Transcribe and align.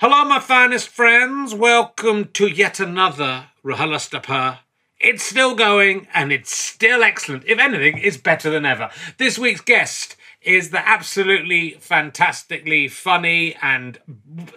Hello, 0.00 0.24
my 0.24 0.38
finest 0.38 0.90
friends. 0.90 1.52
Welcome 1.52 2.26
to 2.34 2.46
yet 2.46 2.78
another 2.78 3.46
RHLSTP. 3.64 4.58
It's 5.00 5.24
still 5.24 5.56
going 5.56 6.06
and 6.14 6.30
it's 6.30 6.56
still 6.56 7.02
excellent. 7.02 7.42
If 7.46 7.58
anything, 7.58 7.98
it's 7.98 8.16
better 8.16 8.48
than 8.48 8.64
ever. 8.64 8.90
This 9.16 9.40
week's 9.40 9.60
guest 9.60 10.14
is 10.40 10.70
the 10.70 10.88
absolutely 10.88 11.70
fantastically 11.80 12.86
funny 12.86 13.56
and 13.60 13.98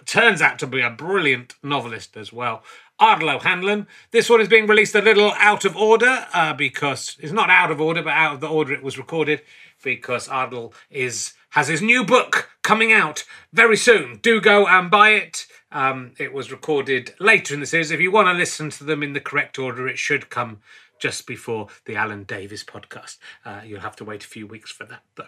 turns 0.06 0.40
out 0.40 0.60
to 0.60 0.68
be 0.68 0.80
a 0.80 0.90
brilliant 0.90 1.56
novelist 1.60 2.16
as 2.16 2.32
well. 2.32 2.62
Ardal 3.00 3.42
Hanlon. 3.42 3.88
This 4.12 4.30
one 4.30 4.40
is 4.40 4.46
being 4.46 4.68
released 4.68 4.94
a 4.94 5.02
little 5.02 5.32
out 5.38 5.64
of 5.64 5.76
order 5.76 6.24
uh, 6.32 6.54
because 6.54 7.16
it's 7.18 7.32
not 7.32 7.50
out 7.50 7.72
of 7.72 7.80
order, 7.80 8.00
but 8.00 8.12
out 8.12 8.34
of 8.34 8.40
the 8.40 8.48
order 8.48 8.72
it 8.72 8.84
was 8.84 8.96
recorded 8.96 9.42
because 9.82 10.28
Ardal 10.28 10.72
is 10.88 11.32
has 11.52 11.68
his 11.68 11.82
new 11.82 12.04
book 12.04 12.50
coming 12.62 12.92
out 12.92 13.24
very 13.52 13.76
soon. 13.76 14.18
Do 14.22 14.40
go 14.40 14.66
and 14.66 14.90
buy 14.90 15.10
it. 15.10 15.46
Um, 15.70 16.12
it 16.18 16.32
was 16.32 16.52
recorded 16.52 17.14
later 17.18 17.54
in 17.54 17.60
the 17.60 17.66
series. 17.66 17.90
If 17.90 18.00
you 18.00 18.10
want 18.10 18.28
to 18.28 18.32
listen 18.32 18.70
to 18.70 18.84
them 18.84 19.02
in 19.02 19.12
the 19.12 19.20
correct 19.20 19.58
order, 19.58 19.88
it 19.88 19.98
should 19.98 20.30
come 20.30 20.60
just 21.02 21.26
before 21.26 21.66
the 21.84 21.96
Alan 21.96 22.22
Davies 22.22 22.62
podcast. 22.62 23.18
Uh, 23.44 23.60
you'll 23.66 23.80
have 23.80 23.96
to 23.96 24.04
wait 24.04 24.22
a 24.22 24.28
few 24.28 24.46
weeks 24.46 24.70
for 24.70 24.84
that, 24.84 25.02
though. 25.16 25.24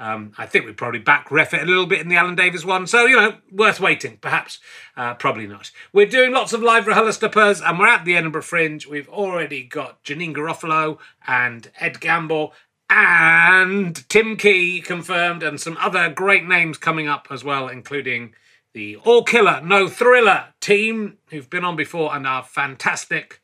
Um, 0.00 0.32
I 0.38 0.46
think 0.46 0.64
we 0.64 0.72
probably 0.72 1.00
back 1.00 1.30
ref 1.30 1.52
it 1.52 1.62
a 1.62 1.66
little 1.66 1.84
bit 1.84 2.00
in 2.00 2.08
the 2.08 2.16
Alan 2.16 2.34
Davies 2.34 2.64
one, 2.64 2.86
so 2.86 3.04
you 3.04 3.16
know, 3.16 3.36
worth 3.52 3.78
waiting, 3.78 4.16
perhaps. 4.22 4.58
Uh, 4.96 5.12
probably 5.14 5.46
not. 5.46 5.70
We're 5.92 6.06
doing 6.06 6.32
lots 6.32 6.54
of 6.54 6.62
live 6.62 6.86
RHLSTPs, 6.86 7.60
and 7.62 7.78
we're 7.78 7.88
at 7.88 8.06
the 8.06 8.16
Edinburgh 8.16 8.42
Fringe. 8.42 8.86
We've 8.86 9.08
already 9.08 9.64
got 9.64 10.02
Janeane 10.02 10.34
Garofalo 10.34 10.98
and 11.26 11.70
Ed 11.78 12.00
Gamble 12.00 12.54
and 12.90 14.08
Tim 14.08 14.36
Key 14.36 14.80
confirmed, 14.80 15.42
and 15.42 15.60
some 15.60 15.76
other 15.78 16.08
great 16.08 16.46
names 16.46 16.78
coming 16.78 17.08
up 17.08 17.28
as 17.30 17.44
well, 17.44 17.68
including 17.68 18.34
the 18.74 18.96
All 18.96 19.22
Killer 19.24 19.60
No 19.62 19.88
Thriller 19.88 20.54
team, 20.60 21.18
who've 21.30 21.50
been 21.50 21.64
on 21.64 21.76
before 21.76 22.14
and 22.14 22.26
are 22.26 22.42
fantastic. 22.42 23.40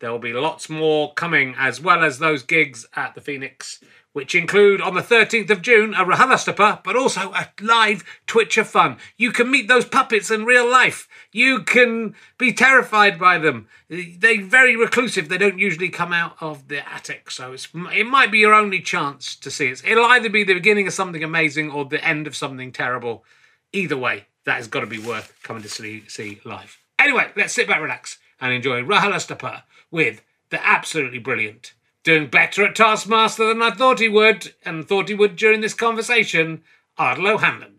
There 0.00 0.10
will 0.10 0.18
be 0.18 0.32
lots 0.32 0.68
more 0.68 1.14
coming, 1.14 1.54
as 1.56 1.80
well 1.80 2.04
as 2.04 2.18
those 2.18 2.42
gigs 2.42 2.86
at 2.94 3.14
the 3.14 3.20
Phoenix, 3.20 3.82
which 4.14 4.34
include 4.34 4.80
on 4.80 4.94
the 4.94 5.02
13th 5.02 5.50
of 5.50 5.60
June 5.60 5.92
a 5.92 6.04
RHLSTP, 6.04 6.82
but 6.84 6.96
also 6.96 7.32
a 7.32 7.50
live 7.60 8.04
Twitcher 8.26 8.62
fun. 8.62 8.96
You 9.16 9.32
can 9.32 9.50
meet 9.50 9.66
those 9.66 9.84
puppets 9.84 10.30
in 10.30 10.44
real 10.44 10.70
life. 10.70 11.08
You 11.32 11.64
can 11.64 12.14
be 12.38 12.52
terrified 12.52 13.18
by 13.18 13.38
them. 13.38 13.66
They're 13.90 14.40
very 14.40 14.76
reclusive. 14.76 15.28
They 15.28 15.36
don't 15.36 15.58
usually 15.58 15.88
come 15.88 16.12
out 16.12 16.36
of 16.40 16.68
the 16.68 16.88
attic, 16.88 17.28
so 17.28 17.56
it 17.92 18.06
might 18.06 18.30
be 18.30 18.38
your 18.38 18.54
only 18.54 18.80
chance 18.80 19.34
to 19.34 19.50
see 19.50 19.66
it. 19.66 19.82
It'll 19.84 20.06
either 20.06 20.30
be 20.30 20.44
the 20.44 20.54
beginning 20.54 20.86
of 20.86 20.94
something 20.94 21.24
amazing 21.24 21.72
or 21.72 21.84
the 21.84 22.02
end 22.02 22.28
of 22.28 22.36
something 22.36 22.70
terrible. 22.70 23.24
Either 23.72 23.96
way, 23.96 24.26
that 24.44 24.56
has 24.56 24.68
got 24.68 24.80
to 24.80 24.86
be 24.86 25.00
worth 25.00 25.34
coming 25.42 25.64
to 25.64 25.68
see, 25.68 26.04
see 26.06 26.40
live. 26.44 26.78
Anyway, 27.00 27.32
let's 27.34 27.52
sit 27.52 27.66
back, 27.66 27.80
relax, 27.80 28.18
and 28.40 28.52
enjoy 28.52 28.80
RHLSTP 28.82 29.62
with 29.90 30.22
the 30.50 30.64
absolutely 30.64 31.18
brilliant, 31.18 31.74
doing 32.04 32.26
better 32.28 32.64
at 32.66 32.76
Taskmaster 32.76 33.48
than 33.48 33.62
I 33.62 33.70
thought 33.70 33.98
he 33.98 34.08
would, 34.08 34.54
and 34.64 34.86
thought 34.86 35.08
he 35.08 35.14
would 35.14 35.36
during 35.36 35.62
this 35.62 35.74
conversation, 35.74 36.62
Ardal 36.98 37.28
O'Hanlon. 37.28 37.70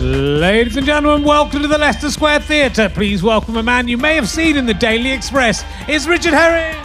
Ladies 0.00 0.76
and 0.76 0.86
gentlemen, 0.86 1.26
welcome 1.26 1.62
to 1.62 1.68
the 1.68 1.78
Leicester 1.78 2.10
Square 2.10 2.40
Theatre. 2.40 2.88
Please 2.88 3.22
welcome 3.22 3.56
a 3.56 3.62
man 3.62 3.88
you 3.88 3.98
may 3.98 4.14
have 4.14 4.28
seen 4.28 4.56
in 4.56 4.66
the 4.66 4.74
Daily 4.74 5.10
Express. 5.10 5.64
It's 5.88 6.06
Richard 6.06 6.32
Herring. 6.32 6.76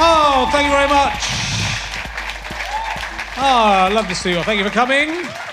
Oh, 0.00 0.48
thank 0.52 0.66
you 0.66 0.70
very 0.70 0.88
much. 0.88 1.24
Oh, 3.38 3.92
love 3.92 4.06
to 4.08 4.14
see 4.14 4.30
you. 4.30 4.42
Thank 4.42 4.58
you 4.58 4.64
for 4.64 4.70
coming. 4.70 5.47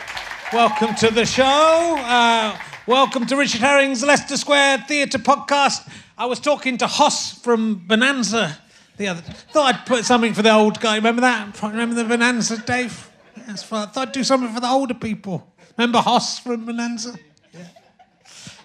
Welcome 0.54 0.94
to 0.96 1.10
the 1.10 1.26
show. 1.26 1.44
Uh, 1.44 2.56
welcome 2.86 3.26
to 3.26 3.36
Richard 3.36 3.62
Herring's 3.62 4.04
Leicester 4.04 4.38
Square 4.38 4.86
Theatre 4.88 5.18
podcast. 5.18 5.90
I 6.20 6.28
was 6.28 6.40
talking 6.40 6.78
to 6.78 6.88
Hoss 6.88 7.34
from 7.42 7.84
Bonanza 7.88 8.56
the 8.98 9.08
other. 9.08 9.22
Thought 9.22 9.76
I'd 9.76 9.86
put 9.88 10.06
something 10.06 10.36
for 10.36 10.44
the 10.44 10.54
old 10.54 10.80
guy. 10.80 10.98
Remember 10.98 11.22
that? 11.22 11.62
Remember 11.64 11.96
the 11.96 12.04
Bonanza, 12.06 12.60
Dave? 12.60 13.10
That's 13.48 13.64
fun. 13.64 13.88
I 13.88 13.92
thought 13.92 14.10
I'd 14.10 14.14
do 14.14 14.24
something 14.24 14.54
for 14.54 14.60
the 14.60 14.70
older 14.70 14.94
people. 14.94 15.52
Remember 15.78 16.00
Hoss 16.00 16.38
from 16.38 16.66
Bonanza? 16.66 17.16
Yeah. 17.52 17.68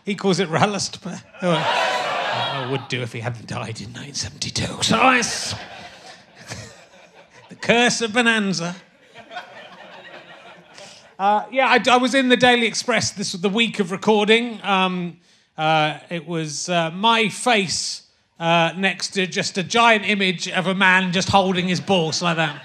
He 0.05 0.15
calls 0.15 0.39
it 0.39 0.51
Rallist, 0.51 1.03
but 1.03 1.23
oh, 1.41 1.51
I 1.51 2.69
would 2.71 2.89
do 2.89 3.01
if 3.01 3.15
he 3.15 3.21
hadn't 3.21 3.47
died 3.47 3.81
in 3.81 3.93
1972. 3.95 4.83
So 4.83 5.11
it's 5.13 5.55
the 7.49 7.57
curse 7.57 8.03
of 8.03 8.13
Bonanza. 8.13 8.77
Uh, 11.21 11.45
yeah, 11.51 11.69
I, 11.69 11.79
I, 11.91 11.99
was 11.99 12.15
in 12.15 12.31
the 12.31 12.37
Daily 12.39 12.67
Express. 12.67 13.11
This 13.11 13.33
the 13.33 13.51
week 13.51 13.79
of 13.79 13.93
recording. 13.93 14.59
Um, 14.63 15.19
uh, 15.59 15.99
it 16.09 16.27
was 16.27 16.71
uh, 16.71 16.91
my 16.93 17.29
face 17.29 18.05
uh, 18.39 18.73
next 18.75 19.11
to 19.11 19.27
just 19.27 19.59
a 19.59 19.63
giant 19.63 20.09
image 20.09 20.49
of 20.49 20.67
a 20.67 20.75
man 20.75 21.13
just 21.13 21.29
holding 21.29 21.69
his 21.69 21.79
balls 21.79 22.23
like 22.23 22.39
that. 22.39 22.63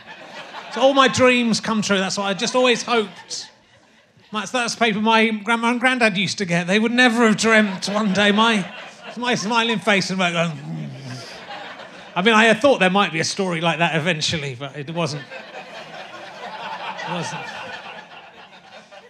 So 0.74 0.80
all 0.80 0.94
my 0.94 1.10
dreams 1.10 1.60
come 1.60 1.82
true. 1.82 1.98
That's 1.98 2.18
what 2.18 2.28
I 2.28 2.34
just 2.34 2.56
always 2.56 2.82
hoped. 2.82 3.52
That's, 4.32 4.52
that's 4.52 4.74
paper 4.74 5.02
my 5.02 5.32
grandma 5.32 5.72
and 5.72 5.80
granddad 5.82 6.16
used 6.16 6.38
to 6.38 6.46
get. 6.46 6.66
They 6.66 6.80
would 6.80 6.94
never 6.94 7.28
have 7.28 7.36
dreamt 7.36 7.90
one 7.90 8.14
day 8.14 8.32
my, 8.32 8.74
my 9.18 9.36
smiling 9.36 9.80
face 9.80 10.12
and 10.12 10.18
going. 10.18 10.34
Mm. 10.34 10.90
I 12.16 12.22
mean, 12.22 12.34
I 12.34 12.54
thought 12.54 12.80
there 12.80 12.90
might 12.90 13.12
be 13.12 13.20
a 13.20 13.26
story 13.26 13.60
like 13.60 13.80
that 13.80 13.98
eventually, 13.98 14.56
but 14.58 14.78
it 14.78 14.90
wasn't. 14.92 15.24
It 17.04 17.12
wasn't 17.12 17.55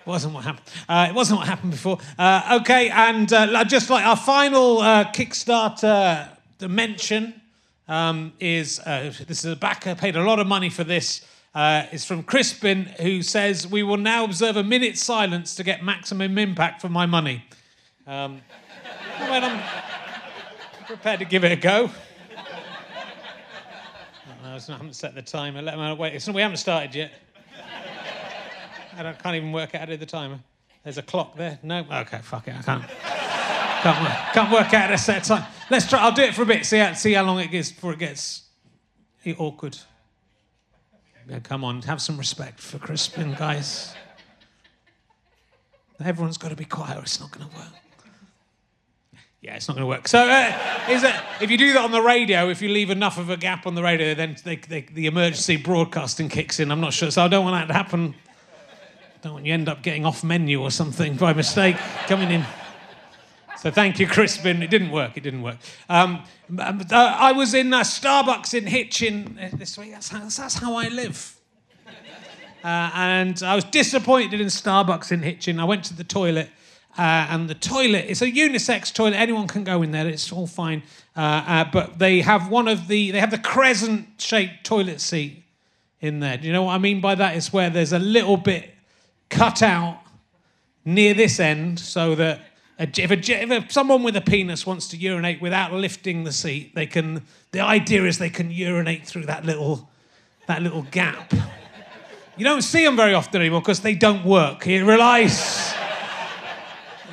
wasn't 0.06 0.34
what 0.34 0.44
happened. 0.44 0.66
Uh, 0.88 1.08
it 1.10 1.16
wasn't 1.16 1.40
what 1.40 1.48
happened 1.48 1.72
before. 1.72 1.98
Uh, 2.18 2.60
okay, 2.62 2.90
and 2.90 3.32
uh, 3.34 3.64
just 3.64 3.90
like 3.90 4.06
our 4.06 4.16
final 4.16 4.80
uh, 4.80 5.06
Kickstarter 5.06 6.30
dimension 6.58 7.42
um, 7.88 8.34
is 8.40 8.80
uh, 8.80 9.12
this 9.28 9.44
is 9.44 9.52
a 9.52 9.56
backer 9.56 9.96
paid 9.96 10.16
a 10.16 10.24
lot 10.24 10.40
of 10.40 10.48
money 10.48 10.70
for 10.70 10.84
this. 10.84 11.26
Uh, 11.54 11.86
it's 11.92 12.06
from 12.06 12.22
Crispin, 12.24 12.86
who 13.02 13.22
says, 13.22 13.66
"We 13.68 13.84
will 13.84 13.98
now 13.98 14.26
observe 14.26 14.58
a 14.58 14.64
minute's 14.64 15.04
silence 15.04 15.56
to 15.56 15.64
get 15.64 15.84
maximum 15.84 16.38
impact 16.38 16.82
for 16.82 16.90
my 16.90 17.06
money." 17.06 17.44
Um, 18.06 18.42
I'm 19.18 19.64
prepared 20.86 21.20
to 21.20 21.26
give 21.26 21.44
it 21.44 21.52
a 21.52 21.56
go. 21.56 21.90
I 24.44 24.60
haven't 24.60 24.94
set 24.94 25.16
the 25.16 25.22
timer. 25.22 25.62
Let 25.62 25.78
me 25.78 25.94
wait. 25.94 26.28
we 26.28 26.42
haven't 26.42 26.58
started 26.58 26.94
yet. 26.94 27.12
I 28.98 29.14
can't 29.14 29.36
even 29.36 29.52
work 29.52 29.76
out 29.76 29.88
do 29.88 29.98
the 29.98 30.06
timer. 30.06 30.40
There's 30.84 30.98
a 30.98 31.04
clock 31.04 31.36
there. 31.36 31.60
No. 31.64 31.86
Okay, 31.92 32.20
fuck 32.22 32.48
it. 32.48 32.56
I 32.56 32.62
can't. 32.62 32.84
can't, 33.82 34.02
work, 34.02 34.34
can't 34.34 34.52
work 34.52 34.74
out 34.74 34.92
a 34.92 34.98
set 34.98 35.24
time. 35.24 35.46
Let's 35.70 35.90
try. 35.90 36.00
I'll 36.00 36.12
do 36.12 36.22
it 36.22 36.36
for 36.36 36.44
a 36.44 36.46
bit. 36.46 36.66
See 36.66 36.78
how 36.78 36.94
see 36.94 37.14
how 37.14 37.24
long 37.24 37.40
it 37.40 37.50
gets 37.50 37.72
before 37.72 37.94
it 37.94 38.00
gets 38.00 38.44
awkward. 39.34 39.78
Yeah, 41.28 41.40
come 41.40 41.64
on, 41.64 41.82
have 41.84 42.02
some 42.02 42.18
respect 42.18 42.60
for 42.60 42.78
Crispin, 42.78 43.34
guys. 43.34 43.96
Everyone's 46.04 46.38
got 46.38 46.50
to 46.50 46.56
be 46.56 46.66
quiet, 46.66 46.98
or 46.98 47.02
it's 47.02 47.20
not 47.20 47.32
going 47.32 47.50
to 47.50 47.56
work. 47.56 47.68
Yeah, 49.42 49.56
it's 49.56 49.68
not 49.68 49.76
going 49.76 49.84
to 49.84 49.88
work. 49.88 50.08
So, 50.08 50.20
uh, 50.20 50.88
is 50.90 51.04
it, 51.04 51.16
if 51.42 51.50
you 51.50 51.58
do 51.58 51.74
that 51.74 51.84
on 51.84 51.92
the 51.92 52.02
radio, 52.02 52.50
if 52.50 52.62
you 52.62 52.70
leave 52.70 52.90
enough 52.90 53.18
of 53.18 53.30
a 53.30 53.38
gap 53.38 53.66
on 53.66 53.76
the 53.76 53.82
radio, 53.82 54.14
then 54.14 54.36
they, 54.44 54.58
they, 54.58 54.82
the 54.82 55.08
emergency 55.08 55.56
broadcasting 55.58 56.30
kicks 56.30 56.60
in. 56.60 56.72
I'm 56.72 56.82
not 56.82 56.94
sure. 56.94 57.10
So, 57.10 57.24
I 57.24 57.28
don't 57.28 57.46
want 57.46 57.56
that 57.56 57.74
to 57.74 57.78
happen 57.78 58.14
don't 59.22 59.34
want 59.34 59.46
you 59.46 59.54
end 59.54 59.70
up 59.70 59.82
getting 59.82 60.06
off 60.06 60.24
menu 60.24 60.62
or 60.62 60.72
something 60.72 61.16
by 61.16 61.34
mistake 61.34 61.78
coming 62.08 62.32
in. 62.32 62.46
So 63.58 63.72
thank 63.72 64.00
you, 64.00 64.08
Crispin. 64.08 64.62
It 64.62 64.70
didn't 64.70 64.92
work. 64.92 65.18
It 65.18 65.24
didn't 65.24 65.42
work. 65.42 65.58
Um, 65.90 66.24
uh, 66.60 66.84
I 66.92 67.32
was 67.32 67.54
in 67.54 67.74
uh, 67.74 67.82
Starbucks 67.82 68.54
in 68.54 68.68
Hitchin 68.68 69.40
uh, 69.42 69.50
this 69.58 69.78
week. 69.78 69.92
That's 69.92 70.10
how, 70.10 70.20
that's 70.20 70.56
how 70.56 70.76
I 70.76 70.90
live. 70.90 71.36
Uh, 72.64 72.92
and 72.94 73.42
I 73.42 73.56
was 73.56 73.64
disappointed 73.64 74.40
in 74.40 74.48
Starbucks 74.48 75.12
in 75.12 75.22
Hitchin. 75.24 75.60
I 75.60 75.64
went 75.64 75.84
to 75.86 75.96
the 75.96 76.04
toilet, 76.04 76.50
uh, 76.98 77.28
and 77.30 77.50
the 77.50 77.56
toilet 77.56 78.06
is 78.06 78.22
a 78.22 78.32
unisex 78.32 78.94
toilet. 78.94 79.16
Anyone 79.16 79.48
can 79.48 79.64
go 79.64 79.82
in 79.82 79.92
there. 79.92 80.08
It's 80.08 80.32
all 80.32 80.48
fine. 80.48 80.84
Uh, 81.16 81.66
but 81.72 81.98
they 81.98 82.22
have 82.22 82.50
one 82.50 82.68
of 82.68 82.88
the 82.88 83.12
they 83.12 83.20
have 83.20 83.32
the 83.32 83.40
crescent-shaped 83.40 84.64
toilet 84.64 85.02
seat 85.02 85.44
in 86.02 86.20
there. 86.20 86.38
Do 86.38 86.46
you 86.46 86.54
know 86.54 86.64
what 86.64 86.74
I 86.74 86.78
mean 86.78 87.02
by 87.02 87.16
that? 87.16 87.36
It's 87.36 87.52
where 87.54 87.72
there's 87.72 87.94
a 87.94 88.00
little 88.00 88.38
bit 88.38 88.75
cut 89.30 89.62
out 89.62 90.02
near 90.84 91.14
this 91.14 91.40
end 91.40 91.80
so 91.80 92.16
that 92.16 92.42
if, 92.78 93.12
a, 93.12 93.18
if 93.18 93.72
someone 93.72 94.04
with 94.04 94.16
a 94.16 94.22
penis 94.22 94.66
wants 94.66 94.88
to 94.90 94.98
urinate 94.98 95.42
without 95.42 95.72
lifting 95.74 96.24
the 96.24 96.32
seat, 96.32 96.76
they 96.76 96.86
can. 96.86 97.24
The 97.52 97.62
idea 97.62 98.04
is 98.04 98.18
they 98.18 98.30
can 98.30 98.52
urinate 98.52 99.08
through 99.08 99.28
that 99.28 99.46
little, 99.46 99.90
that 100.48 100.62
little 100.62 100.84
gap. 100.92 101.34
You 102.38 102.44
don't 102.44 102.64
see 102.64 102.84
them 102.84 102.98
very 102.98 103.14
often 103.14 103.40
anymore 103.42 103.62
because 103.62 103.80
they 103.80 103.96
don't 103.96 104.26
work. 104.26 104.68
It 104.68 104.84
relies, 104.84 105.74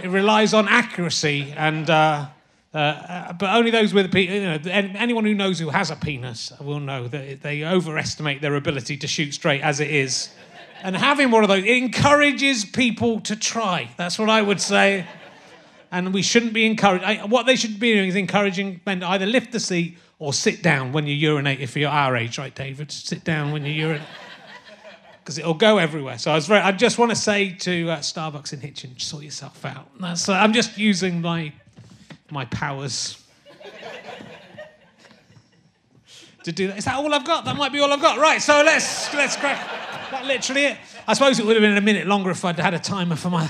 it 0.02 0.08
relies 0.08 0.52
on 0.52 0.66
accuracy 0.68 1.54
and 1.56 1.88
uh, 1.88 2.26
Uh, 2.74 2.78
uh, 2.78 3.32
but 3.34 3.54
only 3.54 3.70
those 3.70 3.92
with 3.92 4.06
a 4.06 4.08
penis, 4.08 4.34
you 4.34 4.70
know, 4.70 4.90
anyone 4.96 5.26
who 5.26 5.34
knows 5.34 5.58
who 5.58 5.68
has 5.68 5.90
a 5.90 5.96
penis 5.96 6.52
will 6.58 6.80
know 6.80 7.06
that 7.06 7.42
they 7.42 7.64
overestimate 7.64 8.40
their 8.40 8.56
ability 8.56 8.96
to 8.96 9.06
shoot 9.06 9.34
straight 9.34 9.60
as 9.60 9.78
it 9.78 9.90
is. 9.90 10.30
And 10.82 10.96
having 10.96 11.30
one 11.30 11.44
of 11.44 11.48
those, 11.48 11.64
it 11.64 11.76
encourages 11.76 12.64
people 12.64 13.20
to 13.20 13.36
try. 13.36 13.90
That's 13.96 14.18
what 14.18 14.28
I 14.28 14.42
would 14.42 14.60
say. 14.60 15.06
And 15.92 16.12
we 16.12 16.22
shouldn't 16.22 16.52
be 16.52 16.66
encouraged. 16.66 17.30
What 17.30 17.46
they 17.46 17.54
should 17.54 17.78
be 17.78 17.94
doing 17.94 18.08
is 18.08 18.16
encouraging 18.16 18.80
men 18.84 19.00
to 19.00 19.06
either 19.08 19.26
lift 19.26 19.52
the 19.52 19.60
seat 19.60 19.98
or 20.18 20.32
sit 20.32 20.62
down 20.62 20.92
when 20.92 21.06
you 21.06 21.14
urinate 21.14 21.60
if 21.60 21.76
you're 21.76 21.90
our 21.90 22.16
age, 22.16 22.38
right, 22.38 22.54
David? 22.54 22.90
Sit 22.90 23.24
down 23.24 23.52
when 23.52 23.64
you 23.64 23.72
urinate. 23.72 24.06
Because 25.20 25.38
it'll 25.38 25.54
go 25.54 25.78
everywhere. 25.78 26.18
So 26.18 26.32
I 26.32 26.34
was 26.34 26.48
very, 26.48 26.60
I 26.60 26.72
just 26.72 26.98
want 26.98 27.10
to 27.10 27.16
say 27.16 27.50
to 27.50 27.90
uh, 27.90 27.98
Starbucks 27.98 28.52
in 28.52 28.60
Hitchin, 28.60 28.98
sort 28.98 29.22
yourself 29.22 29.64
out. 29.64 29.88
That's, 30.00 30.28
uh, 30.28 30.32
I'm 30.32 30.52
just 30.52 30.78
using 30.78 31.20
my 31.20 31.52
my 32.30 32.44
powers 32.46 33.22
to 36.44 36.50
do 36.50 36.66
that. 36.68 36.78
Is 36.78 36.86
that 36.86 36.96
all 36.96 37.14
I've 37.14 37.26
got? 37.26 37.44
That 37.44 37.56
might 37.56 37.72
be 37.72 37.78
all 37.78 37.92
I've 37.92 38.00
got. 38.00 38.18
Right, 38.18 38.40
so 38.42 38.62
let's 38.64 39.12
let's 39.14 39.36
crack. 39.36 39.91
That 40.12 40.26
literally 40.26 40.66
it. 40.66 40.76
I 41.08 41.14
suppose 41.14 41.38
it 41.38 41.46
would 41.46 41.56
have 41.56 41.62
been 41.62 41.74
a 41.74 41.80
minute 41.80 42.06
longer 42.06 42.30
if 42.30 42.44
I'd 42.44 42.58
had 42.58 42.74
a 42.74 42.78
timer 42.78 43.16
for 43.16 43.30
my. 43.30 43.48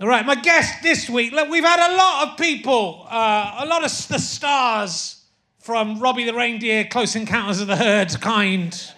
All 0.00 0.08
right, 0.08 0.24
my 0.24 0.36
guest 0.36 0.82
this 0.82 1.10
week. 1.10 1.34
Look, 1.34 1.50
we've 1.50 1.62
had 1.62 1.92
a 1.92 1.96
lot 1.98 2.28
of 2.28 2.38
people, 2.38 3.06
uh, 3.10 3.56
a 3.58 3.66
lot 3.66 3.84
of 3.84 4.08
the 4.08 4.18
stars 4.18 5.22
from 5.58 6.00
Robbie 6.00 6.24
the 6.24 6.32
Reindeer, 6.32 6.86
Close 6.86 7.14
Encounters 7.14 7.60
of 7.60 7.66
the 7.66 7.76
Herd 7.76 8.18
kind 8.22 8.90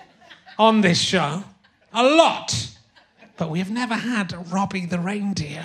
on 0.56 0.82
this 0.82 1.00
show. 1.00 1.42
A 1.92 2.04
lot. 2.04 2.68
But 3.36 3.50
we 3.50 3.58
have 3.58 3.72
never 3.72 3.94
had 3.94 4.32
Robbie 4.52 4.86
the 4.86 5.00
Reindeer. 5.00 5.64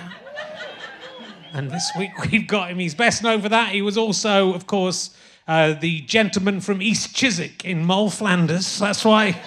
And 1.52 1.70
this 1.70 1.92
week 1.96 2.10
we've 2.32 2.48
got 2.48 2.72
him. 2.72 2.80
He's 2.80 2.96
best 2.96 3.22
known 3.22 3.40
for 3.40 3.50
that. 3.50 3.70
He 3.70 3.82
was 3.82 3.96
also, 3.96 4.52
of 4.52 4.66
course, 4.66 5.16
uh, 5.46 5.74
the 5.74 6.00
gentleman 6.02 6.60
from 6.60 6.80
East 6.80 7.14
Chiswick 7.14 7.64
in 7.64 7.84
Moll 7.84 8.10
Flanders. 8.10 8.78
That's 8.78 9.04
why. 9.04 9.40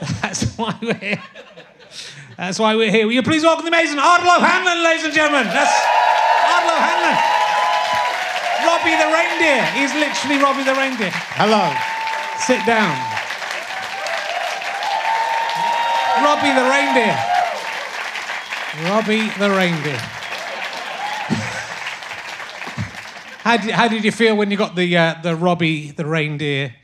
That's 0.22 0.56
why 0.56 0.76
we're 0.80 0.94
here. 0.94 1.22
That's 2.36 2.58
why 2.58 2.74
we're 2.74 2.90
here. 2.90 3.06
Will 3.06 3.12
you 3.12 3.22
please 3.22 3.42
welcome 3.42 3.64
the 3.64 3.70
amazing 3.70 3.98
Ardal 3.98 4.36
O'Hanlon, 4.36 4.82
ladies 4.82 5.04
and 5.04 5.14
gentlemen? 5.14 5.46
That's 5.46 5.70
Ardal 6.50 6.74
O'Hanlon. 6.76 7.16
Robbie 8.66 8.96
the 8.96 9.10
reindeer. 9.12 9.62
He's 9.76 9.94
literally 9.94 10.42
Robbie 10.42 10.64
the 10.64 10.74
reindeer. 10.74 11.12
Hello. 11.36 11.68
Sit 12.40 12.64
down. 12.66 12.96
Robbie 16.24 16.52
the 16.56 16.64
reindeer. 16.64 17.14
Robbie 18.88 19.30
the 19.38 19.50
reindeer. 19.50 20.00
How 23.44 23.56
did, 23.58 23.70
how 23.72 23.88
did 23.88 24.04
you 24.04 24.10
feel 24.12 24.36
when 24.36 24.50
you 24.50 24.56
got 24.56 24.74
the 24.74 24.96
uh, 24.96 25.14
the 25.22 25.36
Robbie 25.36 25.90
the 25.90 26.06
reindeer 26.06 26.74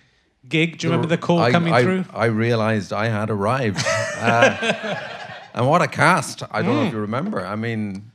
gig? 0.47 0.77
Do 0.79 0.87
you 0.87 0.93
remember 0.93 1.09
the 1.09 1.17
call 1.21 1.39
I, 1.39 1.51
coming 1.51 1.73
I, 1.73 1.83
through? 1.83 2.05
I 2.13 2.27
realized 2.27 2.93
I 2.93 3.09
had 3.09 3.31
arrived. 3.31 3.83
Uh, 4.19 4.95
and 5.55 5.67
what 5.67 5.81
a 5.81 5.89
cast. 5.89 6.43
I 6.51 6.61
don't 6.63 6.75
know 6.77 6.83
Hmm. 6.83 6.87
if 6.89 6.93
you 6.93 6.99
remember. 7.01 7.47
I 7.47 7.57
mean, 7.57 8.11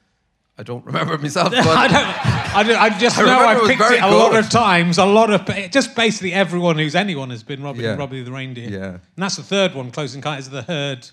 I 0.60 0.64
don't 0.64 0.86
remember 0.86 1.18
myself, 1.18 1.50
but 1.54 1.66
I 1.66 1.88
don't. 1.88 2.56
I, 2.56 2.64
don't, 2.64 2.80
I 2.80 2.90
just 3.00 3.18
I 3.22 3.26
know 3.26 3.40
I've 3.40 3.68
picked 3.68 3.82
it 3.82 4.04
a 4.04 4.12
lot 4.16 4.36
of 4.36 4.48
times. 4.50 5.00
A 5.00 5.06
lot 5.06 5.32
of 5.32 5.72
just 5.72 5.96
basically 5.96 6.32
everyone 6.32 6.78
who's 6.78 6.94
anyone 6.94 7.32
has 7.32 7.42
been 7.42 7.64
Robbie 7.64 7.82
Yeah. 7.82 7.96
Robbie 7.96 8.22
the 8.22 8.32
reindeer. 8.32 8.70
Yeah. 8.70 8.86
and 8.92 9.00
that's 9.18 9.38
the 9.38 9.44
third 9.44 9.74
one. 9.74 9.90
Closing 9.90 10.20
Encounters 10.20 10.46
of 10.48 10.54
the 10.54 10.62
Herd. 10.62 11.10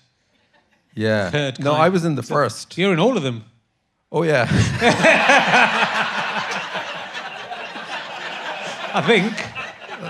yeah. 0.93 1.31
Heard 1.31 1.59
No. 1.59 1.73
I 1.73 1.89
was 1.89 2.05
in 2.05 2.13
the 2.13 2.21
first. 2.23 2.77
You're 2.77 2.93
in 2.93 2.99
all 2.99 3.17
of 3.17 3.23
them. 3.23 3.45
Oh, 4.11 4.21
yeah. 4.21 4.45
I 8.93 9.01
think. 9.01 9.33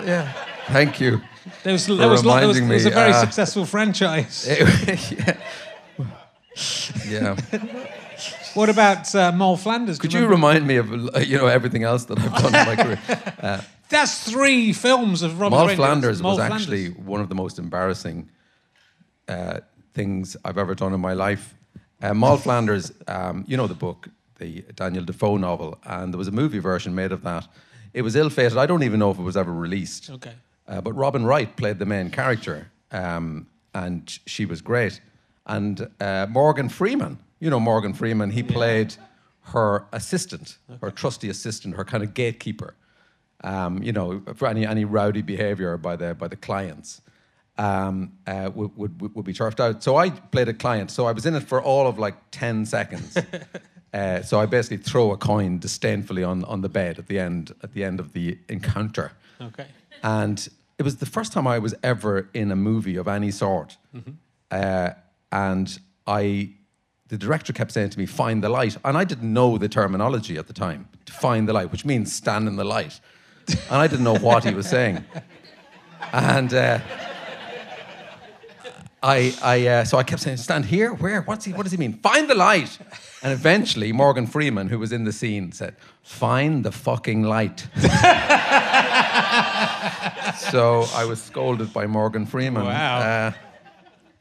yeah. 0.05 0.31
Thank 0.67 0.99
you. 0.99 1.21
There 1.63 1.73
was, 1.73 1.87
there 1.87 2.09
was, 2.09 2.25
lot, 2.25 2.39
there 2.39 2.47
was, 2.47 2.59
reminding 2.59 2.67
there 2.67 2.75
was 2.75 2.85
a 2.85 2.89
very 2.89 3.11
uh, 3.11 3.21
successful 3.21 3.65
franchise. 3.65 4.45
yeah. 5.11 5.37
Yeah. 7.07 7.35
what 8.53 8.69
about 8.69 9.13
uh, 9.15 9.31
Moll 9.31 9.57
Flanders? 9.57 9.99
Could 9.99 10.13
you 10.13 10.19
remember? 10.19 10.35
remind 10.35 10.67
me 10.67 10.75
of 10.77 11.15
uh, 11.15 11.19
you 11.19 11.37
know 11.37 11.47
everything 11.47 11.83
else 11.83 12.05
that 12.05 12.19
I've 12.19 12.41
done 12.41 12.55
in 12.55 12.77
my 12.77 12.97
career? 12.97 13.61
That's 13.89 14.29
three 14.29 14.73
films 14.73 15.21
of 15.21 15.39
Robert 15.39 15.55
Mall 15.55 15.67
Reindeer. 15.67 15.85
Flanders 15.85 16.21
Mole 16.21 16.31
was 16.31 16.37
Flanders. 16.37 16.61
actually 16.61 16.89
one 16.89 17.21
of 17.21 17.29
the 17.29 17.35
most 17.35 17.59
embarrassing 17.59 18.29
uh, 19.27 19.59
things 19.93 20.35
I've 20.43 20.57
ever 20.57 20.75
done 20.75 20.93
in 20.93 20.99
my 20.99 21.13
life. 21.13 21.55
Uh, 22.01 22.13
Moll 22.13 22.37
Flanders, 22.37 22.91
um, 23.07 23.45
you 23.47 23.55
know 23.55 23.67
the 23.67 23.75
book, 23.75 24.09
the 24.39 24.61
Daniel 24.75 25.05
Defoe 25.05 25.37
novel, 25.37 25.77
and 25.85 26.13
there 26.13 26.17
was 26.17 26.27
a 26.27 26.31
movie 26.31 26.59
version 26.59 26.93
made 26.95 27.11
of 27.11 27.23
that. 27.23 27.47
It 27.93 28.01
was 28.01 28.15
ill-fated. 28.15 28.57
I 28.57 28.65
don't 28.65 28.83
even 28.83 28.99
know 28.99 29.11
if 29.11 29.19
it 29.19 29.23
was 29.23 29.37
ever 29.37 29.53
released. 29.53 30.09
Okay. 30.09 30.33
Uh, 30.67 30.81
but 30.81 30.93
Robin 30.93 31.25
Wright 31.25 31.55
played 31.55 31.79
the 31.79 31.85
main 31.85 32.09
character, 32.09 32.71
um, 32.91 33.47
and 33.73 34.19
she 34.25 34.45
was 34.45 34.61
great. 34.61 35.01
And 35.45 35.89
uh, 35.99 36.27
Morgan 36.29 36.69
Freeman, 36.69 37.19
you 37.39 37.49
know 37.49 37.59
Morgan 37.59 37.93
Freeman, 37.93 38.31
he 38.31 38.43
played 38.43 38.95
her 39.47 39.85
assistant, 39.91 40.57
her 40.81 40.89
trusty 40.89 41.29
assistant, 41.29 41.75
her 41.75 41.83
kind 41.83 42.03
of 42.03 42.13
gatekeeper. 42.13 42.75
Um, 43.43 43.83
you 43.83 43.91
know, 43.91 44.21
for 44.35 44.47
any 44.47 44.65
any 44.65 44.85
rowdy 44.85 45.21
behaviour 45.21 45.75
by 45.77 45.97
the 45.97 46.15
by 46.15 46.29
the 46.29 46.37
clients, 46.37 47.01
um, 47.57 48.13
uh, 48.25 48.49
would, 48.55 48.77
would 48.77 49.15
would 49.15 49.25
be 49.25 49.33
turfed 49.33 49.59
out. 49.59 49.83
So 49.83 49.97
I 49.97 50.11
played 50.11 50.47
a 50.47 50.53
client. 50.53 50.91
So 50.91 51.05
I 51.05 51.11
was 51.11 51.25
in 51.25 51.35
it 51.35 51.43
for 51.43 51.61
all 51.61 51.87
of 51.87 51.99
like 51.99 52.15
ten 52.31 52.65
seconds. 52.65 53.17
uh, 53.93 54.21
so 54.21 54.39
I 54.39 54.45
basically 54.45 54.77
throw 54.77 55.11
a 55.11 55.17
coin 55.17 55.59
disdainfully 55.59 56.23
on 56.23 56.43
on 56.45 56.61
the 56.61 56.69
bed 56.69 56.99
at 56.99 57.07
the 57.07 57.19
end 57.19 57.53
at 57.61 57.73
the 57.73 57.83
end 57.83 57.99
of 57.99 58.13
the 58.13 58.37
encounter. 58.49 59.11
Okay. 59.39 59.67
And 60.01 60.49
it 60.77 60.83
was 60.83 60.97
the 60.97 61.05
first 61.05 61.31
time 61.33 61.47
I 61.47 61.59
was 61.59 61.75
ever 61.83 62.29
in 62.33 62.51
a 62.51 62.55
movie 62.55 62.97
of 62.97 63.07
any 63.07 63.31
sort. 63.31 63.77
Uh, 64.51 64.89
and 65.31 65.79
I, 66.05 66.49
the 67.07 67.17
director 67.17 67.53
kept 67.53 67.71
saying 67.71 67.91
to 67.91 67.99
me, 67.99 68.05
find 68.05 68.43
the 68.43 68.49
light. 68.49 68.77
And 68.83 68.97
I 68.97 69.03
didn't 69.03 69.31
know 69.31 69.57
the 69.57 69.69
terminology 69.69 70.37
at 70.37 70.47
the 70.47 70.53
time, 70.53 70.87
to 71.05 71.13
find 71.13 71.47
the 71.47 71.53
light, 71.53 71.71
which 71.71 71.85
means 71.85 72.13
stand 72.13 72.47
in 72.47 72.55
the 72.55 72.63
light. 72.65 72.99
And 73.47 73.81
I 73.81 73.87
didn't 73.87 74.03
know 74.03 74.17
what 74.17 74.43
he 74.43 74.53
was 74.53 74.67
saying. 74.67 75.03
And 76.11 76.53
uh, 76.53 76.79
I, 79.03 79.33
I, 79.43 79.67
uh, 79.67 79.83
so 79.83 79.97
I 79.97 80.03
kept 80.03 80.21
saying, 80.21 80.37
stand 80.37 80.63
here? 80.65 80.93
Where? 80.93 81.21
What's 81.23 81.43
he, 81.43 81.51
what 81.51 81.63
does 81.63 81.73
he 81.73 81.77
mean? 81.77 81.99
Find 81.99 82.29
the 82.29 82.35
light. 82.35 82.79
And 83.21 83.33
eventually, 83.33 83.91
Morgan 83.91 84.27
Freeman, 84.27 84.69
who 84.69 84.79
was 84.79 84.93
in 84.93 85.03
the 85.03 85.11
scene, 85.11 85.51
said, 85.51 85.75
find 86.01 86.63
the 86.63 86.71
fucking 86.71 87.23
light. 87.23 87.67
so 90.37 90.85
I 90.95 91.05
was 91.05 91.21
scolded 91.21 91.73
by 91.73 91.85
Morgan 91.85 92.25
Freeman. 92.25 92.63
Wow. 92.63 92.99
Uh, 92.99 93.31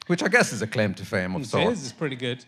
which 0.07 0.21
I 0.21 0.27
guess 0.27 0.51
is 0.51 0.61
a 0.61 0.67
claim 0.67 0.93
to 0.95 1.05
fame 1.05 1.35
of 1.35 1.43
It 1.43 1.47
sorts. 1.47 1.79
is. 1.79 1.83
It's 1.85 1.93
pretty 1.93 2.17
good. 2.17 2.43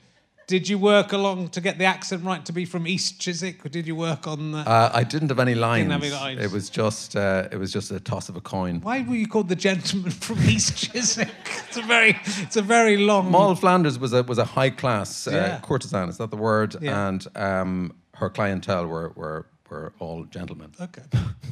Did 0.47 0.69
you 0.69 0.77
work 0.77 1.11
along 1.11 1.49
to 1.49 1.61
get 1.61 1.79
the 1.79 1.85
accent 1.85 2.23
right 2.23 2.45
to 2.45 2.53
be 2.53 2.65
from 2.65 2.85
East 2.85 3.19
Chiswick, 3.19 3.65
or 3.65 3.69
did 3.69 3.87
you 3.87 3.95
work 3.95 4.27
on 4.27 4.51
the? 4.51 4.59
Uh, 4.59 4.91
I 4.93 5.03
didn't 5.03 5.29
have 5.29 5.39
any 5.39 5.55
lines. 5.55 5.91
have 5.91 6.03
any 6.03 6.11
lines. 6.11 6.39
It 6.39 6.51
was 6.51 6.69
just 6.69 7.15
uh, 7.15 7.47
it 7.51 7.57
was 7.57 7.73
just 7.73 7.89
a 7.89 7.99
toss 7.99 8.29
of 8.29 8.35
a 8.35 8.41
coin. 8.41 8.79
Why 8.81 9.01
were 9.01 9.15
you 9.15 9.27
called 9.27 9.49
the 9.49 9.55
gentleman 9.55 10.11
from 10.27 10.37
East 10.43 10.77
Chiswick? 10.77 11.29
It's 11.67 11.77
a 11.77 11.81
very, 11.81 12.15
it's 12.43 12.57
a 12.57 12.61
very 12.61 12.97
long. 12.97 13.31
Moll 13.31 13.55
Flanders 13.55 13.97
was 13.97 14.13
a 14.13 14.21
was 14.21 14.37
a 14.37 14.45
high 14.45 14.69
class 14.69 15.27
uh, 15.27 15.31
Yeah. 15.31 15.59
courtesan. 15.61 16.09
Is 16.09 16.17
that 16.17 16.29
the 16.29 16.37
word? 16.37 16.75
Yeah. 16.79 17.07
And 17.07 17.25
um, 17.35 17.95
her 18.13 18.29
clientele 18.29 18.85
were 18.85 19.13
were 19.15 19.47
were 19.71 19.93
all 19.97 20.25
gentlemen. 20.25 20.73
Okay. 20.79 21.01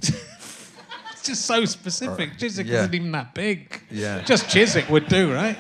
it's 0.01 1.23
just 1.23 1.45
so 1.45 1.65
specific. 1.65 2.37
Chiswick 2.37 2.67
yeah. 2.67 2.81
isn't 2.81 2.93
even 2.93 3.11
that 3.13 3.33
big. 3.33 3.81
Yeah. 3.89 4.21
Just 4.21 4.49
Chiswick 4.49 4.87
would 4.89 5.07
do, 5.07 5.33
right? 5.33 5.57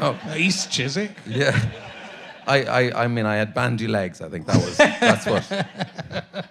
Oh. 0.00 0.18
East 0.34 0.72
Chiswick. 0.72 1.10
Yeah. 1.26 1.60
I, 2.50 2.62
I, 2.64 3.04
I 3.04 3.08
mean, 3.08 3.26
I 3.26 3.36
had 3.36 3.54
bandy 3.54 3.86
legs. 3.86 4.20
I 4.20 4.28
think 4.28 4.46
that 4.46 4.56
was 4.56 4.76
that's 4.76 5.26
what. 5.26 5.66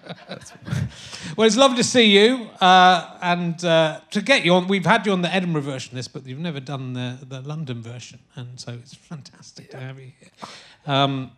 Well, 1.36 1.46
it's 1.46 1.56
lovely 1.56 1.76
to 1.78 1.84
see 1.84 2.04
you 2.18 2.48
uh, 2.60 3.16
and 3.22 3.64
uh, 3.64 4.00
to 4.10 4.20
get 4.20 4.44
you 4.44 4.52
on. 4.54 4.66
We've 4.68 4.84
had 4.84 5.06
you 5.06 5.12
on 5.12 5.22
the 5.22 5.32
Edinburgh 5.32 5.62
version 5.62 5.92
of 5.92 5.96
this, 5.96 6.08
but 6.08 6.26
you've 6.26 6.38
never 6.40 6.60
done 6.60 6.92
the, 6.92 7.18
the 7.26 7.40
London 7.40 7.80
version, 7.80 8.18
and 8.34 8.58
so 8.60 8.72
it's 8.72 8.94
fantastic 8.94 9.70
to 9.70 9.78
have 9.78 9.98
you 9.98 10.10
here. 10.20 10.30
Um, 10.86 11.30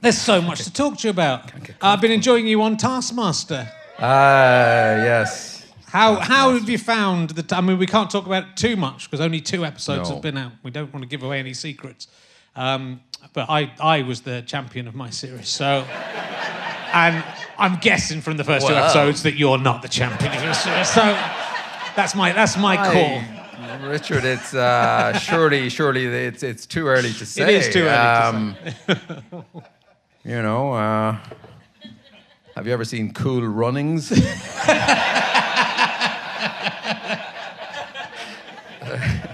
there's 0.00 0.18
so 0.18 0.40
much 0.40 0.62
to 0.64 0.72
talk 0.72 0.98
to 0.98 1.08
you 1.08 1.10
about. 1.10 1.50
I've 1.82 2.00
been 2.00 2.12
enjoying 2.12 2.46
you 2.46 2.62
on 2.62 2.76
Taskmaster. 2.76 3.68
Ah, 3.98 4.96
yes. 4.96 5.66
How 5.86 6.14
how 6.16 6.52
have 6.54 6.68
you 6.70 6.78
found 6.78 7.30
the? 7.30 7.56
I 7.56 7.60
mean, 7.60 7.78
we 7.78 7.86
can't 7.86 8.10
talk 8.10 8.24
about 8.24 8.44
it 8.44 8.56
too 8.56 8.76
much 8.76 9.10
because 9.10 9.20
only 9.22 9.40
two 9.40 9.64
episodes 9.64 10.08
No. 10.08 10.14
have 10.14 10.22
been 10.22 10.38
out. 10.38 10.52
We 10.62 10.70
don't 10.70 10.92
want 10.92 11.02
to 11.02 11.08
give 11.08 11.22
away 11.22 11.38
any 11.40 11.54
secrets. 11.54 12.06
Um, 12.56 13.00
but 13.32 13.48
I 13.48 13.72
I 13.80 14.02
was 14.02 14.22
the 14.22 14.42
champion 14.42 14.88
of 14.88 14.94
my 14.94 15.10
series, 15.10 15.48
so 15.48 15.84
and 16.92 17.24
I'm 17.58 17.76
guessing 17.76 18.20
from 18.20 18.36
the 18.36 18.44
first 18.44 18.66
two 18.66 18.74
episodes 18.74 19.22
that 19.22 19.34
you're 19.34 19.58
not 19.58 19.82
the 19.82 19.88
champion 19.88 20.32
of 20.32 20.42
your 20.42 20.54
series. 20.54 20.88
So 20.88 21.02
that's 21.96 22.14
my 22.14 22.32
that's 22.32 22.56
my 22.56 22.76
call. 22.76 23.22
Richard, 23.88 24.24
it's 24.24 24.54
uh, 24.54 25.12
surely, 25.18 25.68
surely 25.68 26.06
it's 26.06 26.42
it's 26.42 26.66
too 26.66 26.86
early 26.86 27.12
to 27.14 27.26
say. 27.26 27.42
It 27.42 27.48
is 27.48 27.72
too 27.72 27.84
early 27.84 28.54
to 28.88 29.00
um, 29.32 29.44
You 30.24 30.40
know, 30.40 30.72
uh, 30.72 31.16
Have 32.54 32.66
you 32.66 32.72
ever 32.72 32.84
seen 32.84 33.12
Cool 33.12 33.46
Runnings? 33.46 34.12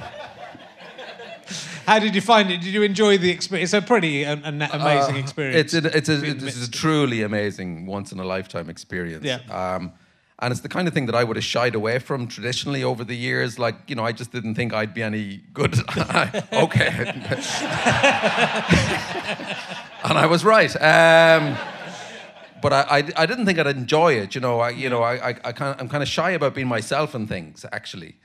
How 1.88 1.98
did 1.98 2.14
you 2.14 2.20
find 2.20 2.50
it? 2.50 2.60
Did 2.60 2.74
you 2.74 2.82
enjoy 2.82 3.16
the 3.16 3.30
experience? 3.30 3.72
It's 3.72 3.82
a 3.82 3.86
pretty 3.86 4.22
an, 4.22 4.44
an 4.44 4.60
amazing 4.60 5.16
Uh, 5.16 5.20
experience. 5.20 5.72
It's 5.72 5.86
a, 5.86 5.96
it's 5.96 6.08
a, 6.10 6.46
it's 6.46 6.66
a 6.68 6.70
truly 6.70 7.22
amazing 7.22 7.86
once 7.86 8.12
in 8.12 8.20
a 8.20 8.24
lifetime 8.24 8.68
experience. 8.68 9.24
Yeah. 9.24 9.38
Um, 9.50 9.92
and 10.40 10.52
it's 10.52 10.60
the 10.60 10.68
kind 10.68 10.86
of 10.86 10.92
thing 10.92 11.06
that 11.06 11.14
I 11.14 11.24
would 11.24 11.36
have 11.36 11.44
shied 11.46 11.74
away 11.74 11.98
from 11.98 12.28
traditionally 12.28 12.84
over 12.84 13.04
the 13.04 13.14
years. 13.16 13.58
Like, 13.58 13.76
you 13.88 13.96
know, 13.96 14.04
I 14.04 14.12
just 14.12 14.32
didn't 14.32 14.54
think 14.54 14.74
I'd 14.74 14.92
be 14.92 15.02
any 15.02 15.40
good. 15.54 15.78
okay. 16.52 16.90
and 20.04 20.18
I 20.18 20.26
was 20.26 20.44
right. 20.44 20.76
Um, 20.76 21.56
but 22.60 22.72
I, 22.74 22.82
I, 22.98 22.98
I 23.16 23.24
didn't 23.24 23.46
think 23.46 23.58
I'd 23.58 23.66
enjoy 23.66 24.12
it. 24.12 24.34
You 24.34 24.42
know, 24.42 24.60
I, 24.60 24.70
you 24.70 24.90
know, 24.90 25.02
I, 25.02 25.30
I, 25.30 25.34
I 25.42 25.52
kind 25.52 25.74
of, 25.74 25.80
I'm 25.80 25.88
kind 25.88 26.02
of 26.02 26.08
shy 26.08 26.32
about 26.32 26.54
being 26.54 26.68
myself 26.68 27.14
and 27.14 27.26
things, 27.26 27.64
actually. 27.72 28.16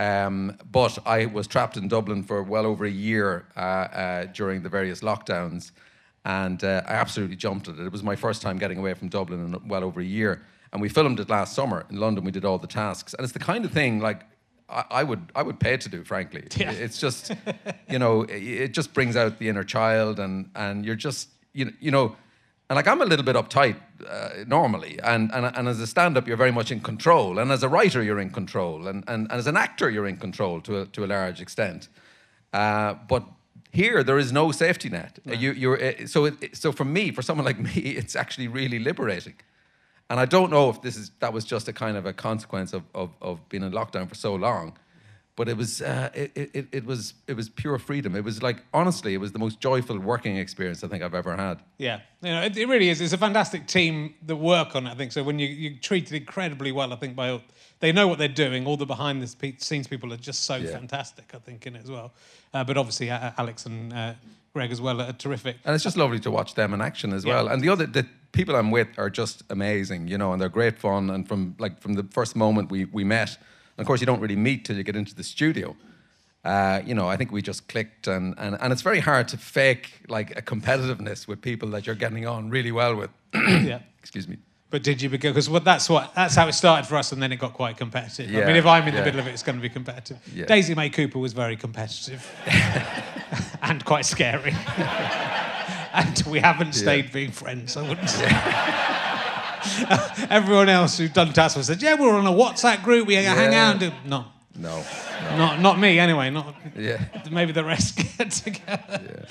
Um, 0.00 0.56
but 0.72 0.98
I 1.04 1.26
was 1.26 1.46
trapped 1.46 1.76
in 1.76 1.86
Dublin 1.88 2.22
for 2.22 2.42
well 2.42 2.64
over 2.64 2.84
a 2.86 2.90
year 2.90 3.44
uh, 3.56 3.60
uh, 3.60 4.24
during 4.32 4.62
the 4.62 4.68
various 4.70 5.00
lockdowns, 5.02 5.72
and 6.24 6.62
uh, 6.64 6.82
I 6.86 6.94
absolutely 6.94 7.36
jumped 7.36 7.68
at 7.68 7.78
it. 7.78 7.84
It 7.84 7.92
was 7.92 8.02
my 8.02 8.16
first 8.16 8.40
time 8.42 8.56
getting 8.58 8.78
away 8.78 8.94
from 8.94 9.08
Dublin 9.08 9.40
in 9.54 9.68
well 9.68 9.84
over 9.84 10.00
a 10.00 10.04
year, 10.18 10.42
and 10.72 10.80
we 10.80 10.88
filmed 10.88 11.20
it 11.20 11.28
last 11.28 11.54
summer 11.54 11.84
in 11.90 11.96
London. 11.96 12.24
We 12.24 12.30
did 12.30 12.44
all 12.44 12.58
the 12.58 12.66
tasks, 12.82 13.12
and 13.14 13.24
it's 13.24 13.34
the 13.34 13.44
kind 13.52 13.64
of 13.66 13.72
thing 13.72 14.00
like 14.00 14.22
I, 14.70 14.84
I 15.00 15.04
would 15.04 15.22
I 15.34 15.42
would 15.42 15.60
pay 15.60 15.76
to 15.76 15.88
do. 15.90 16.02
Frankly, 16.04 16.44
Yeah. 16.56 16.70
it's 16.72 16.98
just 16.98 17.32
you 17.88 17.98
know 17.98 18.22
it, 18.36 18.42
it 18.64 18.72
just 18.72 18.94
brings 18.94 19.16
out 19.16 19.38
the 19.38 19.48
inner 19.50 19.64
child, 19.64 20.18
and 20.18 20.48
and 20.54 20.86
you're 20.86 21.02
just 21.08 21.28
you 21.52 21.66
know, 21.66 21.72
you 21.80 21.90
know 21.90 22.16
and 22.70 22.76
like 22.76 22.88
I'm 22.88 23.02
a 23.02 23.04
little 23.04 23.24
bit 23.24 23.36
uptight 23.36 23.76
uh, 24.08 24.44
normally, 24.46 24.98
and, 25.02 25.30
and 25.32 25.46
and 25.56 25.68
as 25.68 25.80
a 25.80 25.86
stand-up, 25.86 26.26
you're 26.28 26.36
very 26.38 26.52
much 26.52 26.70
in 26.72 26.80
control, 26.80 27.38
and 27.38 27.50
as 27.52 27.62
a 27.62 27.68
writer, 27.68 28.02
you're 28.02 28.20
in 28.22 28.30
control, 28.30 28.86
and 28.88 29.04
and, 29.08 29.30
and 29.30 29.32
as 29.38 29.46
an 29.46 29.56
actor, 29.56 29.90
you're 29.90 30.06
in 30.08 30.16
control 30.16 30.60
to 30.62 30.80
a, 30.82 30.86
to 30.86 31.04
a 31.04 31.06
large 31.06 31.40
extent. 31.42 31.88
Uh, 32.52 32.94
but 33.08 33.22
here, 33.72 34.02
there 34.02 34.18
is 34.18 34.32
no 34.32 34.52
safety 34.52 34.88
net. 34.88 35.18
You, 35.24 35.52
you're 35.52 35.82
uh, 35.82 36.06
so 36.06 36.24
it, 36.26 36.34
it- 36.42 36.56
so 36.56 36.72
for 36.72 36.84
me, 36.84 37.12
for 37.12 37.22
someone 37.22 37.44
like 37.46 37.58
me, 37.74 37.80
it's 37.96 38.16
actually 38.16 38.48
really 38.48 38.78
liberating. 38.78 39.34
And 40.08 40.18
I 40.18 40.26
don't 40.26 40.50
know 40.50 40.70
if 40.70 40.80
this 40.82 40.96
is 40.96 41.10
that 41.20 41.32
was 41.32 41.44
just 41.44 41.68
a 41.68 41.72
kind 41.72 41.96
of 41.96 42.06
a 42.06 42.12
consequence 42.12 42.72
of 42.76 42.82
of, 42.94 43.10
of 43.20 43.38
being 43.48 43.62
in 43.64 43.72
lockdown 43.72 44.08
for 44.08 44.16
so 44.16 44.34
long, 44.34 44.72
but 45.40 45.48
it 45.48 45.56
was 45.56 45.80
uh, 45.80 46.10
it, 46.22 46.50
it, 46.58 46.66
it 46.78 46.84
was 46.84 47.14
it 47.26 47.34
was 47.40 47.48
pure 47.62 47.78
freedom. 47.78 48.14
It 48.14 48.24
was 48.30 48.42
like 48.48 48.58
honestly, 48.80 49.12
it 49.14 49.20
was 49.24 49.32
the 49.32 49.38
most 49.46 49.56
joyful 49.68 49.98
working 50.12 50.36
experience 50.36 50.84
I 50.84 50.88
think 50.88 51.02
I've 51.02 51.18
ever 51.22 51.34
had. 51.46 51.56
Yeah, 51.78 52.00
you 52.26 52.32
know, 52.34 52.42
it, 52.42 52.56
it 52.62 52.66
really 52.68 52.88
is. 52.92 53.00
It's 53.00 53.14
a 53.14 53.18
fantastic 53.28 53.62
team 53.66 53.94
that 54.28 54.36
work 54.36 54.70
on 54.76 54.86
it. 54.86 54.90
I 54.90 54.96
think 55.00 55.12
so. 55.12 55.22
When 55.22 55.38
you 55.38 55.48
you 55.64 55.70
treated 55.88 56.12
incredibly 56.22 56.72
well, 56.78 56.92
I 56.92 56.96
think 56.96 57.16
by 57.16 57.30
all, 57.30 57.40
they 57.82 57.90
know 57.92 58.06
what 58.10 58.18
they're 58.18 58.36
doing. 58.46 58.66
All 58.66 58.76
the 58.76 58.86
behind 58.96 59.22
the 59.22 59.28
scenes 59.58 59.86
people 59.88 60.12
are 60.12 60.22
just 60.28 60.40
so 60.44 60.56
Yeah. 60.56 60.72
fantastic. 60.80 61.26
I 61.34 61.38
think 61.46 61.66
in 61.66 61.74
it 61.76 61.82
as 61.86 61.90
well. 61.90 62.08
Uh, 62.54 62.62
but 62.68 62.76
obviously, 62.76 63.08
uh, 63.10 63.30
Alex 63.42 63.66
and 63.66 63.92
uh, 63.92 64.12
Greg 64.54 64.70
as 64.72 64.80
well 64.80 65.00
are 65.00 65.14
terrific. 65.24 65.56
and 65.64 65.74
it's 65.74 65.84
just 65.84 65.96
lovely 65.96 66.20
to 66.20 66.30
watch 66.30 66.52
them 66.54 66.74
in 66.74 66.80
action 66.80 67.12
as 67.12 67.24
Yeah. 67.24 67.32
well. 67.34 67.48
And 67.52 67.62
the 67.64 67.70
other 67.74 67.86
the 67.98 68.04
people 68.32 68.54
I'm 68.60 68.70
with 68.78 68.88
are 68.98 69.10
just 69.22 69.36
amazing, 69.48 70.08
you 70.12 70.18
know, 70.18 70.32
and 70.32 70.38
they're 70.40 70.56
great 70.60 70.78
fun. 70.78 71.10
And 71.10 71.26
from 71.28 71.54
like 71.64 71.74
from 71.80 71.94
the 71.94 72.04
first 72.18 72.34
moment 72.36 72.70
we 72.70 72.84
we 72.98 73.04
met, 73.04 73.38
and 73.76 73.82
of 73.82 73.86
course 73.86 74.00
you 74.00 74.06
don't 74.06 74.20
really 74.20 74.36
meet 74.36 74.64
till 74.64 74.76
you 74.76 74.82
get 74.82 74.96
into 74.96 75.14
the 75.14 75.24
studio. 75.24 75.76
Uh, 76.44 76.80
you 76.86 76.94
know, 76.94 77.06
I 77.06 77.16
think 77.16 77.32
we 77.32 77.42
just 77.42 77.68
clicked, 77.68 78.06
and, 78.06 78.34
and 78.38 78.56
and 78.60 78.72
it's 78.72 78.82
very 78.82 79.00
hard 79.00 79.28
to 79.28 79.36
fake 79.36 80.04
like 80.08 80.36
a 80.38 80.42
competitiveness 80.42 81.28
with 81.28 81.42
people 81.42 81.68
that 81.70 81.86
you're 81.86 81.94
getting 81.94 82.26
on 82.26 82.48
really 82.48 82.72
well 82.72 82.96
with. 82.96 83.10
yeah. 83.34 83.80
Excuse 83.98 84.26
me. 84.26 84.38
But 84.70 84.84
did 84.84 85.02
you 85.02 85.10
because 85.10 85.50
well, 85.50 85.60
that's 85.60 85.90
what 85.90 86.14
that's 86.14 86.36
how 86.36 86.46
it 86.46 86.52
started 86.52 86.86
for 86.88 86.96
us, 86.96 87.10
and 87.10 87.20
then 87.20 87.32
it 87.32 87.36
got 87.36 87.54
quite 87.54 87.76
competitive. 87.76 88.30
Yeah, 88.30 88.42
I 88.42 88.46
mean, 88.46 88.56
if 88.56 88.66
I'm 88.66 88.86
in 88.86 88.94
the 88.94 89.02
middle 89.02 89.20
of 89.20 89.26
it, 89.26 89.32
it's 89.32 89.42
going 89.42 89.56
to 89.56 89.62
be 89.62 89.68
competitive. 89.68 90.18
Yeah. 90.32 90.46
Daisy 90.46 90.74
May 90.74 90.90
Cooper 90.90 91.18
was 91.18 91.32
very 91.32 91.56
competitive 91.56 92.24
and 93.62 93.84
quite 93.84 94.06
scary. 94.06 94.54
and 95.92 96.22
we 96.28 96.38
haven't 96.38 96.74
stayed 96.74 97.10
being 97.12 97.32
friends. 97.32 97.76
I 97.76 97.86
wouldn't 97.86 98.08
say. 98.08 98.28
Everyone 100.30 100.68
else 100.68 100.98
who'd 100.98 101.12
done 101.12 101.32
tasks 101.32 101.66
said, 101.66 101.82
"Yeah, 101.82 101.94
we're 101.94 102.14
on 102.14 102.26
a 102.26 102.30
WhatsApp 102.32 102.82
group. 102.82 103.06
We 103.06 103.14
hang 103.14 103.54
out." 103.54 103.70
And 103.72 103.80
do... 103.80 103.92
No, 104.06 104.24
No. 104.58 104.84
not 105.36 105.60
not 105.60 105.78
me 105.78 105.98
anyway. 105.98 106.30
Not 106.30 106.54
Yeah. 106.76 106.98
maybe 107.30 107.52
the 107.52 107.64
rest 107.64 107.96
get 108.18 108.30
together. 108.30 109.26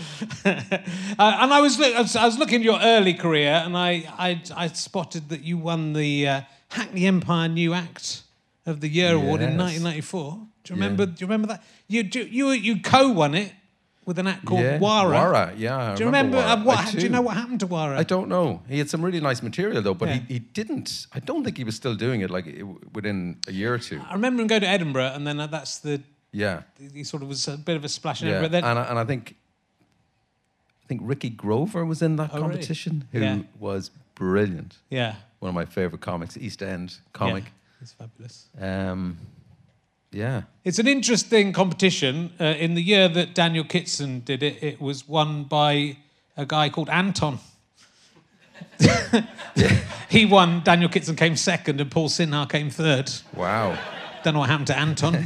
uh, 0.46 1.38
and 1.42 1.54
I 1.54 1.62
was, 1.62 1.80
I 1.80 2.02
was 2.02 2.16
I 2.16 2.26
was 2.26 2.38
looking 2.38 2.62
at 2.62 2.66
your 2.66 2.80
early 2.82 3.14
career, 3.14 3.62
and 3.66 3.78
I 3.78 4.08
I, 4.18 4.42
I 4.56 4.68
spotted 4.68 5.30
that 5.30 5.42
you 5.44 5.58
won 5.58 5.94
the 5.94 6.28
uh, 6.28 6.42
Hackney 6.70 7.06
Empire 7.06 7.48
New 7.48 7.74
Act 7.74 8.24
of 8.66 8.82
the 8.82 8.88
Year 8.90 9.14
award 9.16 9.42
in 9.42 9.58
1994. 9.58 10.48
Do 10.64 10.74
you 10.74 10.76
remember? 10.76 11.06
Do 11.06 11.14
you 11.20 11.28
remember 11.28 11.48
that? 11.48 11.64
You 11.88 12.04
do, 12.04 12.22
you 12.22 12.52
you 12.52 12.82
co-won 12.82 13.34
it 13.36 13.54
with 14.10 14.18
an 14.18 14.26
act 14.26 14.44
called 14.44 14.62
yeah. 14.62 14.80
Wara. 14.80 15.14
Wara, 15.14 15.54
yeah. 15.56 15.92
I 15.92 15.96
Do 15.96 16.00
you 16.04 16.08
remember? 16.08 16.38
Wara. 16.38 16.62
uh, 16.62 16.64
what, 16.64 16.80
I 16.80 16.92
do 16.92 16.98
you 17.06 17.10
know 17.10 17.22
what 17.22 17.38
happened 17.38 17.60
to 17.60 17.68
Wara? 17.68 17.96
I 17.96 18.02
don't 18.04 18.28
know. 18.28 18.62
He 18.68 18.80
had 18.80 18.90
some 18.90 19.04
really 19.06 19.22
nice 19.22 19.44
material 19.44 19.84
though, 19.84 19.94
but 19.94 20.10
Yeah. 20.10 20.16
he, 20.28 20.34
he 20.34 20.40
didn't. 20.40 21.06
I 21.14 21.20
don't 21.20 21.44
think 21.44 21.58
he 21.58 21.64
was 21.64 21.76
still 21.76 21.94
doing 21.96 22.22
it 22.22 22.32
like 22.32 22.46
within 22.98 23.38
a 23.48 23.52
year 23.52 23.72
or 23.72 23.78
two. 23.78 24.02
I 24.10 24.14
remember 24.14 24.42
him 24.42 24.48
go 24.48 24.58
to 24.58 24.68
Edinburgh, 24.68 25.12
and 25.14 25.28
then 25.28 25.40
uh, 25.40 25.46
that's 25.46 25.78
the 25.78 26.02
Yeah. 26.32 26.64
he 26.92 27.04
sort 27.04 27.22
of 27.22 27.30
was 27.30 27.48
a 27.48 27.56
bit 27.58 27.76
of 27.78 27.86
a 27.86 27.90
splash 27.90 28.22
in 28.24 28.28
Yeah, 28.30 28.38
Edinburgh. 28.40 28.50
Then, 28.62 28.64
and, 28.72 28.80
I, 28.80 28.84
and 28.90 28.98
I 29.00 29.06
think 29.06 29.36
I 30.84 30.88
think 30.88 31.02
Ricky 31.04 31.30
Grover 31.30 31.86
was 31.86 32.02
in 32.02 32.16
that 32.16 32.32
Oh, 32.34 32.38
really? 32.38 32.50
competition, 32.50 33.08
who 33.12 33.20
Yeah. 33.20 33.42
was 33.60 33.92
brilliant. 34.16 34.78
yeah, 34.90 35.16
One 35.40 35.50
of 35.50 35.56
my 35.56 35.66
favorite 35.66 36.02
comics, 36.02 36.36
East 36.36 36.64
End 36.64 36.98
comic. 37.14 37.44
yeah, 37.44 37.82
it's 37.84 37.92
fabulous. 37.94 38.48
Um, 38.60 39.18
yeah, 40.12 40.42
It's 40.64 40.80
an 40.80 40.88
interesting 40.88 41.54
competition. 41.54 42.32
Uh, 42.40 42.46
in 42.46 42.74
the 42.76 42.82
year 42.82 43.08
that 43.10 43.36
Daniel 43.36 43.64
Kitson 43.64 44.22
did 44.22 44.42
it, 44.44 44.62
it 44.64 44.82
was 44.82 45.08
won 45.08 45.44
by 45.44 45.98
a 46.38 46.46
guy 46.46 46.70
called 46.70 46.90
Anton. 46.90 47.40
he 50.10 50.26
won, 50.26 50.62
Daniel 50.64 50.90
Kitson 50.90 51.16
came 51.16 51.36
second, 51.36 51.80
and 51.82 51.90
Paul 51.92 52.10
Sinha 52.10 52.50
came 52.50 52.70
third. 52.70 53.12
wow. 53.36 53.78
Don't 54.22 54.34
know 54.34 54.42
what 54.42 54.50
happened 54.50 54.68
to 54.68 54.78
Anton. 54.78 55.14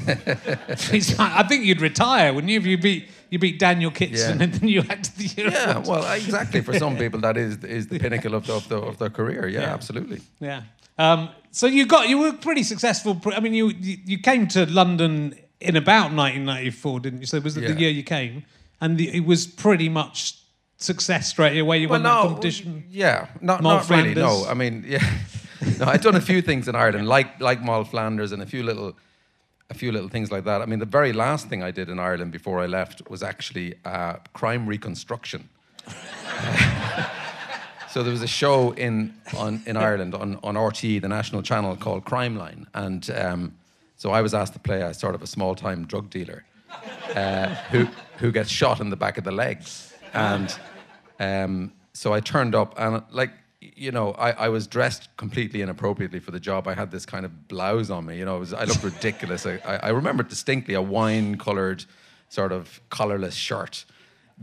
He's 0.92 1.18
like, 1.18 1.32
I 1.32 1.42
think 1.48 1.66
you'd 1.66 1.82
retire, 1.82 2.32
wouldn't 2.32 2.52
you, 2.52 2.60
if 2.60 2.66
you 2.68 2.78
beat 2.78 3.08
you 3.32 3.40
beat 3.40 3.58
Daniel 3.58 3.90
Kitson 3.90 4.38
Yeah. 4.38 4.44
and 4.44 4.54
then 4.54 4.70
you 4.70 4.84
had 4.84 5.06
the 5.06 5.24
year. 5.26 5.50
Yeah, 5.50 5.80
well, 5.80 6.14
exactly. 6.14 6.62
For 6.62 6.78
some 6.78 6.96
people, 7.04 7.20
that 7.22 7.36
is 7.36 7.58
is 7.64 7.88
the 7.88 7.98
pinnacle 7.98 8.36
of, 8.36 8.46
the, 8.46 8.54
of, 8.54 8.70
the, 8.70 8.78
of 8.78 9.00
their 9.00 9.10
career. 9.10 9.48
Yeah, 9.48 9.62
Yeah. 9.62 9.74
absolutely. 9.74 10.22
Yeah. 10.40 10.62
Um, 10.98 11.30
so 11.52 11.68
you 11.68 11.86
got 11.86 12.10
you 12.10 12.18
were 12.20 12.34
pretty 12.34 12.64
successful. 12.64 13.20
I 13.26 13.40
mean, 13.40 13.54
you 13.54 13.70
you, 13.70 14.18
came 14.18 14.48
to 14.50 14.66
London 14.66 15.36
in 15.62 15.76
about 15.76 16.12
1994, 16.12 17.00
didn't 17.00 17.20
you? 17.22 17.26
So 17.26 17.40
was 17.40 17.58
it 17.58 17.62
the 17.62 17.80
year 17.80 17.90
you 17.90 18.04
came? 18.04 18.44
And 18.82 18.98
the, 18.98 19.16
it 19.16 19.26
was 19.26 19.48
pretty 19.48 19.88
much 19.88 20.38
success 20.78 21.30
straight 21.30 21.58
away. 21.58 21.78
You 21.78 21.90
won 21.90 22.04
that 22.04 22.22
competition. 22.22 22.84
Yeah, 22.90 23.28
not, 23.40 23.62
not 23.62 23.90
really. 23.90 24.14
No, 24.14 24.46
I 24.46 24.54
mean, 24.54 24.84
yeah, 24.86 25.00
no. 25.80 25.86
I've 25.86 26.02
done 26.02 26.16
a 26.16 26.22
few 26.22 26.42
things 26.42 26.68
in 26.68 26.76
Ireland, 26.76 27.08
like 27.08 27.40
like 27.40 27.62
Moll 27.62 27.84
Flanders, 27.84 28.32
and 28.32 28.42
a 28.42 28.46
few 28.46 28.64
little, 28.64 28.98
a 29.70 29.74
few 29.74 29.92
little 29.92 30.10
things 30.10 30.32
like 30.32 30.44
that. 30.46 30.62
I 30.62 30.66
mean, 30.66 30.80
the 30.80 30.86
very 30.86 31.14
last 31.14 31.48
thing 31.50 31.64
I 31.64 31.72
did 31.72 31.88
in 31.90 32.00
Ireland 32.00 32.32
before 32.32 32.60
I 32.60 32.66
left 32.66 33.10
was 33.10 33.24
actually 33.24 33.76
uh, 33.86 34.16
crime 34.34 34.68
reconstruction. 34.68 35.50
so 37.94 38.02
there 38.02 38.12
was 38.12 38.24
a 38.24 38.28
show 38.28 38.72
in 38.72 39.14
on 39.38 39.62
in 39.68 39.78
Ireland 39.78 40.16
on 40.16 40.40
on 40.44 40.56
RTE, 40.56 41.00
the 41.00 41.08
national 41.08 41.44
channel 41.44 41.76
called 41.76 42.06
Crime 42.06 42.36
Line, 42.36 42.66
and 42.74 43.08
um, 43.12 43.54
so 43.98 44.10
I 44.10 44.22
was 44.22 44.34
asked 44.34 44.54
to 44.54 44.60
play 44.60 44.82
a 44.82 44.96
sort 44.96 45.14
of 45.14 45.22
a 45.22 45.28
small 45.28 45.54
time 45.54 45.86
drug 45.86 46.10
dealer 46.10 46.44
uh, 47.16 47.50
who 47.72 47.88
who 48.18 48.32
gets 48.32 48.50
shot 48.50 48.80
in 48.80 48.90
the 48.90 48.96
back 48.96 49.20
of 49.20 49.24
the 49.24 49.32
legs, 49.32 49.94
and 50.12 50.58
um, 51.20 51.72
so 51.94 52.14
I 52.14 52.20
turned 52.20 52.56
up 52.56 52.74
and 52.80 53.04
like 53.12 53.32
you 53.62 53.92
know 53.92 54.14
I, 54.14 54.32
I 54.46 54.50
was 54.50 54.66
dressed 54.66 55.16
completely 55.18 55.62
inappropriately 55.62 56.20
for 56.20 56.32
the 56.32 56.40
job. 56.40 56.68
I 56.68 56.74
had 56.74 56.90
this 56.90 57.06
kind 57.06 57.26
of 57.26 57.48
blouse 57.48 57.92
on 57.92 58.08
me, 58.08 58.18
you 58.18 58.26
know, 58.26 58.40
was, 58.40 58.54
I 58.54 58.64
looked 58.64 58.84
ridiculous. 58.84 59.46
I, 59.46 59.60
I 59.66 59.76
I 59.76 59.90
remember 59.90 60.24
distinctly 60.24 60.74
a 60.74 60.82
wine 60.82 61.38
coloured 61.38 61.86
sort 62.30 62.52
of 62.52 62.82
collarless 62.90 63.36
shirt 63.36 63.86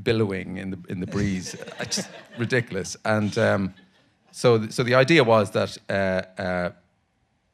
billowing 0.03 0.57
in 0.57 0.71
the 0.71 0.79
in 0.89 1.01
the 1.01 1.07
breeze, 1.07 1.57
just 1.85 2.09
ridiculous. 2.39 2.97
And 3.05 3.37
um, 3.39 3.75
so 4.33 4.59
th- 4.59 4.73
so 4.73 4.83
the 4.83 4.95
idea 4.95 5.25
was 5.25 5.51
that. 5.53 5.77
Uh, 5.89 6.41
uh, 6.41 6.71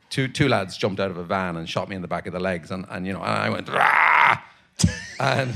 Two, 0.09 0.29
two 0.29 0.49
lads 0.49 0.77
jumped 0.77 1.01
out 1.01 1.11
of 1.11 1.17
a 1.17 1.25
van 1.25 1.57
and 1.57 1.69
shot 1.69 1.89
me 1.89 1.97
in 1.97 2.01
the 2.01 2.07
back 2.07 2.29
of 2.29 2.33
the 2.33 2.39
legs, 2.39 2.71
and, 2.71 2.87
and 2.91 3.05
you 3.05 3.13
know, 3.13 3.21
and 3.21 3.29
I 3.29 3.51
went, 3.51 3.69
Rah! 3.69 4.39
and 5.19 5.53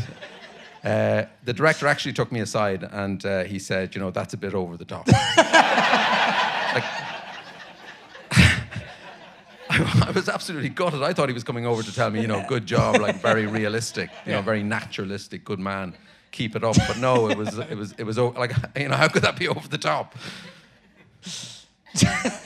uh, 0.85 1.25
the 1.45 1.53
director 1.53 1.87
actually 1.87 2.13
took 2.15 2.33
me 2.33 2.41
aside 2.41 2.83
and 2.91 3.25
uh, 3.27 3.45
he 3.45 3.59
said, 3.59 3.95
you 3.95 4.01
know, 4.01 4.11
that's 4.11 4.33
a 4.35 4.37
bit 4.37 4.55
over 4.55 4.77
the 4.77 4.85
top. 4.85 5.07
like, 5.13 5.19
I, 9.69 10.05
I 10.07 10.11
was 10.15 10.29
absolutely 10.29 10.71
gutted. 10.71 11.03
I 11.03 11.13
thought 11.13 11.29
he 11.29 11.35
was 11.35 11.45
coming 11.45 11.67
over 11.67 11.83
to 11.83 11.95
tell 11.95 12.11
me, 12.11 12.23
you 12.23 12.27
know, 12.27 12.45
good 12.49 12.65
job, 12.67 13.01
like 13.01 13.17
very 13.17 13.47
realistic, 13.47 14.11
you 14.25 14.33
know, 14.33 14.41
very 14.41 14.63
naturalistic, 14.63 15.45
good 15.45 15.61
man, 15.61 15.95
keep 16.33 16.55
it 16.57 16.65
up. 16.65 16.77
But 16.89 16.99
no, 16.99 17.29
it 17.31 17.37
was, 17.37 17.59
it 17.59 17.77
was, 17.77 17.93
it 17.99 18.05
was 18.05 18.19
like, 18.19 18.53
you 18.77 18.89
know, 18.89 18.97
how 18.97 19.09
could 19.09 19.23
that 19.23 19.39
be 19.39 19.49
over 19.49 19.69
the 19.69 19.79
top? 19.79 20.15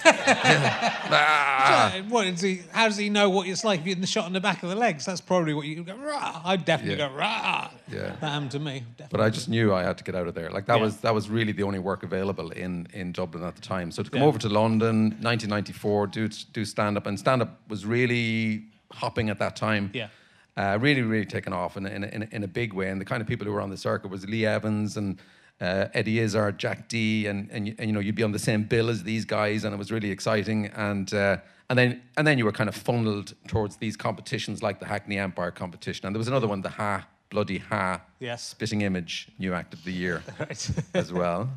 Ah. 0.06 1.94
Uh, 1.96 2.02
What 2.08 2.26
is 2.26 2.40
he? 2.40 2.62
How 2.72 2.86
does 2.88 2.96
he 2.96 3.08
know 3.10 3.28
what 3.30 3.46
it's 3.46 3.64
like 3.64 3.80
if 3.80 3.86
you're 3.86 3.94
in 3.94 4.00
the 4.00 4.06
shot 4.06 4.26
in 4.26 4.32
the 4.32 4.40
back 4.40 4.62
of 4.62 4.68
the 4.70 4.74
legs? 4.74 5.04
That's 5.04 5.20
probably 5.20 5.54
what 5.54 5.66
you 5.66 5.82
go. 5.84 5.94
Rah! 5.96 6.40
I'd 6.44 6.64
definitely 6.64 6.98
Yeah. 6.98 7.08
go. 7.08 7.14
Rah! 7.14 7.70
Yeah. 7.90 7.98
That 8.20 8.30
happened 8.32 8.50
to 8.52 8.58
me. 8.58 8.84
But 9.10 9.20
I 9.20 9.30
just 9.30 9.48
knew 9.48 9.72
I 9.74 9.82
had 9.82 9.98
to 9.98 10.04
get 10.04 10.14
out 10.14 10.26
of 10.26 10.34
there. 10.34 10.50
Like 10.50 10.66
that 10.66 10.76
Yeah. 10.76 10.82
was 10.82 10.96
that 10.98 11.14
was 11.14 11.28
really 11.28 11.52
the 11.52 11.62
only 11.62 11.78
work 11.78 12.02
available 12.02 12.50
in 12.50 12.86
in 12.92 13.12
Dublin 13.12 13.44
at 13.44 13.54
the 13.54 13.60
time. 13.62 13.90
So 13.90 14.02
to 14.02 14.10
come 14.10 14.22
Yeah. 14.22 14.28
over 14.28 14.38
to 14.38 14.48
London, 14.48 15.16
1994, 15.20 16.06
do 16.08 16.28
do 16.52 16.64
stand 16.64 16.96
up, 16.96 17.06
and 17.06 17.18
stand 17.18 17.42
up 17.42 17.58
was 17.68 17.84
really 17.84 18.64
hopping 18.92 19.28
at 19.30 19.38
that 19.38 19.56
time. 19.56 19.90
Yeah. 19.92 20.08
Uh, 20.56 20.78
really, 20.80 21.02
really 21.02 21.24
taken 21.26 21.52
off 21.52 21.76
in, 21.76 21.84
a- 21.84 21.90
in, 21.90 22.04
in, 22.04 22.22
a- 22.22 22.28
in 22.30 22.42
a 22.44 22.48
big 22.48 22.72
way. 22.72 22.88
And 22.88 23.00
the 23.00 23.04
kind 23.04 23.20
of 23.20 23.26
people 23.26 23.44
who 23.44 23.52
were 23.52 23.60
on 23.60 23.70
the 23.70 23.76
circuit 23.76 24.08
was 24.10 24.24
Lee 24.28 24.46
Evans 24.46 24.96
and 24.96 25.18
uh, 25.60 25.86
Eddie 25.94 26.20
Izzard, 26.20 26.58
Jack 26.58 26.88
Dee, 26.88 27.26
and, 27.26 27.48
and 27.50 27.74
and 27.78 27.86
you 27.88 27.92
know 27.92 27.98
you'd 28.00 28.14
be 28.14 28.22
on 28.22 28.32
the 28.32 28.38
same 28.38 28.62
bill 28.64 28.88
as 28.88 29.02
these 29.02 29.24
guys, 29.24 29.64
and 29.64 29.74
it 29.74 29.78
was 29.78 29.90
really 29.90 30.10
exciting. 30.12 30.66
And 30.66 31.12
uh, 31.12 31.38
and 31.70 31.78
then 31.78 32.02
and 32.16 32.24
then 32.26 32.38
you 32.38 32.44
were 32.44 32.52
kind 32.52 32.68
of 32.68 32.74
funneled 32.76 33.34
towards 33.48 33.76
these 33.78 33.96
competitions 33.96 34.62
like 34.62 34.78
the 34.80 34.86
Hackney 34.86 35.18
Empire 35.18 35.50
competition, 35.50 36.06
and 36.06 36.14
there 36.14 36.18
was 36.20 36.28
another 36.28 36.46
one, 36.48 36.60
the 36.62 36.68
Ha 36.70 37.06
Bloody 37.30 37.58
Ha 37.58 38.00
Yes. 38.20 38.44
Spitting 38.44 38.82
Image 38.82 39.28
New 39.40 39.54
Act 39.54 39.74
of 39.74 39.82
the 39.84 39.92
Year 39.92 40.22
Right. 40.38 40.70
as 40.94 41.12
well, 41.12 41.48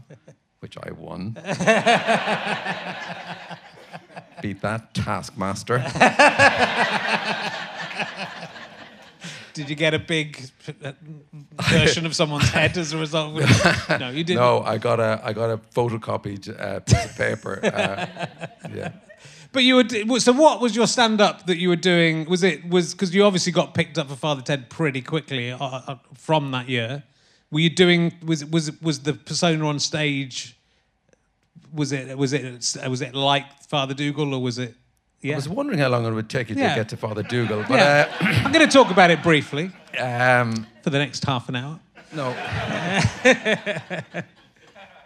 which 0.59 0.75
I 0.81 0.91
won. 0.91 1.33
Beat 4.41 4.61
that 4.61 4.93
Taskmaster. 4.93 5.83
Did 9.57 9.71
you 9.71 9.75
get 9.75 9.95
a 9.95 9.99
big 9.99 10.39
uh, 10.83 10.91
version 11.63 12.05
of 12.05 12.15
someone's 12.15 12.49
head 12.49 12.77
as 12.77 12.93
a 12.93 12.97
result? 12.99 13.33
no, 13.89 14.09
you 14.11 14.23
didn't. 14.23 14.39
No, 14.39 14.61
I 14.61 14.77
got 14.77 14.99
a 14.99 15.19
I 15.23 15.33
got 15.33 15.49
a 15.49 15.57
photocopied 15.57 16.47
uh, 16.47 16.79
piece 16.81 17.05
of 17.05 17.17
paper. 17.17 17.59
Uh, 17.65 18.05
yeah. 18.75 18.91
But 19.51 19.63
you 19.63 19.77
were 19.77 20.19
so. 20.19 20.31
What 20.33 20.61
was 20.61 20.75
your 20.75 20.85
stand-up 20.85 21.47
that 21.47 21.57
you 21.57 21.69
were 21.69 21.75
doing? 21.75 22.29
Was 22.29 22.43
it 22.43 22.69
was 22.69 22.93
because 22.93 23.15
you 23.15 23.23
obviously 23.23 23.51
got 23.51 23.73
picked 23.73 23.97
up 23.97 24.09
for 24.09 24.15
Father 24.15 24.43
Ted 24.43 24.69
pretty 24.69 25.01
quickly 25.01 25.51
uh, 25.51 25.57
uh, 25.57 25.95
from 26.13 26.51
that 26.51 26.69
year. 26.69 27.01
Were 27.49 27.61
you 27.61 27.71
doing? 27.71 28.13
Was 28.23 28.45
was 28.45 28.79
was 28.79 28.99
the 28.99 29.13
persona 29.13 29.67
on 29.67 29.79
stage? 29.79 30.55
Was 31.73 31.91
it 31.91 32.15
was 32.15 32.31
it 32.31 32.77
was 32.87 33.01
it 33.01 33.15
like 33.15 33.63
Father 33.63 33.95
Dougal 33.95 34.35
or 34.35 34.41
was 34.41 34.59
it? 34.59 34.75
I 35.23 35.35
was 35.35 35.49
wondering 35.49 35.79
how 35.79 35.89
long 35.89 36.05
it 36.05 36.11
would 36.11 36.29
take 36.29 36.49
you 36.49 36.55
Yeah. 36.55 36.69
to 36.69 36.75
get 36.75 36.89
to 36.89 36.97
Father 36.97 37.23
Dougal, 37.23 37.63
but 37.67 37.75
yeah. 37.75 38.07
I'm 38.21 38.51
going 38.51 38.65
to 38.67 38.71
talk 38.71 38.91
about 38.91 39.09
it 39.11 39.23
briefly 39.23 39.71
uh, 39.99 40.05
um, 40.05 40.67
for 40.83 40.89
the 40.89 40.99
next 40.99 41.25
half 41.25 41.49
an 41.49 41.55
hour. 41.55 41.79
no. 42.13 42.29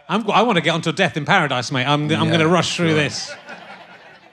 I'm, 0.08 0.30
I 0.30 0.42
want 0.42 0.56
to 0.56 0.62
get 0.62 0.74
onto 0.74 0.92
Death 0.92 1.16
in 1.16 1.24
Paradise, 1.24 1.72
mate. 1.72 1.86
I'm, 1.86 2.02
I'm 2.12 2.28
going 2.28 2.40
to 2.40 2.48
rush 2.48 2.76
through 2.76 2.88
sure. 2.88 2.96
this. 2.96 3.32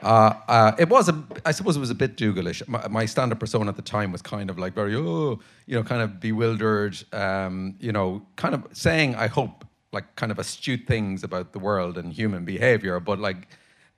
Uh, 0.01 0.73
it 0.77 0.89
was 0.89 1.09
a, 1.09 1.23
I 1.45 1.51
suppose 1.51 1.77
it 1.77 1.79
was 1.79 1.89
a 1.89 1.95
bit 1.95 2.17
Dougalish. 2.17 2.67
My, 2.67 2.87
my 2.87 3.05
stand-up 3.05 3.39
persona 3.39 3.69
at 3.69 3.75
the 3.75 3.81
time 3.81 4.11
was 4.11 4.21
kind 4.21 4.49
of 4.49 4.57
like 4.59 4.73
very, 4.73 4.95
oh, 4.95 5.39
you 5.65 5.75
know, 5.75 5.83
kind 5.83 6.01
of 6.01 6.19
bewildered, 6.19 6.97
um, 7.13 7.75
you 7.79 7.91
know, 7.91 8.21
kind 8.35 8.53
of 8.55 8.65
saying, 8.73 9.15
I 9.15 9.27
hope, 9.27 9.65
like 9.91 10.15
kind 10.15 10.31
of 10.31 10.39
astute 10.39 10.85
things 10.87 11.23
about 11.23 11.51
the 11.53 11.59
world 11.59 11.97
and 11.97 12.13
human 12.13 12.45
behavior, 12.45 12.99
but 12.99 13.19
like, 13.19 13.47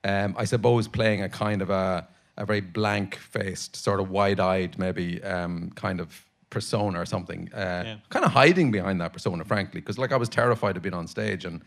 um, 0.04 0.34
I 0.38 0.44
suppose 0.44 0.88
playing 0.88 1.22
a 1.22 1.28
kind 1.28 1.62
of 1.62 1.70
a, 1.70 2.06
a 2.36 2.44
very 2.46 2.60
blank-faced, 2.60 3.76
sort 3.76 4.00
of 4.00 4.10
wide-eyed, 4.10 4.78
maybe 4.78 5.22
um, 5.22 5.70
kind 5.74 6.00
of 6.00 6.24
persona 6.50 7.00
or 7.00 7.06
something. 7.06 7.48
Uh, 7.54 7.82
Yeah. 7.84 7.96
Kind 8.10 8.24
of 8.24 8.32
hiding 8.32 8.70
behind 8.70 9.00
that 9.00 9.12
persona, 9.12 9.44
frankly, 9.44 9.80
because 9.80 9.98
like 9.98 10.12
I 10.12 10.16
was 10.16 10.28
terrified 10.28 10.76
of 10.76 10.82
being 10.82 10.94
on 10.94 11.06
stage 11.06 11.44
and. 11.44 11.62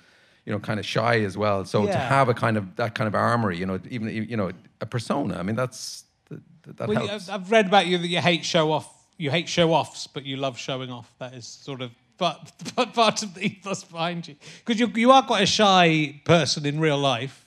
You 0.48 0.54
know, 0.54 0.60
kind 0.60 0.80
of 0.80 0.86
shy 0.86 1.22
as 1.22 1.36
well. 1.36 1.66
So 1.66 1.88
to 1.88 1.98
have 1.98 2.30
a 2.30 2.34
kind 2.36 2.56
of 2.56 2.76
that 2.76 2.94
kind 2.94 3.08
of 3.08 3.16
armory, 3.16 3.58
you 3.58 3.66
know, 3.66 3.80
even 3.90 4.10
you 4.10 4.38
know, 4.38 4.52
a 4.80 4.86
persona. 4.86 5.40
I 5.40 5.42
mean, 5.42 5.56
that's 5.56 6.04
that, 6.30 6.78
that 6.78 6.88
Well, 6.88 7.08
helps. 7.08 7.30
I've 7.30 7.50
read 7.50 7.66
about 7.66 7.88
you 7.88 7.98
that 7.98 8.08
you 8.08 8.20
hate 8.22 8.46
show 8.46 8.72
off. 8.72 8.88
You 9.18 9.32
hate 9.32 9.50
show 9.50 9.74
offs, 9.74 10.06
but 10.06 10.24
you 10.24 10.38
love 10.38 10.56
showing 10.60 10.92
off. 10.92 11.12
That 11.18 11.34
is 11.34 11.48
sort 11.48 11.82
of 11.82 11.90
part, 12.20 12.52
part, 12.76 12.94
part 13.02 13.24
of 13.24 13.34
the 13.34 13.44
ethos 13.44 13.84
behind 13.86 14.28
you. 14.28 14.36
Because 14.64 14.80
you, 14.80 14.88
you 14.94 15.12
are 15.12 15.24
quite 15.24 15.42
a 15.42 15.48
shy 15.48 16.22
person 16.26 16.64
in 16.66 16.80
real 16.80 17.00
life. 17.00 17.45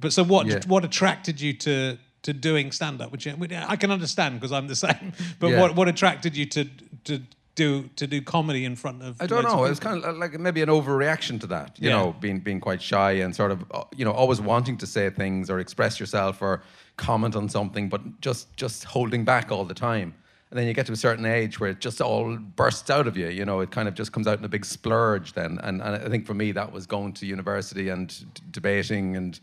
But 0.00 0.12
so 0.12 0.24
what? 0.24 0.46
Yeah. 0.46 0.60
What 0.66 0.84
attracted 0.84 1.40
you 1.40 1.52
to 1.54 1.98
to 2.22 2.32
doing 2.32 2.70
stand 2.72 3.00
up? 3.00 3.10
Which, 3.10 3.26
I 3.26 3.76
can 3.76 3.90
understand 3.90 4.38
because 4.40 4.52
I'm 4.52 4.68
the 4.68 4.76
same. 4.86 5.12
But 5.38 5.48
Yeah. 5.50 5.60
what 5.60 5.74
what 5.76 5.88
attracted 5.88 6.36
you 6.36 6.46
to 6.46 6.64
to 7.04 7.20
do 7.54 7.88
to 7.96 8.06
do 8.06 8.22
comedy 8.22 8.64
in 8.64 8.76
front 8.76 9.02
of? 9.02 9.20
I 9.20 9.26
don't 9.26 9.44
know. 9.44 9.64
It 9.64 9.70
was 9.70 9.80
kind 9.80 10.02
of 10.04 10.16
like 10.16 10.38
maybe 10.38 10.62
an 10.62 10.68
overreaction 10.68 11.38
to 11.40 11.46
that. 11.48 11.76
You 11.78 11.90
Yeah. 11.90 11.96
know, 11.98 12.16
being 12.20 12.40
being 12.40 12.60
quite 12.60 12.80
shy 12.82 13.12
and 13.12 13.34
sort 13.34 13.50
of 13.50 13.64
uh, 13.72 13.84
you 13.96 14.04
know 14.04 14.12
always 14.12 14.40
wanting 14.40 14.78
to 14.78 14.86
say 14.86 15.10
things 15.10 15.50
or 15.50 15.58
express 15.58 15.98
yourself 16.00 16.40
or 16.42 16.62
comment 16.96 17.36
on 17.36 17.48
something, 17.48 17.88
but 17.88 18.00
just 18.20 18.56
just 18.56 18.84
holding 18.84 19.24
back 19.24 19.50
all 19.52 19.64
the 19.64 19.74
time. 19.74 20.14
And 20.50 20.58
then 20.58 20.66
you 20.66 20.74
get 20.74 20.84
to 20.86 20.92
a 20.92 20.96
certain 20.96 21.24
age 21.24 21.58
where 21.60 21.70
it 21.70 21.80
just 21.80 22.00
all 22.02 22.36
bursts 22.36 22.90
out 22.90 23.06
of 23.06 23.16
you. 23.16 23.28
You 23.28 23.46
know, 23.46 23.60
it 23.60 23.70
kind 23.70 23.88
of 23.88 23.94
just 23.94 24.12
comes 24.12 24.26
out 24.26 24.38
in 24.38 24.44
a 24.44 24.48
big 24.48 24.66
splurge. 24.66 25.32
Then, 25.32 25.58
and 25.62 25.80
and 25.82 25.96
I 26.06 26.08
think 26.10 26.26
for 26.26 26.34
me 26.34 26.52
that 26.52 26.72
was 26.72 26.86
going 26.86 27.14
to 27.14 27.26
university 27.26 27.88
and 27.88 28.08
d- 28.08 28.42
debating 28.50 29.16
and 29.16 29.40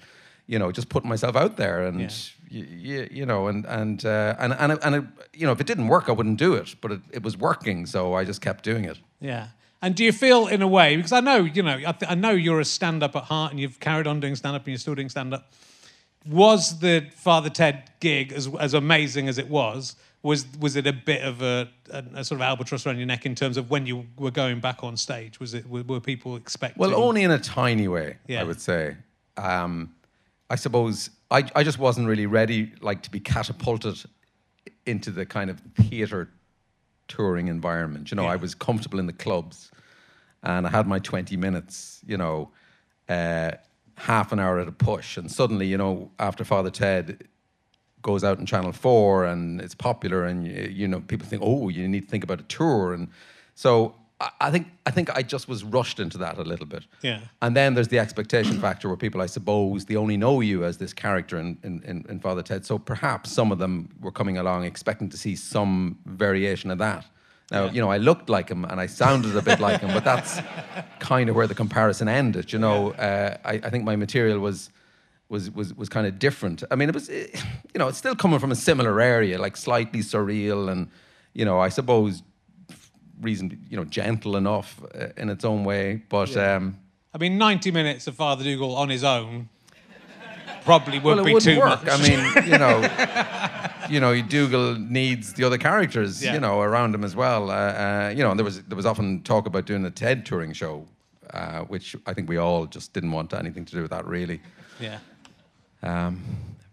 you 0.49 0.59
know 0.59 0.71
just 0.71 0.89
putting 0.89 1.09
myself 1.09 1.35
out 1.35 1.55
there 1.57 1.85
and. 1.85 2.01
Yeah. 2.01 2.09
You, 2.51 3.07
you, 3.11 3.27
know, 3.27 3.45
and 3.45 3.63
and 3.67 4.03
uh, 4.03 4.35
and 4.39 4.53
and 4.53 4.79
and 4.81 4.95
it, 4.95 5.03
you 5.33 5.45
know, 5.45 5.51
if 5.51 5.61
it 5.61 5.67
didn't 5.67 5.87
work, 5.87 6.09
I 6.09 6.13
wouldn't 6.13 6.39
do 6.39 6.55
it. 6.55 6.73
But 6.81 6.93
it, 6.93 7.01
it 7.11 7.21
was 7.21 7.37
working, 7.37 7.85
so 7.85 8.15
I 8.15 8.25
just 8.25 8.41
kept 8.41 8.63
doing 8.63 8.85
it. 8.85 8.97
Yeah. 9.21 9.49
And 9.83 9.93
do 9.93 10.03
you 10.03 10.11
feel, 10.11 10.47
in 10.47 10.63
a 10.63 10.67
way, 10.67 10.95
because 10.95 11.11
I 11.11 11.19
know, 11.19 11.43
you 11.43 11.61
know, 11.61 11.75
I, 11.75 11.91
th- 11.91 12.11
I 12.11 12.15
know 12.15 12.31
you're 12.31 12.59
a 12.59 12.65
stand 12.65 13.03
up 13.03 13.15
at 13.15 13.25
heart 13.25 13.51
and 13.51 13.59
you've 13.59 13.79
carried 13.79 14.07
on 14.07 14.19
doing 14.19 14.35
stand 14.35 14.55
up 14.55 14.63
and 14.63 14.69
you're 14.69 14.79
still 14.79 14.95
doing 14.95 15.09
stand 15.09 15.31
up. 15.31 15.53
Was 16.27 16.79
the 16.79 17.07
Father 17.15 17.51
Ted 17.51 17.91
gig, 17.99 18.33
as, 18.33 18.49
as 18.59 18.73
amazing 18.73 19.29
as 19.29 19.37
it 19.37 19.47
was, 19.47 19.95
was 20.23 20.47
was 20.59 20.75
it 20.75 20.87
a 20.87 20.91
bit 20.91 21.21
of 21.21 21.43
a, 21.43 21.69
a, 21.91 22.03
a 22.15 22.25
sort 22.25 22.41
of 22.41 22.41
albatross 22.41 22.85
around 22.87 22.97
your 22.97 23.05
neck 23.05 23.25
in 23.25 23.35
terms 23.35 23.55
of 23.57 23.69
when 23.69 23.85
you 23.85 24.05
were 24.17 24.31
going 24.31 24.59
back 24.59 24.83
on 24.83 24.97
stage? 24.97 25.39
Was 25.39 25.53
it 25.53 25.69
were, 25.69 25.83
were 25.83 26.01
people 26.01 26.35
expecting? 26.35 26.81
Well, 26.81 26.93
only 26.95 27.23
in 27.23 27.31
a 27.31 27.39
tiny 27.39 27.87
way, 27.87 28.17
Yeah. 28.27 28.41
I 28.41 28.43
would 28.43 28.59
say. 28.59 28.97
Um, 29.37 29.93
I 30.49 30.55
suppose 30.55 31.09
I, 31.29 31.43
I 31.55 31.63
just 31.63 31.77
wasn't 31.79 32.07
really 32.07 32.25
ready, 32.25 32.73
like, 32.81 33.03
to 33.03 33.11
be 33.11 33.19
catapulted 33.19 34.03
into 34.85 35.11
the 35.11 35.25
kind 35.25 35.49
of 35.49 35.59
theatre 35.75 36.29
touring 37.07 37.47
environment. 37.47 38.11
You 38.11 38.15
know, 38.15 38.23
Yeah. 38.23 38.31
I 38.31 38.35
was 38.35 38.55
comfortable 38.55 38.99
in 38.99 39.05
the 39.05 39.13
clubs, 39.13 39.71
and 40.43 40.65
I 40.65 40.69
had 40.69 40.87
my 40.87 40.99
twenty 40.99 41.37
minutes. 41.37 42.01
You 42.05 42.17
know, 42.17 42.49
uh, 43.07 43.51
half 43.95 44.31
an 44.31 44.39
hour 44.39 44.59
at 44.59 44.67
a 44.67 44.71
push, 44.71 45.17
and 45.17 45.31
suddenly, 45.31 45.67
you 45.67 45.77
know, 45.77 46.11
after 46.17 46.43
Father 46.43 46.71
Ted 46.71 47.27
goes 48.01 48.23
out 48.23 48.39
in 48.39 48.45
Channel 48.45 48.71
Four 48.71 49.25
and 49.25 49.59
it's 49.61 49.75
popular, 49.75 50.23
and 50.25 50.47
you 50.47 50.87
know 50.87 51.01
people 51.01 51.27
think, 51.27 51.41
oh, 51.45 51.69
you 51.69 51.87
need 51.87 52.05
to 52.05 52.07
think 52.09 52.23
about 52.23 52.39
a 52.39 52.43
tour, 52.43 52.93
and 52.93 53.09
so 53.55 53.95
I, 54.19 54.51
think 54.51 54.67
I 54.85 54.91
think 54.91 55.09
I 55.15 55.21
just 55.21 55.47
was 55.47 55.63
rushed 55.63 55.99
into 55.99 56.17
that 56.17 56.37
a 56.37 56.41
little 56.41 56.65
bit. 56.65 56.83
Yeah. 57.01 57.21
And 57.41 57.55
then 57.55 57.73
there's 57.73 57.87
the 57.87 57.99
expectation 57.99 58.59
factor 58.61 58.89
where 58.89 58.97
people, 58.97 59.21
I 59.21 59.27
suppose, 59.27 59.85
they 59.85 59.95
only 59.95 60.17
know 60.17 60.41
you 60.41 60.65
as 60.65 60.77
this 60.77 60.93
character 60.93 61.39
in, 61.39 61.57
in, 61.63 62.05
in, 62.09 62.19
Father 62.19 62.43
Ted. 62.43 62.65
So 62.65 62.77
perhaps 62.77 63.31
some 63.31 63.51
of 63.51 63.59
them 63.59 63.89
were 64.01 64.11
coming 64.11 64.37
along 64.37 64.65
expecting 64.65 65.09
to 65.09 65.17
see 65.17 65.35
some 65.35 65.97
variation 66.05 66.69
of 66.69 66.79
that. 66.79 67.05
Now, 67.51 67.65
you 67.69 67.81
know, 67.81 67.89
I 67.89 67.97
looked 67.97 68.29
like 68.29 68.49
him 68.49 68.65
and 68.65 68.79
I 68.79 68.85
sounded 68.85 69.35
a 69.35 69.41
bit 69.41 69.59
like 69.59 69.81
him, 69.81 69.91
but 69.93 70.03
that's 70.03 70.39
kind 70.99 71.29
of 71.29 71.35
where 71.35 71.47
the 71.47 71.55
comparison 71.55 72.07
ended. 72.07 72.51
You 72.51 72.59
know, 72.59 72.91
uh, 72.91 73.37
I, 73.45 73.53
I 73.53 73.69
think 73.69 73.85
my 73.85 73.95
material 73.95 74.39
was 74.39 74.69
was 75.29 75.49
was 75.51 75.73
was 75.73 75.89
kind 75.89 76.05
of 76.05 76.19
different. 76.19 76.63
I 76.69 76.75
mean, 76.75 76.89
it 76.89 76.95
was, 76.95 77.09
eh, 77.09 77.27
you 77.73 77.79
know, 77.79 77.87
it's 77.87 77.97
still 77.97 78.15
coming 78.15 78.39
from 78.39 78.51
a 78.51 78.55
similar 78.55 78.99
area, 78.99 79.39
like 79.39 79.55
slightly 79.57 80.01
surreal 80.01 80.69
and, 80.69 80.89
you 81.33 81.45
know, 81.45 81.59
I 81.59 81.69
suppose, 81.69 82.23
reason, 83.21 83.65
you 83.69 83.77
know, 83.77 83.85
gentle 83.85 84.35
enough 84.37 84.81
uh, 84.95 85.07
in 85.17 85.29
its 85.29 85.43
own 85.45 85.63
way. 85.63 86.01
But 86.09 86.35
um, 86.37 86.77
I 87.13 87.17
mean, 87.17 87.37
90 87.37 87.71
minutes 87.71 88.07
of 88.07 88.15
Father 88.15 88.43
Dougal 88.43 88.75
on 88.75 88.89
his 88.89 89.03
own 89.03 89.49
probably 90.63 90.99
would 90.99 91.15
well, 91.17 91.25
be 91.25 91.39
too 91.39 91.59
work. 91.59 91.83
much. 91.83 91.93
I 91.93 91.97
mean, 92.07 92.47
you 92.51 92.57
know, 92.57 93.89
you 93.89 93.99
know, 93.99 94.21
Dougal 94.21 94.75
needs 94.75 95.33
the 95.33 95.43
other 95.43 95.57
characters, 95.57 96.23
Yeah. 96.23 96.33
you 96.33 96.39
know, 96.39 96.61
around 96.61 96.93
him 96.93 97.03
as 97.03 97.15
well. 97.15 97.49
Uh, 97.49 97.53
uh, 97.53 98.13
you 98.15 98.23
know, 98.23 98.33
there 98.35 98.45
was 98.45 98.61
there 98.63 98.75
was 98.75 98.85
often 98.85 99.21
talk 99.23 99.47
about 99.47 99.65
doing 99.65 99.85
a 99.85 99.91
TED 99.91 100.25
touring 100.25 100.53
show, 100.53 100.85
uh, 101.33 101.61
which 101.61 101.95
I 102.05 102.13
think 102.13 102.29
we 102.29 102.37
all 102.37 102.65
just 102.65 102.93
didn't 102.93 103.11
want 103.11 103.33
anything 103.33 103.65
to 103.65 103.71
do 103.75 103.81
with 103.81 103.91
that 103.91 104.05
really. 104.05 104.41
yeah. 104.79 104.99
Um, 105.81 106.21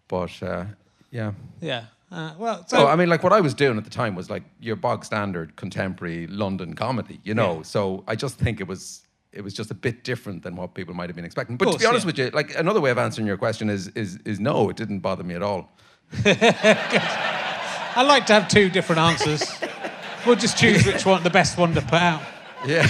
but 0.09 0.42
uh, 0.42 0.64
yeah. 1.11 1.32
Yeah. 1.61 1.85
Uh, 2.11 2.35
well, 2.38 2.64
so. 2.66 2.79
So 2.79 2.87
I 2.87 2.97
mean, 2.97 3.09
like 3.09 3.23
what 3.23 3.33
I 3.33 3.40
was 3.40 3.55
doing 3.55 3.77
at 3.77 3.85
the 3.85 3.90
time 3.90 4.14
was 4.14 4.31
like 4.31 4.45
your 4.61 4.77
bog 4.77 5.05
standard 5.05 5.57
contemporary 5.57 6.27
London 6.29 6.75
comedy, 6.75 7.21
you 7.25 7.35
know. 7.35 7.57
Yeah. 7.57 7.62
So 7.62 8.05
I 8.07 8.14
just 8.14 8.38
think 8.38 8.61
it 8.61 8.69
was 8.69 9.03
it 9.33 9.42
was 9.42 9.53
just 9.53 9.71
a 9.71 9.75
bit 9.75 10.05
different 10.05 10.42
than 10.42 10.57
what 10.57 10.75
people 10.75 10.95
might 10.95 11.09
have 11.09 11.16
been 11.16 11.25
expecting. 11.25 11.57
But 11.57 11.73
to 11.73 11.79
be 11.79 11.87
honest 11.87 12.05
yeah. 12.05 12.07
with 12.07 12.19
you, 12.19 12.31
like 12.31 12.57
another 12.57 12.81
way 12.81 12.90
of 12.90 12.99
answering 12.99 13.27
your 13.27 13.37
question 13.37 13.69
is 13.69 13.88
is 13.88 14.19
is 14.25 14.38
no, 14.38 14.71
it 14.71 14.77
didn't 14.77 15.01
bother 15.01 15.25
me 15.25 15.35
at 15.35 15.42
all. 15.42 15.73
I 16.25 18.05
like 18.07 18.27
to 18.27 18.35
have 18.35 18.49
two 18.49 18.69
different 18.69 19.01
answers. 19.01 19.42
we'll 20.27 20.37
just 20.37 20.57
choose 20.57 20.87
which 20.87 21.05
one, 21.05 21.23
the 21.23 21.31
best 21.31 21.59
one 21.59 21.75
to 21.75 21.81
put 21.83 21.95
out. 21.95 22.23
Yeah. 22.64 22.87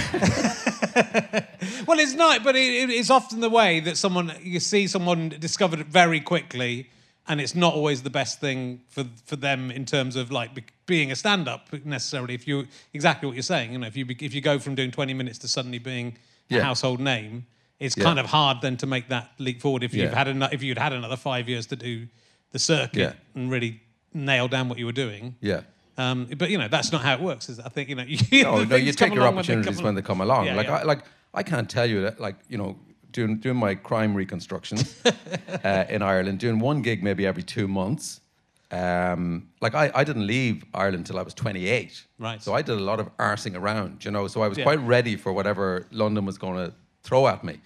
Well, 1.87 1.99
it's 1.99 2.13
not, 2.13 2.43
but 2.43 2.57
it, 2.57 2.89
it's 2.89 3.09
often 3.09 3.39
the 3.39 3.49
way 3.49 3.79
that 3.79 3.95
someone 3.95 4.33
you 4.41 4.59
see 4.59 4.87
someone 4.87 5.29
discovered 5.29 5.79
it 5.79 5.87
very 5.87 6.19
quickly, 6.19 6.89
and 7.29 7.41
it's 7.41 7.55
not 7.55 7.73
always 7.73 8.03
the 8.03 8.09
best 8.09 8.39
thing 8.39 8.81
for 8.89 9.05
for 9.25 9.35
them 9.35 9.71
in 9.71 9.85
terms 9.85 10.15
of 10.15 10.31
like 10.31 10.53
be, 10.55 10.63
being 10.85 11.11
a 11.11 11.15
stand-up 11.15 11.71
necessarily. 11.85 12.33
If 12.33 12.47
you 12.47 12.67
exactly 12.93 13.27
what 13.27 13.35
you're 13.35 13.43
saying, 13.43 13.71
you 13.73 13.77
know, 13.79 13.87
if 13.87 13.95
you 13.97 14.05
be- 14.05 14.17
if 14.25 14.33
you 14.33 14.41
go 14.41 14.59
from 14.59 14.75
doing 14.75 14.91
20 14.91 15.13
minutes 15.13 15.37
to 15.39 15.47
suddenly 15.47 15.79
being 15.79 16.17
a 16.51 16.61
household 16.61 16.99
name, 16.99 17.45
it's 17.79 17.95
Yeah. 17.97 18.03
kind 18.05 18.19
of 18.19 18.27
hard 18.27 18.61
then 18.61 18.77
to 18.77 18.85
make 18.87 19.09
that 19.09 19.31
leap 19.37 19.61
forward. 19.61 19.83
If 19.83 19.93
you've 19.93 20.11
Yeah. 20.11 20.17
had 20.17 20.27
ano- 20.27 20.49
if 20.51 20.63
you'd 20.63 20.77
had 20.77 20.93
another 20.93 21.17
five 21.17 21.47
years 21.49 21.65
to 21.67 21.75
do 21.75 22.07
the 22.51 22.59
circuit 22.59 22.99
Yeah. 22.99 23.13
and 23.35 23.51
really 23.51 23.81
nail 24.13 24.47
down 24.47 24.69
what 24.69 24.77
you 24.79 24.85
were 24.85 24.91
doing. 25.05 25.35
Yeah. 25.41 25.61
Um, 25.97 26.25
but 26.37 26.49
you 26.51 26.57
know 26.57 26.67
that's 26.67 26.91
not 26.91 27.01
how 27.01 27.13
it 27.15 27.19
works. 27.21 27.49
Is 27.49 27.59
it? 27.59 27.65
I 27.65 27.69
think 27.69 27.89
you 27.89 27.95
know. 27.95 28.03
You, 28.03 28.17
No, 28.43 28.63
no, 28.63 28.75
you 28.75 28.93
take 28.93 29.13
your 29.13 29.23
along 29.23 29.35
when 29.35 29.45
they 29.45 29.53
opportunities 29.53 29.75
come 29.77 29.85
when 29.85 29.95
they 29.95 30.01
come 30.01 30.21
along. 30.21 30.45
Yeah, 30.45 30.55
like, 30.55 30.67
yeah. 30.67 30.75
I, 30.77 30.83
like 30.83 31.01
I 31.33 31.43
can't 31.43 31.69
tell 31.69 31.85
you 31.85 32.01
that, 32.03 32.19
like, 32.19 32.35
you 32.49 32.57
know, 32.57 32.77
doing 33.11 33.37
doing 33.39 33.57
my 33.57 33.75
crime 33.75 34.13
reconstructions 34.15 35.01
uh, 35.63 35.85
in 35.89 36.01
Ireland, 36.01 36.39
doing 36.39 36.59
one 36.59 36.81
gig 36.81 37.03
maybe 37.03 37.25
every 37.25 37.43
two 37.43 37.67
months. 37.67 38.21
Um, 38.69 39.47
like 39.61 39.75
I, 39.75 39.89
I 39.95 40.03
didn't 40.03 40.27
leave 40.27 40.65
Ireland 40.73 41.05
till 41.05 41.17
I 41.17 41.21
was 41.21 41.33
28. 41.33 42.03
Right. 42.19 42.41
So 42.43 42.53
I 42.53 42.61
did 42.61 42.77
a 42.77 42.83
lot 42.83 42.99
of 42.99 43.15
arsing 43.17 43.55
around, 43.55 44.03
you 44.03 44.11
know. 44.11 44.27
So 44.27 44.41
I 44.41 44.47
was 44.49 44.57
Yeah. 44.57 44.65
quite 44.65 44.81
ready 44.81 45.15
for 45.15 45.31
whatever 45.31 45.85
London 45.91 46.25
was 46.25 46.37
going 46.37 46.57
to 46.65 46.73
throw 47.03 47.27
at 47.27 47.43
me. 47.43 47.59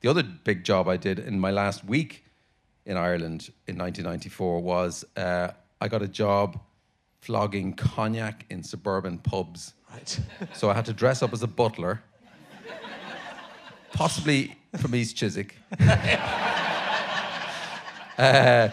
The 0.00 0.08
other 0.08 0.22
big 0.22 0.64
job 0.64 0.88
I 0.88 0.96
did 0.96 1.18
in 1.18 1.38
my 1.38 1.50
last 1.50 1.84
week 1.84 2.24
in 2.86 2.96
Ireland 2.96 3.50
in 3.66 3.76
1994 3.76 4.60
was 4.62 5.04
uh, 5.16 5.48
I 5.80 5.88
got 5.88 6.00
a 6.02 6.08
job 6.08 6.58
flogging 7.20 7.74
cognac 7.74 8.46
in 8.48 8.62
suburban 8.62 9.18
pubs. 9.18 9.74
Right. 9.92 10.20
So 10.54 10.70
I 10.70 10.74
had 10.74 10.86
to 10.86 10.92
dress 10.94 11.22
up 11.22 11.32
as 11.34 11.42
a 11.42 11.46
butler, 11.48 12.02
possibly 13.92 14.56
from 14.76 14.94
East 14.94 15.16
Chiswick. 15.16 15.56
Uh, 18.18 18.70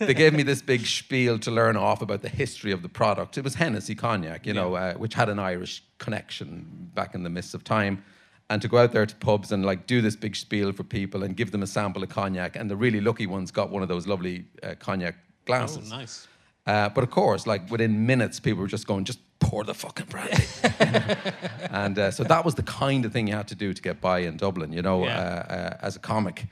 they 0.00 0.14
gave 0.14 0.32
me 0.32 0.42
this 0.42 0.60
big 0.60 0.84
spiel 0.84 1.38
to 1.38 1.50
learn 1.50 1.76
off 1.76 2.02
about 2.02 2.22
the 2.22 2.28
history 2.28 2.72
of 2.72 2.82
the 2.82 2.88
product. 2.88 3.38
It 3.38 3.44
was 3.44 3.54
Hennessy 3.54 3.94
cognac, 3.94 4.44
you 4.46 4.52
know, 4.52 4.74
uh, 4.74 4.94
which 4.94 5.14
had 5.14 5.28
an 5.28 5.38
Irish 5.38 5.84
connection 5.98 6.90
back 6.94 7.14
in 7.14 7.22
the 7.22 7.30
mists 7.30 7.54
of 7.54 7.62
time. 7.62 8.02
And 8.50 8.60
to 8.60 8.68
go 8.68 8.78
out 8.78 8.92
there 8.92 9.06
to 9.06 9.14
pubs 9.16 9.52
and 9.52 9.64
like 9.64 9.86
do 9.86 10.02
this 10.02 10.16
big 10.16 10.34
spiel 10.34 10.72
for 10.72 10.82
people 10.82 11.22
and 11.22 11.36
give 11.36 11.52
them 11.52 11.62
a 11.62 11.66
sample 11.66 12.02
of 12.02 12.08
cognac, 12.08 12.56
and 12.56 12.68
the 12.70 12.76
really 12.76 13.00
lucky 13.00 13.26
ones 13.26 13.50
got 13.50 13.70
one 13.70 13.82
of 13.82 13.88
those 13.88 14.06
lovely 14.06 14.46
uh, 14.62 14.74
cognac 14.78 15.14
glasses. 15.46 15.90
Oh, 15.92 15.96
nice. 15.96 16.26
Uh, 16.66 16.88
but 16.88 17.02
of 17.02 17.10
course, 17.10 17.46
like 17.46 17.70
within 17.70 18.04
minutes, 18.04 18.40
people 18.40 18.60
were 18.60 18.68
just 18.68 18.86
going, 18.86 19.04
just 19.04 19.20
pour 19.42 19.64
the 19.64 19.74
fucking 19.74 20.06
brandy. 20.06 20.44
and 21.70 21.98
uh, 21.98 22.10
so 22.10 22.24
that 22.24 22.44
was 22.44 22.54
the 22.54 22.62
kind 22.62 23.04
of 23.04 23.12
thing 23.12 23.26
you 23.28 23.34
had 23.34 23.48
to 23.48 23.54
do 23.54 23.74
to 23.74 23.82
get 23.82 24.00
by 24.00 24.20
in 24.20 24.36
Dublin, 24.36 24.72
you 24.72 24.82
know, 24.82 25.04
Yeah. 25.04 25.18
uh, 25.18 25.52
uh, 25.54 25.86
as 25.86 25.96
a 25.96 25.98
comic. 25.98 26.46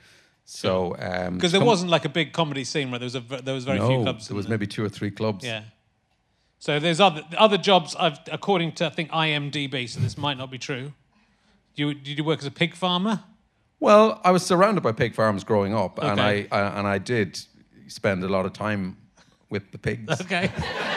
So 0.45 0.97
um, 0.99 1.35
Because 1.37 1.53
there 1.53 1.61
some- 1.61 1.67
wasn't 1.69 1.91
like 1.91 2.05
a 2.05 2.09
big 2.09 2.33
comedy 2.33 2.65
scene 2.65 2.91
where 2.91 2.99
there 2.99 3.07
was 3.07 3.15
a 3.15 3.21
there 3.21 3.55
was 3.55 3.65
very 3.65 3.79
no, 3.79 3.89
few 3.89 4.03
clubs. 4.03 4.29
there 4.29 4.37
was 4.37 4.47
in 4.47 4.51
maybe 4.51 4.67
two 4.67 4.85
or 4.85 4.89
three 4.89 5.11
clubs. 5.11 5.45
Yeah. 5.45 5.63
So 6.59 6.79
there's 6.81 7.01
other 7.01 7.23
other 7.39 7.57
jobs. 7.59 7.95
I've 7.99 8.19
according 8.31 8.73
to 8.73 8.87
I 8.87 8.91
think 8.91 9.11
IMDb. 9.11 9.89
So 9.89 10.01
this 10.01 10.19
might 10.19 10.37
not 10.37 10.51
be 10.51 10.59
true. 10.59 10.93
You 11.77 11.95
did 11.95 12.19
you 12.19 12.25
work 12.25 12.41
as 12.41 12.47
a 12.47 12.51
pig 12.51 12.75
farmer? 12.75 13.21
Well, 13.79 14.21
I 14.25 14.31
was 14.31 14.43
surrounded 14.45 14.83
by 14.83 14.93
pig 14.93 15.15
farms 15.15 15.45
growing 15.45 15.73
up, 15.75 15.99
and 16.03 16.21
I, 16.21 16.47
I 16.53 16.61
and 16.79 16.87
I 16.87 16.99
did 16.99 17.39
spend 17.87 18.23
a 18.25 18.29
lot 18.29 18.45
of 18.45 18.53
time 18.53 18.97
with 19.49 19.71
the 19.73 19.79
pigs. 19.79 20.21
Okay. 20.21 20.51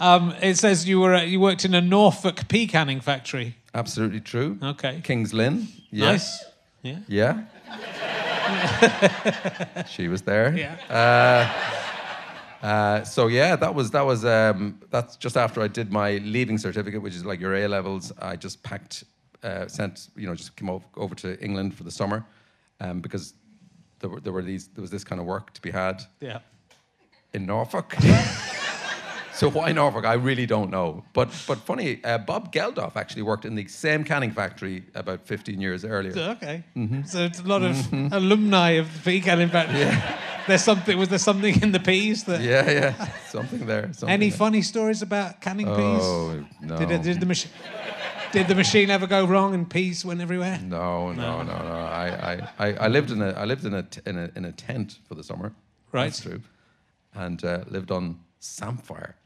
um, 0.00 0.34
it 0.42 0.56
says 0.56 0.88
you 0.88 1.00
were 1.00 1.14
uh, 1.14 1.22
you 1.22 1.38
worked 1.40 1.64
in 1.64 1.74
a 1.74 1.80
Norfolk 1.80 2.48
pea 2.48 2.66
canning 2.66 3.00
factory. 3.00 3.56
Absolutely 3.74 4.20
true. 4.20 4.58
Okay. 4.62 5.00
Kings 5.04 5.32
Lynn. 5.32 5.68
Yeah. 5.90 6.12
Nice. 6.12 6.44
Yeah. 6.82 6.98
Yeah. 7.06 7.44
she 9.88 10.08
was 10.08 10.22
there. 10.22 10.56
Yeah. 10.56 11.70
Uh, 12.62 13.02
so 13.04 13.26
yeah, 13.28 13.56
that 13.56 13.74
was 13.74 13.90
that 13.90 14.04
was 14.04 14.24
um, 14.24 14.80
that's 14.90 15.16
just 15.16 15.36
after 15.36 15.62
I 15.62 15.68
did 15.68 15.90
my 15.90 16.18
leaving 16.18 16.58
certificate, 16.58 17.00
which 17.00 17.14
is 17.14 17.24
like 17.24 17.40
your 17.40 17.54
A 17.54 17.66
levels. 17.68 18.12
I 18.20 18.36
just 18.36 18.62
packed, 18.62 19.04
uh, 19.42 19.66
sent 19.66 20.08
you 20.16 20.26
know, 20.26 20.34
just 20.34 20.56
came 20.56 20.68
over, 20.68 20.84
over 20.96 21.14
to 21.16 21.42
England 21.42 21.74
for 21.74 21.84
the 21.84 21.90
summer, 21.90 22.24
um, 22.80 23.00
because 23.00 23.34
there 24.00 24.10
were 24.10 24.20
there 24.20 24.32
were 24.32 24.42
these 24.42 24.68
there 24.68 24.82
was 24.82 24.90
this 24.90 25.04
kind 25.04 25.20
of 25.20 25.26
work 25.26 25.54
to 25.54 25.62
be 25.62 25.70
had 25.70 26.02
yeah. 26.20 26.40
in 27.32 27.46
Norfolk. 27.46 27.96
so 29.40 29.48
why 29.48 29.72
Norfolk? 29.72 30.04
I 30.04 30.14
really 30.14 30.46
don't 30.46 30.70
know. 30.70 31.02
But 31.12 31.28
but 31.46 31.58
funny, 31.58 32.00
uh, 32.04 32.18
Bob 32.18 32.52
Geldof 32.52 32.94
actually 32.96 33.22
worked 33.22 33.44
in 33.44 33.54
the 33.54 33.66
same 33.68 34.04
canning 34.04 34.32
factory 34.32 34.84
about 34.94 35.26
15 35.26 35.60
years 35.60 35.84
earlier. 35.84 36.12
Okay. 36.36 36.62
Mm-hmm. 36.76 37.04
So 37.04 37.24
it's 37.24 37.40
a 37.40 37.44
lot 37.44 37.62
of 37.62 37.76
alumni 38.12 38.70
of 38.80 38.92
the 38.92 39.00
pea 39.10 39.20
canning 39.20 39.48
factory. 39.48 39.88
There's 40.46 40.62
something. 40.62 40.98
Was 40.98 41.08
there 41.08 41.18
something 41.18 41.62
in 41.62 41.72
the 41.72 41.80
peas 41.80 42.24
that? 42.24 42.40
Yeah, 42.40 42.70
yeah, 42.70 43.08
something 43.28 43.66
there. 43.66 43.92
Something 43.92 44.10
Any 44.10 44.28
there. 44.28 44.38
funny 44.38 44.62
stories 44.62 45.00
about 45.02 45.40
canning 45.40 45.66
peas? 45.66 46.02
Oh 46.02 46.44
no. 46.60 46.76
Did, 46.78 46.90
it, 46.90 47.02
did 47.02 47.20
the 47.20 47.26
machine? 47.26 47.52
Did 48.32 48.46
the 48.46 48.54
machine 48.54 48.90
ever 48.90 49.06
go 49.06 49.24
wrong 49.24 49.54
and 49.54 49.68
peas 49.68 50.04
went 50.04 50.20
everywhere? 50.20 50.60
No, 50.62 51.12
no, 51.12 51.42
no, 51.42 51.58
no. 51.58 51.76
I, 52.04 52.06
I, 52.32 52.48
I, 52.58 52.72
I 52.74 52.88
lived 52.88 53.10
in 53.10 53.22
a 53.22 53.30
I 53.30 53.44
lived 53.44 53.64
in 53.64 53.74
a, 53.74 53.82
t- 53.82 54.00
in 54.06 54.18
a 54.18 54.30
in 54.36 54.44
a 54.44 54.52
tent 54.52 54.98
for 55.08 55.14
the 55.14 55.24
summer. 55.24 55.52
Right. 55.92 56.04
That's 56.04 56.20
true. 56.20 56.40
And 57.14 57.44
uh, 57.44 57.64
lived 57.68 57.90
on 57.90 58.20
samphire, 58.38 59.16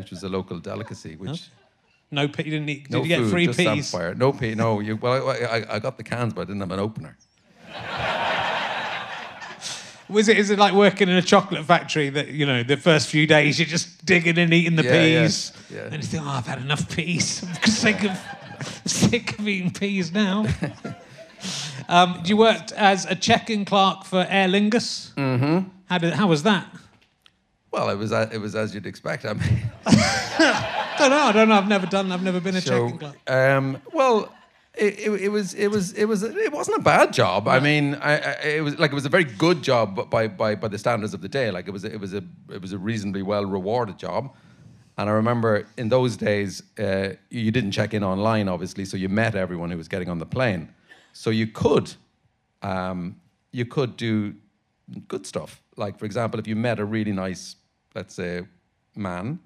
which 0.00 0.10
was 0.10 0.22
a 0.24 0.28
local 0.28 0.58
delicacy. 0.58 1.16
Which 1.16 1.48
No. 2.10 2.22
You 2.22 2.28
didn't 2.28 2.68
eat. 2.68 2.84
Did 2.84 2.92
no 2.92 3.02
you 3.02 3.08
get 3.08 3.18
food, 3.20 3.30
free 3.30 3.46
just 3.46 3.58
peas? 3.58 3.88
samphire. 3.88 4.14
No 4.14 4.32
pea. 4.32 4.54
No. 4.54 4.80
You, 4.80 4.96
well, 4.96 5.30
I, 5.30 5.64
I, 5.68 5.78
got 5.78 5.96
the 5.96 6.02
cans, 6.02 6.32
but 6.34 6.42
I 6.42 6.44
didn't 6.44 6.60
have 6.60 6.72
an 6.72 6.80
opener. 6.80 7.16
Was 10.08 10.28
it? 10.28 10.38
Is 10.38 10.50
it 10.50 10.58
like 10.58 10.74
working 10.74 11.08
in 11.08 11.14
a 11.14 11.22
chocolate 11.22 11.64
factory 11.64 12.10
that 12.10 12.28
you 12.28 12.44
know 12.44 12.64
the 12.64 12.76
first 12.76 13.08
few 13.08 13.28
days 13.28 13.60
you're 13.60 13.68
just 13.68 14.04
digging 14.04 14.38
and 14.38 14.52
eating 14.52 14.74
the 14.74 14.82
Yeah, 14.82 14.94
yeah, 15.04 15.22
peas, 15.22 15.52
yeah. 15.72 15.82
and 15.84 15.94
you 15.94 16.02
think, 16.02 16.24
oh, 16.26 16.28
I've 16.28 16.46
had 16.46 16.58
enough 16.58 16.90
peas. 16.94 17.44
I'm 17.62 17.70
sick 17.70 18.02
of 18.02 18.18
sick 18.86 19.38
of 19.38 19.46
eating 19.46 19.70
peas 19.70 20.12
now. 20.12 20.46
um, 21.88 22.20
you 22.24 22.36
worked 22.36 22.72
as 22.72 23.06
a 23.06 23.14
check-in 23.14 23.64
clerk 23.64 24.04
for 24.04 24.26
Aer 24.28 24.48
Lingus. 24.48 25.14
Mm-hmm. 25.14 25.68
How 25.88 25.98
did? 25.98 26.14
How 26.14 26.26
was 26.26 26.42
that? 26.42 26.66
Well, 27.72 27.88
it 27.90 27.96
was 27.96 28.12
a- 28.12 28.28
it 28.32 28.38
was 28.38 28.54
as 28.56 28.74
you'd 28.74 28.86
expect. 28.86 29.24
I 29.24 29.34
mean, 29.34 29.62
don't 30.98 31.10
know. 31.10 31.24
I 31.28 31.32
don't 31.32 31.48
know. 31.48 31.54
I've 31.54 31.68
never 31.68 31.86
done. 31.86 32.10
I've 32.12 32.22
never 32.22 32.40
been 32.40 32.56
a 32.56 32.60
so 32.60 32.84
check-in 32.86 32.98
clerk. 32.98 33.30
um, 33.30 33.80
well. 33.92 34.32
It, 34.78 35.00
it, 35.00 35.10
it 35.22 35.28
was 35.30 35.52
it 35.54 35.66
was 35.66 35.92
it 35.94 36.04
was 36.04 36.22
it 36.22 36.52
wasn't 36.52 36.78
a 36.78 36.80
bad 36.82 37.12
job. 37.12 37.48
I 37.48 37.58
mean, 37.58 37.96
I, 37.96 38.12
I, 38.18 38.30
it 38.58 38.62
was 38.62 38.78
like 38.78 38.92
it 38.92 38.94
was 38.94 39.04
a 39.04 39.08
very 39.08 39.24
good 39.24 39.62
job 39.62 40.08
by, 40.08 40.28
by 40.28 40.54
by 40.54 40.68
the 40.68 40.78
standards 40.78 41.12
of 41.12 41.20
the 41.22 41.28
day. 41.28 41.50
Like 41.50 41.66
it 41.66 41.72
was 41.72 41.84
a, 41.84 41.92
it 41.92 41.98
was 42.00 42.14
a 42.14 42.22
it 42.48 42.62
was 42.62 42.72
a 42.72 42.78
reasonably 42.78 43.22
well 43.22 43.44
rewarded 43.44 43.98
job. 43.98 44.32
And 44.96 45.10
I 45.10 45.12
remember 45.12 45.66
in 45.76 45.88
those 45.88 46.16
days, 46.16 46.62
uh, 46.78 47.10
you 47.30 47.50
didn't 47.50 47.72
check 47.72 47.94
in 47.94 48.04
online, 48.04 48.48
obviously, 48.48 48.84
so 48.84 48.96
you 48.96 49.08
met 49.08 49.34
everyone 49.34 49.72
who 49.72 49.76
was 49.76 49.88
getting 49.88 50.08
on 50.08 50.18
the 50.20 50.26
plane. 50.26 50.68
So 51.12 51.30
you 51.30 51.48
could, 51.48 51.92
um, 52.62 53.16
you 53.50 53.64
could 53.66 53.96
do 53.96 54.34
good 55.08 55.26
stuff. 55.26 55.60
Like, 55.76 55.98
for 55.98 56.04
example, 56.04 56.38
if 56.38 56.46
you 56.46 56.54
met 56.54 56.78
a 56.78 56.84
really 56.84 57.12
nice, 57.12 57.56
let's 57.94 58.14
say, 58.14 58.42
man 58.96 59.38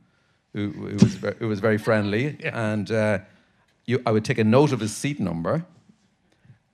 who, 0.53 0.71
who 0.71 0.97
was 0.97 1.15
ver- 1.17 1.37
who 1.39 1.49
was 1.49 1.61
very 1.61 1.79
friendly, 1.79 2.37
and 2.45 2.91
uh, 2.91 3.19
you, 3.87 4.03
I 4.07 4.13
would 4.13 4.25
take 4.25 4.39
a 4.39 4.45
note 4.45 4.73
of 4.73 4.81
his 4.81 4.95
seat 4.95 5.21
number. 5.21 5.65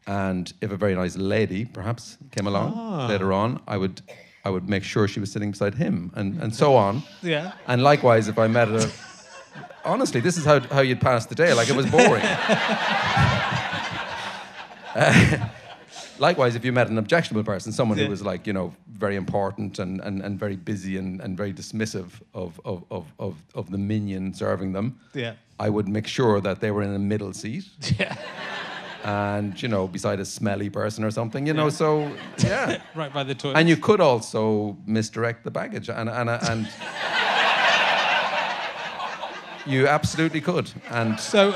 And 0.06 0.52
if 0.61 0.72
a 0.72 0.76
very 0.76 0.94
nice 0.94 1.16
lady, 1.16 1.64
perhaps, 1.66 2.18
came 2.33 2.46
along 2.46 3.09
later 3.09 3.33
on, 3.33 3.61
I 3.68 3.76
would, 3.76 4.02
I 4.44 4.50
would 4.50 4.68
make 4.68 4.83
sure 4.83 5.06
she 5.06 5.20
was 5.20 5.30
sitting 5.30 5.50
beside 5.50 5.74
him, 5.74 6.11
and, 6.14 6.42
and 6.42 6.54
so 6.54 6.74
on. 6.74 7.02
Yeah. 7.22 7.52
And 7.68 7.83
likewise, 7.83 8.26
if 8.26 8.38
I 8.38 8.48
met 8.48 8.68
a, 8.68 8.90
honestly, 9.85 10.20
this 10.20 10.37
is 10.37 10.44
how, 10.44 10.61
how 10.61 10.80
you'd 10.80 11.00
pass 11.00 11.26
the 11.26 11.35
day. 11.35 11.52
Like 11.52 11.68
it 11.68 11.76
was 11.76 11.87
boring. 11.87 12.24
Uh, 14.94 15.48
likewise, 16.20 16.54
if 16.54 16.64
you 16.64 16.72
met 16.72 16.88
an 16.88 16.98
objectionable 16.98 17.44
person, 17.44 17.72
someone 17.72 17.98
Yeah. 17.98 18.04
who 18.04 18.11
was 18.11 18.22
like, 18.22 18.46
you 18.46 18.52
know, 18.52 18.74
very 18.92 19.16
important 19.16 19.78
and, 19.78 20.00
and, 20.00 20.20
and 20.22 20.38
very 20.38 20.56
busy 20.56 20.96
and, 20.98 21.20
and 21.20 21.37
very 21.37 21.52
dismissive 21.52 22.09
of, 22.35 22.61
of, 22.64 22.85
of, 22.90 23.04
of, 23.18 23.35
of 23.54 23.70
the 23.70 23.78
minion 23.78 24.35
serving 24.35 24.72
them, 24.72 24.98
Yeah. 25.14 25.35
I 25.59 25.68
would 25.70 25.88
make 25.88 26.06
sure 26.06 26.40
that 26.40 26.61
they 26.61 26.70
were 26.70 26.83
in 26.83 26.94
a 26.94 26.98
middle 26.98 27.33
seat 27.33 27.64
Yeah. 27.98 28.14
and, 29.04 29.61
you 29.62 29.68
know, 29.68 29.88
beside 29.88 30.20
a 30.20 30.24
smelly 30.24 30.68
person 30.70 31.04
or 31.04 31.11
something, 31.11 31.46
you 31.46 31.54
know, 31.54 31.70
so 31.70 32.11
yeah. 32.38 32.80
Right 32.94 33.12
by 33.12 33.24
the 33.24 33.35
toilet. 33.35 33.56
And 33.59 33.68
you 33.68 33.76
could 33.76 34.00
also 34.00 34.76
misdirect 34.87 35.42
the 35.44 35.50
baggage, 35.50 35.88
and 35.88 36.09
and 36.11 36.28
and 36.30 36.68
you 39.66 39.87
absolutely 39.87 40.40
could, 40.40 40.70
and 40.90 41.18
so 41.20 41.54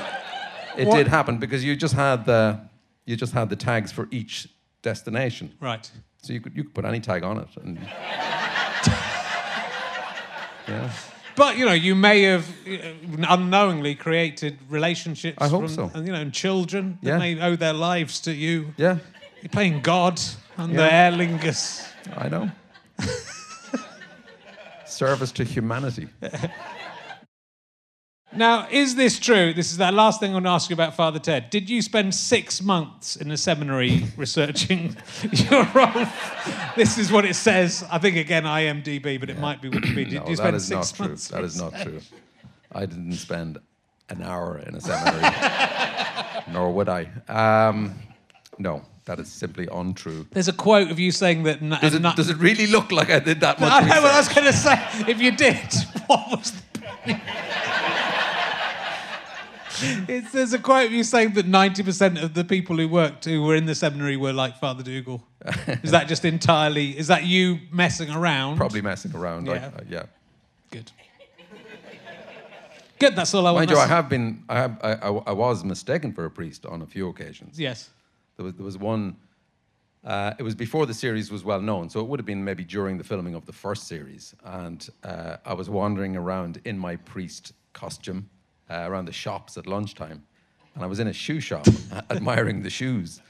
it 0.76 0.86
What- 0.86 0.96
did 0.96 1.08
happen 1.08 1.38
because 1.38 1.64
you 1.64 1.74
just 1.76 1.94
had 1.94 2.24
the 2.26 2.60
you 3.06 3.16
just 3.16 3.32
had 3.34 3.48
the 3.50 3.56
tags 3.56 3.92
for 3.92 4.08
each 4.10 4.48
destination, 4.84 5.52
right. 5.60 5.90
so 6.22 6.32
you 6.32 6.40
could 6.40 6.54
you 6.56 6.62
could 6.64 6.74
put 6.74 6.84
any 6.84 7.00
tag 7.00 7.24
on 7.24 7.38
it, 7.38 7.48
and 7.64 7.78
yeah, 10.68 10.90
But 11.36 11.56
you 11.58 11.66
know, 11.66 11.72
you 11.72 11.94
may 11.96 12.22
have 12.22 12.48
uh, 12.66 13.26
unknowingly 13.28 13.94
created 13.96 14.56
relationships. 14.70 15.38
I 15.40 15.48
hope 15.48 15.64
from, 15.64 15.68
so. 15.74 15.90
And, 15.94 16.06
you 16.06 16.12
know, 16.12 16.20
and 16.20 16.32
children 16.32 16.98
Yeah. 17.02 17.14
that 17.14 17.18
may 17.18 17.40
owe 17.40 17.56
their 17.56 17.72
lives 17.72 18.20
to 18.20 18.32
you. 18.32 18.72
Yeah, 18.76 18.98
You're 19.42 19.50
playing 19.50 19.80
God 19.82 20.18
the 20.56 20.68
Yeah. 20.72 21.06
Aer 21.06 21.12
Lingus. 21.12 21.84
I 22.16 22.28
know. 22.28 22.50
Service 24.86 25.32
to 25.32 25.44
humanity. 25.44 26.08
Now, 28.36 28.66
is 28.70 28.94
this 28.96 29.18
true? 29.18 29.52
This 29.54 29.70
is 29.70 29.76
the 29.76 29.92
last 29.92 30.18
thing 30.20 30.30
I 30.32 30.34
want 30.34 30.46
to 30.46 30.50
ask 30.50 30.68
you 30.70 30.74
about 30.74 30.94
Father 30.94 31.18
Ted. 31.18 31.50
Did 31.50 31.70
you 31.70 31.80
spend 31.82 32.14
six 32.14 32.60
months 32.62 33.16
in 33.16 33.30
a 33.30 33.36
seminary 33.36 34.04
researching 34.16 34.96
your 35.32 35.64
role? 35.74 36.06
This 36.76 36.98
is 36.98 37.12
what 37.12 37.24
it 37.24 37.34
says. 37.34 37.84
I 37.90 37.98
think 37.98 38.16
again 38.16 38.44
IMDb, 38.44 39.20
but 39.20 39.30
it 39.30 39.38
might 39.38 39.62
be 39.62 39.70
Wikipedia. 39.70 40.10
Did 40.10 40.22
No, 40.24 40.28
you 40.28 40.36
spend 40.36 40.56
is 40.56 40.70
not 40.70 40.92
true. 40.94 41.16
That 41.16 41.44
is 41.44 41.60
not 41.60 41.74
true. 41.80 42.00
I 42.72 42.86
didn't 42.86 43.12
spend 43.14 43.58
an 44.10 44.22
hour 44.22 44.58
in 44.58 44.74
a 44.74 44.80
seminary, 44.80 45.34
nor 46.52 46.72
would 46.72 46.88
I. 46.88 47.08
Um, 47.28 47.94
no, 48.58 48.82
that 49.04 49.20
is 49.20 49.30
simply 49.30 49.68
untrue. 49.72 50.26
There's 50.32 50.48
a 50.48 50.52
quote 50.52 50.90
of 50.90 50.98
you 50.98 51.12
saying 51.12 51.44
that. 51.44 51.62
n- 51.62 51.78
Does 51.80 51.94
it, 51.94 52.02
not- 52.02 52.16
does 52.16 52.30
it 52.30 52.36
really 52.38 52.66
look 52.66 52.90
like 52.90 53.10
I 53.10 53.20
did 53.20 53.40
that 53.40 53.60
much 53.60 53.72
I 53.72 53.80
know 53.86 54.02
what 54.02 54.12
I 54.12 54.18
was 54.18 54.28
going 54.28 54.46
to 54.46 54.52
say. 54.52 54.74
If 55.08 55.20
you 55.20 55.30
did, 55.30 55.56
what 56.08 56.30
was 56.30 56.52
the 56.52 56.60
It's, 60.08 60.32
there's 60.32 60.52
a 60.52 60.58
quote 60.58 60.86
of 60.86 60.92
you 60.92 61.02
saying 61.04 61.32
that 61.34 61.46
90% 61.46 62.22
of 62.22 62.34
the 62.34 62.44
people 62.44 62.76
who 62.76 62.88
worked, 62.88 63.24
who 63.24 63.42
were 63.42 63.56
in 63.56 63.66
the 63.66 63.74
seminary, 63.74 64.16
were 64.16 64.32
like 64.32 64.58
Father 64.58 64.82
Dougal. 64.82 65.22
Is 65.82 65.90
that 65.90 66.08
just 66.08 66.24
entirely, 66.24 66.96
is 66.96 67.08
that 67.08 67.24
you 67.24 67.58
messing 67.70 68.10
around? 68.10 68.56
Probably 68.56 68.80
messing 68.82 69.14
around. 69.14 69.48
I- 69.48 69.54
Yeah. 69.54 69.66
uh, 69.66 69.80
yeah. 69.88 70.02
Good. 70.70 70.90
Good, 72.98 73.16
that's 73.16 73.34
all 73.34 73.46
I 73.46 73.50
want 73.50 73.68
Mind 73.68 73.70
you, 73.70 73.78
I 73.78 73.86
have 73.86 74.08
been. 74.08 74.44
I, 74.48 74.54
have, 74.54 74.78
I, 74.82 74.92
I, 74.94 75.08
I 75.08 75.32
was 75.32 75.64
mistaken 75.64 76.12
for 76.12 76.24
a 76.24 76.30
priest 76.30 76.64
on 76.64 76.80
a 76.82 76.86
few 76.86 77.08
occasions. 77.08 77.58
Yes. 77.58 77.90
There 78.36 78.44
was 78.44 78.54
there 78.54 78.64
was 78.64 78.78
one. 78.78 79.16
Uh, 80.04 80.32
it 80.38 80.42
was 80.42 80.54
before 80.54 80.86
the 80.86 80.94
series 80.94 81.30
was 81.30 81.44
well 81.44 81.60
known, 81.60 81.90
so 81.90 82.00
it 82.00 82.06
would 82.06 82.20
have 82.20 82.26
been 82.26 82.44
maybe 82.44 82.62
during 82.62 82.96
the 82.98 83.04
filming 83.04 83.34
of 83.34 83.46
the 83.46 83.52
first 83.52 83.88
series. 83.88 84.34
And 84.44 84.88
uh, 85.02 85.36
I 85.44 85.54
was 85.54 85.68
wandering 85.68 86.14
around 86.16 86.60
in 86.64 86.78
my 86.78 86.96
priest 86.96 87.52
costume 87.72 88.28
uh, 88.70 88.84
around 88.86 89.06
the 89.06 89.12
shops 89.12 89.56
at 89.56 89.66
lunchtime, 89.66 90.24
and 90.74 90.84
I 90.84 90.86
was 90.86 91.00
in 91.00 91.08
a 91.08 91.12
shoe 91.12 91.40
shop 91.40 91.66
admiring 92.10 92.62
the 92.62 92.70
shoes. 92.70 93.20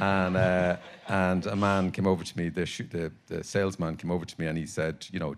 And 0.00 0.36
uh, 0.36 0.76
and 1.08 1.46
a 1.46 1.56
man 1.56 1.92
came 1.92 2.06
over 2.06 2.24
to 2.24 2.38
me. 2.38 2.48
The, 2.48 2.66
shoe, 2.66 2.84
the 2.84 3.12
the 3.26 3.44
salesman 3.44 3.96
came 3.96 4.10
over 4.10 4.24
to 4.24 4.40
me, 4.40 4.46
and 4.46 4.58
he 4.58 4.66
said, 4.66 5.06
"You 5.12 5.20
know, 5.20 5.34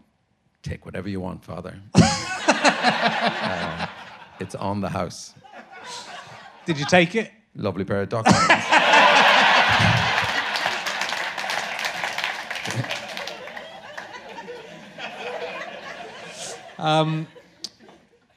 take 0.62 0.86
whatever 0.86 1.08
you 1.08 1.20
want, 1.20 1.44
Father. 1.44 1.78
Uh, 2.86 3.86
it's 4.38 4.54
on 4.54 4.80
the 4.80 4.88
house." 4.88 5.34
Did 6.64 6.78
you 6.78 6.86
take 6.86 7.14
it? 7.14 7.30
Lovely 7.54 7.84
pair 7.84 8.02
of 8.02 8.08
documents. 8.08 8.66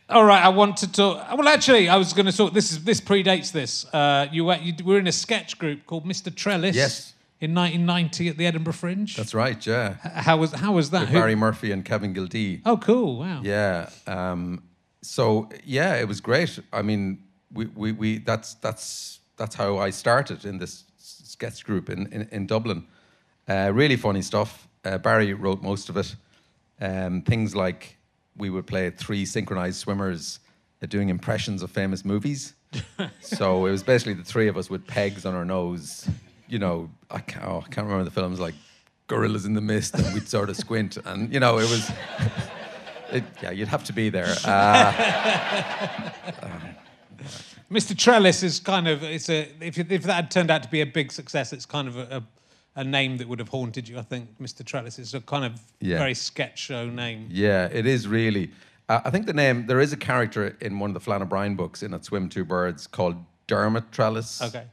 All 0.10 0.26
right, 0.26 0.44
I 0.44 0.50
want 0.50 0.78
to 0.78 0.92
talk. 0.92 1.38
Well, 1.38 1.48
actually, 1.48 1.88
I 1.88 1.96
was 1.98 2.14
going 2.14 2.26
to 2.26 2.36
talk. 2.36 2.54
This 2.54 2.72
is 2.72 2.84
this 2.84 3.00
predates 3.00 3.52
this. 3.52 3.86
Uh, 3.94 4.28
you, 4.32 4.46
were- 4.46 4.56
you 4.58 4.74
were 4.84 4.98
in 4.98 5.08
a 5.08 5.12
sketch 5.12 5.58
group 5.60 5.86
called 5.86 6.06
Mr. 6.06 6.34
Trellis. 6.34 6.76
Yes. 6.76 7.14
In 7.42 7.56
1990 7.56 8.28
at 8.28 8.38
the 8.38 8.46
Edinburgh 8.48 8.74
Fringe. 8.74 9.16
That's 9.16 9.34
right, 9.34 9.66
yeah. 9.66 9.94
How 10.04 10.36
was 10.36 10.52
how 10.52 10.74
was 10.74 10.90
that? 10.90 11.02
With 11.02 11.10
Who- 11.10 11.20
Barry 11.20 11.36
Murphy 11.36 11.72
and 11.72 11.86
Kevin 11.86 12.14
Gildea. 12.14 12.62
Oh, 12.66 12.76
cool! 12.78 13.18
Wow. 13.20 13.40
Yeah. 13.44 13.90
Um, 14.08 14.62
so 15.02 15.48
yeah, 15.64 15.96
it 16.02 16.08
was 16.08 16.20
great. 16.20 16.60
I 16.74 16.82
mean, 16.82 17.24
we, 17.54 17.68
we, 17.68 17.92
we 17.94 18.18
that's 18.18 18.56
that's 18.56 19.20
that's 19.38 19.56
how 19.56 19.78
I 19.78 19.90
started 19.92 20.44
in 20.44 20.58
this 20.58 20.84
sketch 20.98 21.64
group 21.64 21.90
in 21.90 22.08
in, 22.12 22.28
in 22.32 22.46
Dublin. 22.48 22.86
Uh, 23.48 23.72
really 23.74 23.96
funny 23.96 24.22
stuff. 24.22 24.68
Uh, 24.84 24.98
Barry 24.98 25.34
wrote 25.34 25.62
most 25.62 25.88
of 25.90 25.96
it. 25.96 26.14
Um, 26.82 27.22
things 27.22 27.56
like 27.56 27.96
we 28.40 28.50
would 28.50 28.66
play 28.66 28.90
three 28.90 29.26
synchronized 29.26 29.78
swimmers 29.78 30.40
doing 30.88 31.10
impressions 31.10 31.62
of 31.62 31.70
famous 31.70 32.06
movies. 32.06 32.56
so 33.22 33.66
it 33.66 33.72
was 33.72 33.84
basically 33.84 34.14
the 34.14 34.24
three 34.24 34.48
of 34.48 34.58
us 34.58 34.70
with 34.70 34.88
pegs 34.88 35.26
on 35.26 35.36
our 35.36 35.46
nose. 35.46 36.08
You 36.48 36.60
know, 36.60 36.90
I 37.12 37.20
can't, 37.20 37.46
oh, 37.46 37.64
I 37.66 37.70
can't 37.70 37.86
remember 37.86 38.06
the 38.06 38.12
films 38.12 38.40
like 38.40 38.56
Gorillas 39.08 39.46
in 39.46 39.54
the 39.54 39.62
Mist, 39.62 39.96
and 39.96 40.14
we'd 40.14 40.30
sort 40.30 40.50
of 40.50 40.56
squint, 40.56 40.98
and 41.06 41.32
you 41.34 41.40
know, 41.40 41.60
it 41.60 41.70
was. 41.70 41.92
It, 43.12 43.24
yeah, 43.42 43.50
you'd 43.50 43.70
have 43.70 43.84
to 43.86 43.94
be 43.94 44.10
there. 44.10 44.36
Uh, 44.46 44.92
Mr. 47.72 47.98
Trellis 47.98 48.44
is 48.44 48.60
kind 48.60 48.88
of 48.88 49.02
it's 49.02 49.30
a 49.30 49.52
if 49.62 49.80
if 49.80 50.04
that 50.04 50.14
had 50.14 50.30
turned 50.30 50.52
out 50.52 50.62
to 50.62 50.70
be 50.70 50.82
a 50.82 50.86
big 50.86 51.12
success, 51.12 51.52
it's 51.52 51.66
kind 51.66 51.88
of 51.88 51.98
a, 51.98 52.18
a, 52.18 52.24
a 52.76 52.84
name 52.84 53.18
that 53.18 53.28
would 53.28 53.40
have 53.40 53.50
haunted 53.50 53.88
you. 53.88 53.98
I 53.98 54.02
think 54.04 54.40
Mr. 54.40 54.64
Trellis 54.66 55.00
is 55.00 55.14
a 55.14 55.22
kind 55.22 55.46
of 55.46 55.60
Yeah. 55.80 55.98
very 55.98 56.14
sketch 56.14 56.60
show 56.60 56.90
name. 56.90 57.28
yeah, 57.32 57.68
it 57.72 57.86
is 57.86 58.08
really. 58.08 58.52
Uh, 58.88 59.02
I 59.06 59.10
think 59.10 59.26
the 59.26 59.34
name 59.34 59.68
there 59.68 59.80
is 59.80 59.94
a 59.94 59.98
character 59.98 60.56
in 60.62 60.80
one 60.80 60.90
of 60.90 60.94
the 60.94 61.00
Flann 61.00 61.22
O'Brien 61.22 61.56
books 61.56 61.84
in 61.84 61.94
At 61.94 62.06
Swim 62.06 62.30
Two 62.30 62.44
Birds 62.46 62.88
called 62.88 63.16
Dermot 63.48 63.92
Trellis. 63.92 64.42
Okay. 64.42 64.64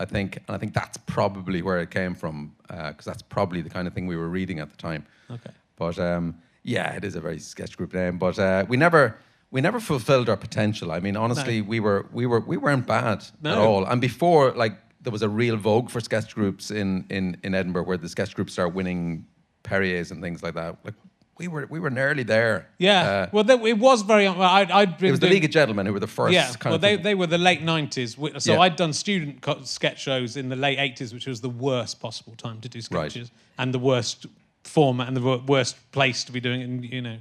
I 0.00 0.04
think, 0.04 0.36
and 0.36 0.54
I 0.54 0.58
think 0.58 0.74
that's 0.74 0.96
probably 1.06 1.60
where 1.60 1.80
it 1.80 1.90
came 1.90 2.14
from, 2.14 2.54
because 2.68 3.04
that's 3.04 3.22
probably 3.22 3.62
the 3.62 3.70
kind 3.70 3.88
of 3.88 3.94
thing 3.94 4.06
we 4.06 4.16
were 4.16 4.28
reading 4.28 4.60
at 4.60 4.70
the 4.70 4.76
time. 4.76 5.04
Okay. 5.30 5.50
But 5.76 5.98
um, 5.98 6.36
yeah, 6.62 6.94
it 6.94 7.02
is 7.04 7.16
a 7.16 7.20
very 7.20 7.40
sketch 7.40 7.76
group 7.76 7.92
name. 7.92 8.16
But 8.18 8.38
uh, 8.38 8.64
we 8.68 8.76
never 8.76 9.18
we 9.50 9.60
never 9.60 9.80
fulfilled 9.80 10.28
our 10.28 10.36
potential. 10.36 10.92
I 10.92 11.00
mean, 11.00 11.16
honestly, 11.16 11.62
we 11.62 11.80
were 11.80 12.06
we 12.12 12.26
were 12.26 12.40
we 12.40 12.56
weren't 12.56 12.86
bad 12.86 13.24
at 13.44 13.58
all. 13.58 13.84
And 13.86 14.00
before, 14.00 14.52
like, 14.52 14.74
there 15.08 15.12
was 15.12 15.22
a 15.22 15.28
real 15.28 15.56
vogue 15.56 15.88
for 15.88 16.00
sketch 16.00 16.34
groups 16.34 16.70
in 16.70 17.06
in 17.08 17.38
in 17.42 17.54
Edinburgh, 17.54 17.84
where 17.84 17.96
the 17.96 18.10
sketch 18.10 18.34
groups 18.34 18.52
started 18.52 18.74
winning 18.74 19.24
Perriers 19.62 20.10
and 20.10 20.22
things 20.22 20.42
like 20.42 20.52
that. 20.54 20.76
Like, 20.84 20.92
we 21.38 21.48
were 21.48 21.66
we 21.70 21.80
were 21.80 21.88
nearly 21.88 22.24
there. 22.24 22.68
Yeah. 22.76 23.00
Uh, 23.10 23.30
well, 23.32 23.42
they, 23.44 23.54
it 23.70 23.78
was 23.78 24.02
very. 24.02 24.28
Well, 24.28 24.42
I'd, 24.42 24.70
I'd 24.70 24.98
been 24.98 25.08
it 25.08 25.10
was 25.12 25.20
the 25.20 25.30
League 25.30 25.46
of 25.46 25.50
Gentlemen 25.50 25.86
who 25.86 25.94
were 25.94 26.00
the 26.00 26.06
first. 26.06 26.34
Yeah, 26.34 26.48
kind 26.48 26.64
well, 26.66 26.74
of 26.74 26.82
they, 26.82 26.96
thing. 26.96 27.04
they 27.04 27.14
were 27.14 27.26
the 27.26 27.38
late 27.38 27.62
90s. 27.62 28.42
So 28.42 28.52
Yeah. 28.52 28.60
I'd 28.60 28.76
done 28.76 28.92
student 28.92 29.42
sketch 29.66 29.98
shows 30.02 30.36
in 30.36 30.50
the 30.50 30.56
late 30.56 30.78
80s, 30.78 31.14
which 31.14 31.26
was 31.26 31.40
the 31.40 31.48
worst 31.48 32.00
possible 32.00 32.34
time 32.36 32.60
to 32.60 32.68
do 32.68 32.80
Right. 32.90 33.10
sketches 33.10 33.30
and 33.56 33.72
the 33.72 33.78
worst 33.78 34.26
format 34.64 35.08
and 35.08 35.16
the 35.16 35.38
worst 35.46 35.76
place 35.90 36.22
to 36.24 36.32
be 36.32 36.40
doing 36.40 36.60
it. 36.60 36.64
And, 36.64 36.84
you 36.84 37.00
know, 37.00 37.18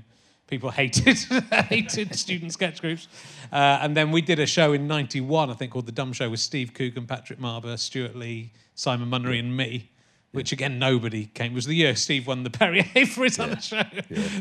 people 0.47 0.71
hated 0.71 1.17
hated 1.69 2.15
student 2.15 2.53
sketch 2.53 2.81
groups. 2.81 3.07
Uh, 3.51 3.79
and 3.81 3.95
then 3.95 4.11
we 4.11 4.21
did 4.21 4.39
a 4.39 4.45
show 4.45 4.73
in 4.73 4.87
91, 4.87 5.49
I 5.49 5.53
think, 5.53 5.71
called 5.71 5.85
The 5.85 5.91
Dumb 5.91 6.13
Show 6.13 6.29
with 6.29 6.39
Steve 6.39 6.73
Coogan, 6.73 7.05
Patrick 7.05 7.39
Marber, 7.39 7.77
Stewart 7.77 8.15
Lee, 8.15 8.51
Simon 8.75 9.09
Munnery, 9.09 9.39
and 9.39 9.55
me. 9.55 9.91
Which 10.31 10.51
again, 10.51 10.77
nobody 10.77 11.27
came. 11.27 11.53
It 11.53 11.55
was 11.55 11.65
the 11.65 11.73
year 11.73 11.95
Steve 11.95 12.27
won 12.27 12.43
the 12.43 12.49
Perrier 12.49 12.83
for 13.07 13.23
his 13.23 13.39
other 13.39 13.59
show, 13.59 13.83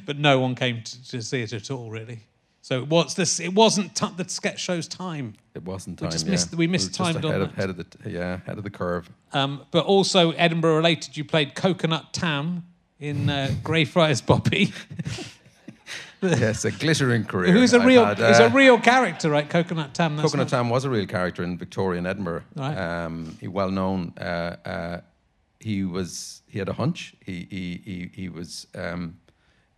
but 0.05 0.19
no 0.19 0.41
one 0.41 0.55
came 0.55 0.83
to, 0.83 1.09
to 1.11 1.23
see 1.23 1.43
it 1.43 1.53
at 1.53 1.71
all, 1.71 1.91
really. 1.91 2.21
So 2.61 2.81
it 2.81 2.89
was 2.89 3.15
this. 3.15 3.39
It 3.39 3.55
wasn't 3.55 3.95
t- 3.95 4.09
the 4.17 4.29
sketch 4.29 4.59
show's 4.59 4.89
time. 4.89 5.35
it 5.55 5.63
wasn't 5.63 6.01
time. 6.01 6.11
just 6.11 6.27
yeah. 6.27 6.33
missed- 6.33 6.55
we 6.57 6.67
missed 6.67 7.01
on 7.01 7.15
ahead 7.15 7.25
of, 7.25 7.55
that. 7.55 7.55
head 7.55 7.71
of 7.71 7.77
the 7.77 8.11
yeah 8.11 8.41
head 8.45 8.59
of 8.59 8.65
the 8.65 8.71
curve. 8.71 9.09
Um, 9.33 9.65
but 9.71 9.87
also 9.87 10.33
Edinburgh 10.33 10.75
related, 10.75 11.17
you 11.17 11.25
played 11.25 11.55
Coconut 11.55 12.13
Tam 12.13 12.65
in 12.99 13.31
uh, 13.31 13.53
Greyfriars 13.63 14.21
Bobby, 14.21 14.73
yes, 16.31 16.65
a 16.65 16.71
glittering 16.71 17.25
career. 17.33 17.53
who's 17.53 17.73
a 17.75 17.79
I've 17.81 17.87
real, 17.87 18.05
had, 18.05 18.19
is 18.21 18.41
uh, 18.41 18.45
a 18.45 18.49
real 18.51 18.79
character, 18.81 19.31
right? 19.31 19.49
Coconut 19.49 19.95
Tam. 19.95 20.17
That's 20.17 20.27
Coconut 20.27 20.49
Tam 20.49 20.69
was 20.71 20.85
a 20.85 20.91
real 20.91 21.07
character 21.07 21.43
in 21.43 21.57
Victorian 21.59 22.07
Edinburgh. 22.07 22.43
Right. 22.55 22.77
Um, 22.77 23.37
he 23.41 23.49
well 23.49 23.71
known. 23.71 24.13
Uh, 24.19 24.57
uh, 24.65 25.01
he 25.61 25.85
was. 25.85 26.43
He 26.49 26.59
had 26.59 26.69
a 26.69 26.73
hunch. 26.75 27.15
He 27.25 27.47
he 27.51 27.81
he, 27.85 28.11
he 28.15 28.29
was 28.29 28.67
um, 28.75 29.17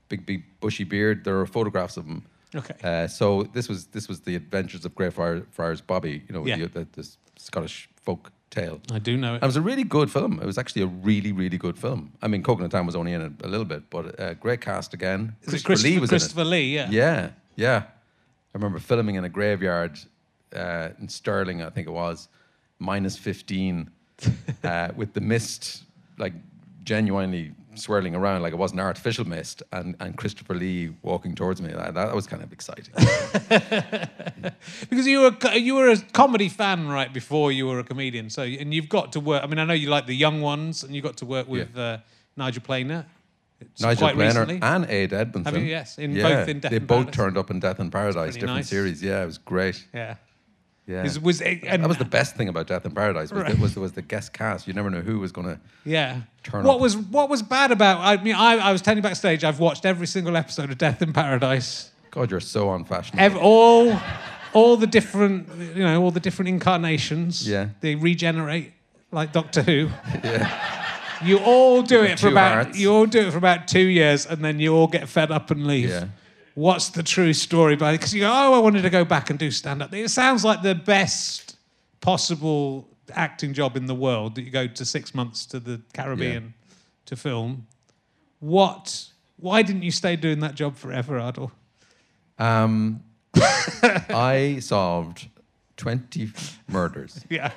big 0.08 0.26
big 0.26 0.42
bushy 0.60 0.84
beard. 0.84 1.24
There 1.24 1.38
are 1.40 1.46
photographs 1.46 1.96
of 1.96 2.06
him. 2.06 2.24
Okay. 2.54 2.74
Uh, 2.82 3.06
so 3.08 3.42
this 3.42 3.68
was 3.68 3.86
this 3.86 4.08
was 4.08 4.20
the 4.22 4.34
adventures 4.34 4.84
of 4.84 4.94
Greyfriars 4.94 5.44
Friars 5.50 5.80
Bobby. 5.80 6.22
You 6.28 6.34
know, 6.34 6.46
Yeah. 6.46 6.56
the, 6.56 6.68
the, 6.68 6.86
the 6.92 7.08
Scottish 7.36 7.88
folk 8.02 8.32
tale. 8.50 8.80
I 8.92 8.98
do 8.98 9.16
know 9.16 9.34
it. 9.34 9.42
it 9.42 9.46
was 9.46 9.56
a 9.56 9.60
really 9.60 9.84
good 9.84 10.10
film. 10.10 10.40
It 10.40 10.46
was 10.46 10.58
actually 10.58 10.82
a 10.82 10.86
really, 10.86 11.32
really 11.32 11.58
good 11.58 11.78
film. 11.78 12.12
I 12.22 12.28
mean, 12.28 12.42
Coconut 12.42 12.70
Tam 12.70 12.86
was 12.86 12.96
only 12.96 13.12
in 13.12 13.22
it 13.22 13.32
a 13.42 13.48
little 13.48 13.64
bit, 13.64 13.90
but 13.90 14.18
uh, 14.18 14.34
great 14.34 14.60
cast 14.60 14.94
again. 14.94 15.36
Is 15.42 15.54
it 15.54 15.64
Christopher, 15.64 15.88
Lee 15.88 15.98
was 15.98 16.10
Christopher 16.10 16.40
in 16.42 16.46
it. 16.46 16.50
Lee, 16.50 16.74
yeah. 16.74 16.90
Yeah, 16.90 17.30
yeah. 17.56 17.82
I 17.86 18.54
remember 18.54 18.78
filming 18.78 19.16
in 19.16 19.24
a 19.24 19.28
graveyard 19.28 19.98
uh, 20.54 20.90
in 21.00 21.08
Stirling, 21.08 21.62
I 21.62 21.70
think 21.70 21.86
it 21.86 21.92
was, 21.92 22.28
minus 22.78 23.16
15, 23.16 23.90
uh, 24.64 24.88
with 24.96 25.12
the 25.12 25.20
mist 25.20 25.84
like 26.18 26.32
genuinely 26.84 27.52
swirling 27.78 28.14
around 28.14 28.42
like 28.42 28.52
it 28.52 28.56
wasn't 28.56 28.80
artificial 28.80 29.26
mist, 29.26 29.62
and, 29.72 29.96
and 30.00 30.16
Christopher 30.16 30.54
Lee 30.54 30.94
walking 31.02 31.34
towards 31.34 31.60
me. 31.62 31.72
That, 31.72 31.94
that 31.94 32.14
was 32.14 32.26
kind 32.26 32.42
of 32.42 32.52
exciting. 32.52 32.94
Because 34.90 35.06
you 35.06 35.20
were 35.20 35.36
you 35.54 35.74
were 35.74 35.88
a 35.88 35.96
comedy 36.12 36.48
fan 36.48 36.88
right 36.88 37.12
before 37.12 37.52
you 37.52 37.66
were 37.66 37.78
a 37.78 37.84
comedian. 37.84 38.30
So 38.30 38.42
and 38.42 38.72
you've 38.72 38.88
got 38.88 39.12
to 39.12 39.20
work. 39.20 39.42
I 39.42 39.46
mean, 39.46 39.58
I 39.58 39.64
know 39.64 39.74
you 39.74 39.88
like 39.88 40.06
the 40.06 40.14
young 40.16 40.40
ones, 40.40 40.82
and 40.84 40.94
you 40.94 41.02
got 41.02 41.16
to 41.18 41.26
work 41.26 41.48
with 41.48 41.76
uh, 41.76 41.98
Nigel 42.36 42.62
Planer. 42.62 43.06
It's 43.60 43.80
Nigel 43.82 44.00
quite 44.08 44.14
Planer 44.14 44.40
recently. 44.40 44.60
and 44.62 44.84
Ade 44.88 45.12
Edmondson. 45.12 45.54
Have 45.54 45.62
you? 45.62 45.68
Yes, 45.68 45.98
in 45.98 46.12
yeah, 46.12 46.22
both 46.22 46.48
in 46.48 46.60
Death 46.60 46.70
they 46.70 46.78
both 46.78 46.88
Paradise. 46.88 47.14
turned 47.14 47.38
up 47.38 47.50
in 47.50 47.60
Death 47.60 47.80
in 47.80 47.90
Paradise, 47.90 48.34
different 48.34 48.54
nice. 48.56 48.68
series. 48.68 49.02
Yeah, 49.02 49.22
it 49.22 49.26
was 49.26 49.38
great. 49.38 49.84
yeah. 49.92 50.16
Yeah, 50.88 51.04
Is- 51.04 51.20
was 51.20 51.40
and- 51.42 51.62
that 51.62 51.86
was 51.86 51.98
the 51.98 52.04
best 52.06 52.34
thing 52.34 52.48
about 52.48 52.66
Death 52.66 52.86
in 52.86 52.92
Paradise 52.92 53.30
was, 53.30 53.42
Right. 53.42 53.54
the, 53.54 53.60
was, 53.60 53.76
was 53.76 53.92
the 53.92 54.00
guest 54.02 54.32
cast. 54.32 54.66
You 54.66 54.72
never 54.72 54.88
know 54.88 55.02
who 55.02 55.18
was 55.20 55.30
going 55.32 55.46
to. 55.46 55.60
Yeah. 55.84 56.22
Turn 56.44 56.64
what 56.64 56.76
up. 56.76 56.80
was 56.80 56.96
what 56.96 57.28
was 57.28 57.42
bad 57.42 57.70
about? 57.72 58.00
I 58.00 58.22
mean, 58.22 58.34
I, 58.34 58.56
I 58.56 58.72
was 58.72 58.80
telling 58.80 58.96
you 58.96 59.02
backstage. 59.02 59.44
I've 59.44 59.60
watched 59.60 59.84
every 59.84 60.06
single 60.06 60.34
episode 60.36 60.70
of 60.70 60.78
Death 60.78 61.02
in 61.02 61.12
Paradise. 61.12 61.90
God, 62.10 62.30
you're 62.30 62.40
so 62.40 62.72
unfashionable. 62.72 63.22
Ev- 63.22 63.36
all, 63.36 64.00
all 64.54 64.78
the 64.78 64.86
different, 64.86 65.46
you 65.76 65.82
know, 65.84 66.02
all 66.02 66.10
the 66.10 66.20
different 66.20 66.48
incarnations. 66.48 67.46
Yeah. 67.46 67.68
They 67.82 67.94
regenerate 67.94 68.72
like 69.12 69.32
Doctor 69.32 69.60
Who. 69.62 69.90
yeah. 70.24 70.84
You 71.22 71.38
all 71.40 71.82
do 71.82 72.02
it 72.02 72.18
for 72.18 72.28
about 72.28 72.52
hearts. 72.64 72.78
you 72.78 72.92
all 72.94 73.04
do 73.04 73.26
it 73.26 73.30
for 73.32 73.38
about 73.38 73.68
two 73.68 73.80
years, 73.86 74.24
and 74.24 74.42
then 74.42 74.58
you 74.60 74.74
all 74.74 74.86
get 74.86 75.08
fed 75.08 75.30
up 75.30 75.50
and 75.50 75.66
leave. 75.66 75.90
Yeah. 75.90 76.06
What's 76.58 76.88
the 76.88 77.04
true 77.04 77.34
story 77.34 77.76
behind 77.76 77.94
it? 77.94 77.98
Because 77.98 78.12
you 78.12 78.22
go, 78.22 78.32
oh, 78.32 78.52
I 78.54 78.58
wanted 78.58 78.82
to 78.82 78.90
go 78.90 79.04
back 79.04 79.30
and 79.30 79.38
do 79.38 79.48
stand 79.48 79.80
up. 79.80 79.94
It 79.94 80.10
sounds 80.10 80.44
like 80.44 80.60
the 80.62 80.74
best 80.74 81.56
possible 82.00 82.88
acting 83.12 83.54
job 83.54 83.76
in 83.76 83.86
the 83.86 83.94
world 83.94 84.34
that 84.34 84.42
you 84.42 84.50
go 84.50 84.66
to 84.66 84.84
six 84.84 85.14
months 85.14 85.46
to 85.46 85.60
the 85.60 85.80
Caribbean 85.94 86.54
to 87.06 87.14
film. 87.14 87.68
What? 88.40 89.06
Why 89.36 89.62
didn't 89.62 89.84
you 89.84 89.92
stay 89.92 90.16
doing 90.16 90.40
that 90.40 90.56
job 90.56 90.74
forever, 90.74 91.20
Ardal? 91.20 91.52
Um, 92.40 93.04
I 93.36 94.58
solved 94.60 95.28
20 95.76 96.32
murders. 96.66 97.24
Yeah. 97.30 97.52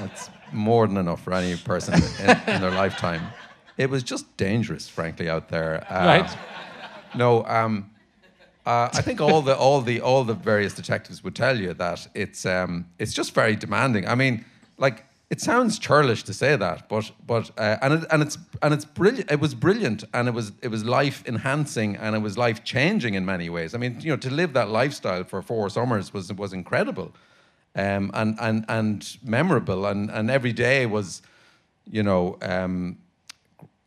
That's 0.00 0.30
more 0.52 0.88
than 0.88 0.96
enough 0.96 1.22
for 1.22 1.32
any 1.32 1.56
person 1.56 1.94
in, 1.94 2.30
in 2.54 2.60
their 2.60 2.72
lifetime. 2.72 3.22
It 3.78 3.88
was 3.88 4.02
just 4.02 4.36
dangerous, 4.36 4.88
frankly, 4.88 5.28
out 5.28 5.48
there. 5.48 5.86
Uh, 5.88 6.06
Right. 6.06 6.36
No, 7.14 7.44
um, 7.46 7.90
uh, 8.64 8.88
I 8.92 9.02
think 9.02 9.20
all 9.20 9.42
the 9.42 9.56
all 9.56 9.80
the 9.80 10.00
all 10.00 10.24
the 10.24 10.34
various 10.34 10.74
detectives 10.74 11.24
would 11.24 11.34
tell 11.34 11.58
you 11.58 11.74
that 11.74 12.06
it's 12.14 12.46
um, 12.46 12.86
it's 12.98 13.12
just 13.12 13.34
very 13.34 13.56
demanding. 13.56 14.06
I 14.06 14.14
mean, 14.14 14.44
like 14.78 15.04
it 15.30 15.40
sounds 15.40 15.78
churlish 15.78 16.22
to 16.24 16.34
say 16.34 16.56
that, 16.56 16.88
but 16.88 17.10
but 17.26 17.50
uh, 17.58 17.78
and 17.82 17.94
it, 17.94 18.04
and 18.10 18.22
it's 18.22 18.38
and 18.62 18.72
it's 18.72 18.84
brilliant. 18.84 19.30
It 19.32 19.40
was 19.40 19.54
brilliant, 19.54 20.04
and 20.14 20.28
it 20.28 20.34
was 20.34 20.52
it 20.62 20.68
was 20.68 20.84
life 20.84 21.24
enhancing, 21.26 21.96
and 21.96 22.14
it 22.14 22.20
was 22.20 22.38
life 22.38 22.62
changing 22.62 23.14
in 23.14 23.24
many 23.24 23.48
ways. 23.48 23.74
I 23.74 23.78
mean, 23.78 23.98
you 24.00 24.10
know, 24.10 24.16
to 24.18 24.30
live 24.30 24.52
that 24.52 24.68
lifestyle 24.68 25.24
for 25.24 25.42
four 25.42 25.68
summers 25.70 26.12
was 26.12 26.32
was 26.32 26.52
incredible, 26.52 27.12
um, 27.74 28.12
and 28.14 28.36
and 28.40 28.64
and 28.68 29.16
memorable, 29.24 29.86
and 29.86 30.10
and 30.10 30.30
every 30.30 30.52
day 30.52 30.86
was, 30.86 31.22
you 31.90 32.02
know. 32.02 32.38
Um, 32.42 32.98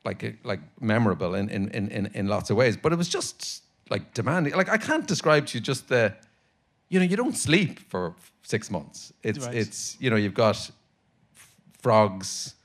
like 0.06 0.38
like 0.44 0.62
memorable 0.80 1.34
in, 1.36 1.50
in, 1.50 1.70
in, 1.70 2.06
in, 2.14 2.28
lots 2.28 2.50
of 2.52 2.58
ways. 2.58 2.78
But 2.78 2.94
it 2.94 2.98
was 2.98 3.10
just 3.10 3.64
like 3.90 4.14
demanding. 4.14 4.54
Like 4.54 4.70
I 4.70 4.78
can't 4.78 5.08
describe 5.08 5.46
to 5.48 5.58
you 5.58 5.62
just 5.62 5.88
the, 5.90 6.14
you 6.90 7.00
know, 7.00 7.06
you 7.06 7.18
don't 7.18 7.36
sleep 7.36 7.80
for 7.90 8.14
six 8.44 8.70
months. 8.70 9.12
It's 9.24 9.46
Right. 9.46 9.56
it's 9.56 9.98
you 10.00 10.10
know 10.12 10.16
you've 10.16 10.34
got 10.36 10.56
f- 10.56 10.72
frogs 11.82 12.56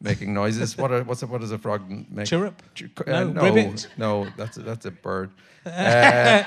making 0.00 0.32
noises. 0.34 0.76
what 0.76 0.90
are 0.92 1.02
what's 1.04 1.22
a, 1.22 1.26
what 1.26 1.40
does 1.40 1.52
a 1.52 1.58
frog 1.58 1.82
make? 2.10 2.26
Chirrup? 2.26 2.54
Ch- 2.74 2.90
No, 3.06 3.14
uh, 3.14 3.24
no, 3.24 3.42
ribbit? 3.42 3.88
no, 3.98 4.26
that's 4.36 4.56
a, 4.56 4.62
that's 4.62 4.86
a 4.86 4.90
bird. 4.90 5.30
Uh, 5.66 6.44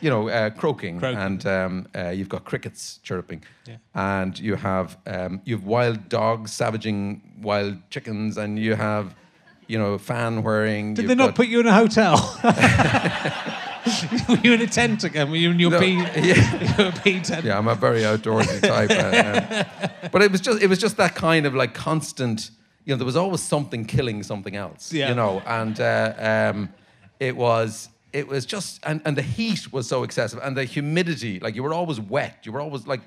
you 0.00 0.10
know, 0.10 0.28
uh, 0.28 0.50
croaking, 0.50 0.98
Croaking. 1.00 1.18
and 1.18 1.46
um, 1.46 1.86
uh, 1.96 2.08
you've 2.10 2.28
got 2.28 2.44
crickets 2.44 3.00
chirping, 3.02 3.42
Yeah. 3.66 3.76
and 3.94 4.38
you 4.38 4.54
have 4.56 4.96
um, 5.06 5.40
you 5.44 5.56
have 5.56 5.64
wild 5.66 6.08
dogs 6.08 6.52
savaging 6.52 7.20
wild 7.42 7.76
chickens, 7.90 8.36
and 8.36 8.58
you 8.58 8.74
have 8.76 9.14
you 9.66 9.78
know 9.78 9.98
fan 9.98 10.42
wearing. 10.42 10.94
Did 10.94 11.08
they 11.08 11.14
not 11.14 11.26
got- 11.28 11.34
put 11.36 11.48
you 11.48 11.60
in 11.60 11.66
a 11.66 11.72
hotel? 11.74 12.16
Were 14.28 14.36
you 14.44 14.52
in 14.52 14.60
a 14.60 14.66
tent 14.66 15.02
again? 15.02 15.28
Were 15.30 15.36
you 15.36 15.50
in 15.50 15.58
your 15.58 15.70
No, 15.72 15.80
yeah. 15.80 16.76
your 16.78 16.92
tent? 17.22 17.44
Yeah, 17.44 17.58
I'm 17.58 17.66
a 17.68 17.74
very 17.74 18.02
outdoorsy 18.02 18.60
type. 18.60 18.90
uh, 18.92 20.08
but 20.10 20.22
it 20.22 20.30
was 20.30 20.40
just 20.40 20.62
it 20.62 20.68
was 20.68 20.78
just 20.78 20.96
that 20.98 21.14
kind 21.14 21.46
of 21.46 21.54
like 21.54 21.74
constant. 21.74 22.50
You 22.84 22.94
know, 22.94 22.98
there 22.98 23.06
was 23.06 23.16
always 23.16 23.42
something 23.42 23.84
killing 23.84 24.22
something 24.22 24.54
else. 24.56 24.92
Yeah. 24.92 25.08
You 25.08 25.14
know, 25.16 25.42
and 25.46 25.78
uh, 25.80 26.14
um, 26.54 26.68
it 27.18 27.36
was 27.36 27.88
it 28.12 28.28
was 28.28 28.46
just 28.46 28.80
and, 28.84 29.00
and 29.04 29.16
the 29.16 29.22
heat 29.22 29.72
was 29.72 29.88
so 29.88 30.04
excessive 30.04 30.38
and 30.42 30.56
the 30.56 30.64
humidity. 30.64 31.40
Like 31.40 31.56
you 31.56 31.62
were 31.64 31.74
always 31.74 32.00
wet. 32.00 32.38
You 32.44 32.52
were 32.52 32.60
always 32.60 32.86
like. 32.86 33.00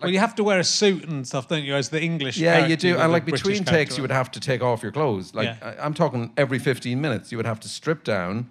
Well, 0.00 0.10
you 0.10 0.18
have 0.18 0.34
to 0.36 0.44
wear 0.44 0.58
a 0.58 0.64
suit 0.64 1.04
and 1.08 1.26
stuff, 1.26 1.48
don't 1.48 1.64
you? 1.64 1.74
As 1.74 1.90
the 1.90 2.02
English. 2.02 2.38
Yeah, 2.38 2.66
you 2.66 2.76
do. 2.76 2.96
And 2.98 3.12
like 3.12 3.24
British 3.24 3.42
between 3.42 3.64
takes, 3.64 3.96
you 3.96 4.02
would 4.02 4.10
have 4.10 4.30
to 4.32 4.40
take 4.40 4.62
off 4.62 4.82
your 4.82 4.92
clothes. 4.92 5.34
Like 5.34 5.46
Yeah. 5.46 5.74
I, 5.78 5.84
I'm 5.84 5.94
talking 5.94 6.32
every 6.36 6.58
15 6.58 7.00
minutes, 7.00 7.30
you 7.30 7.38
would 7.38 7.46
have 7.46 7.60
to 7.60 7.68
strip 7.68 8.04
down, 8.04 8.50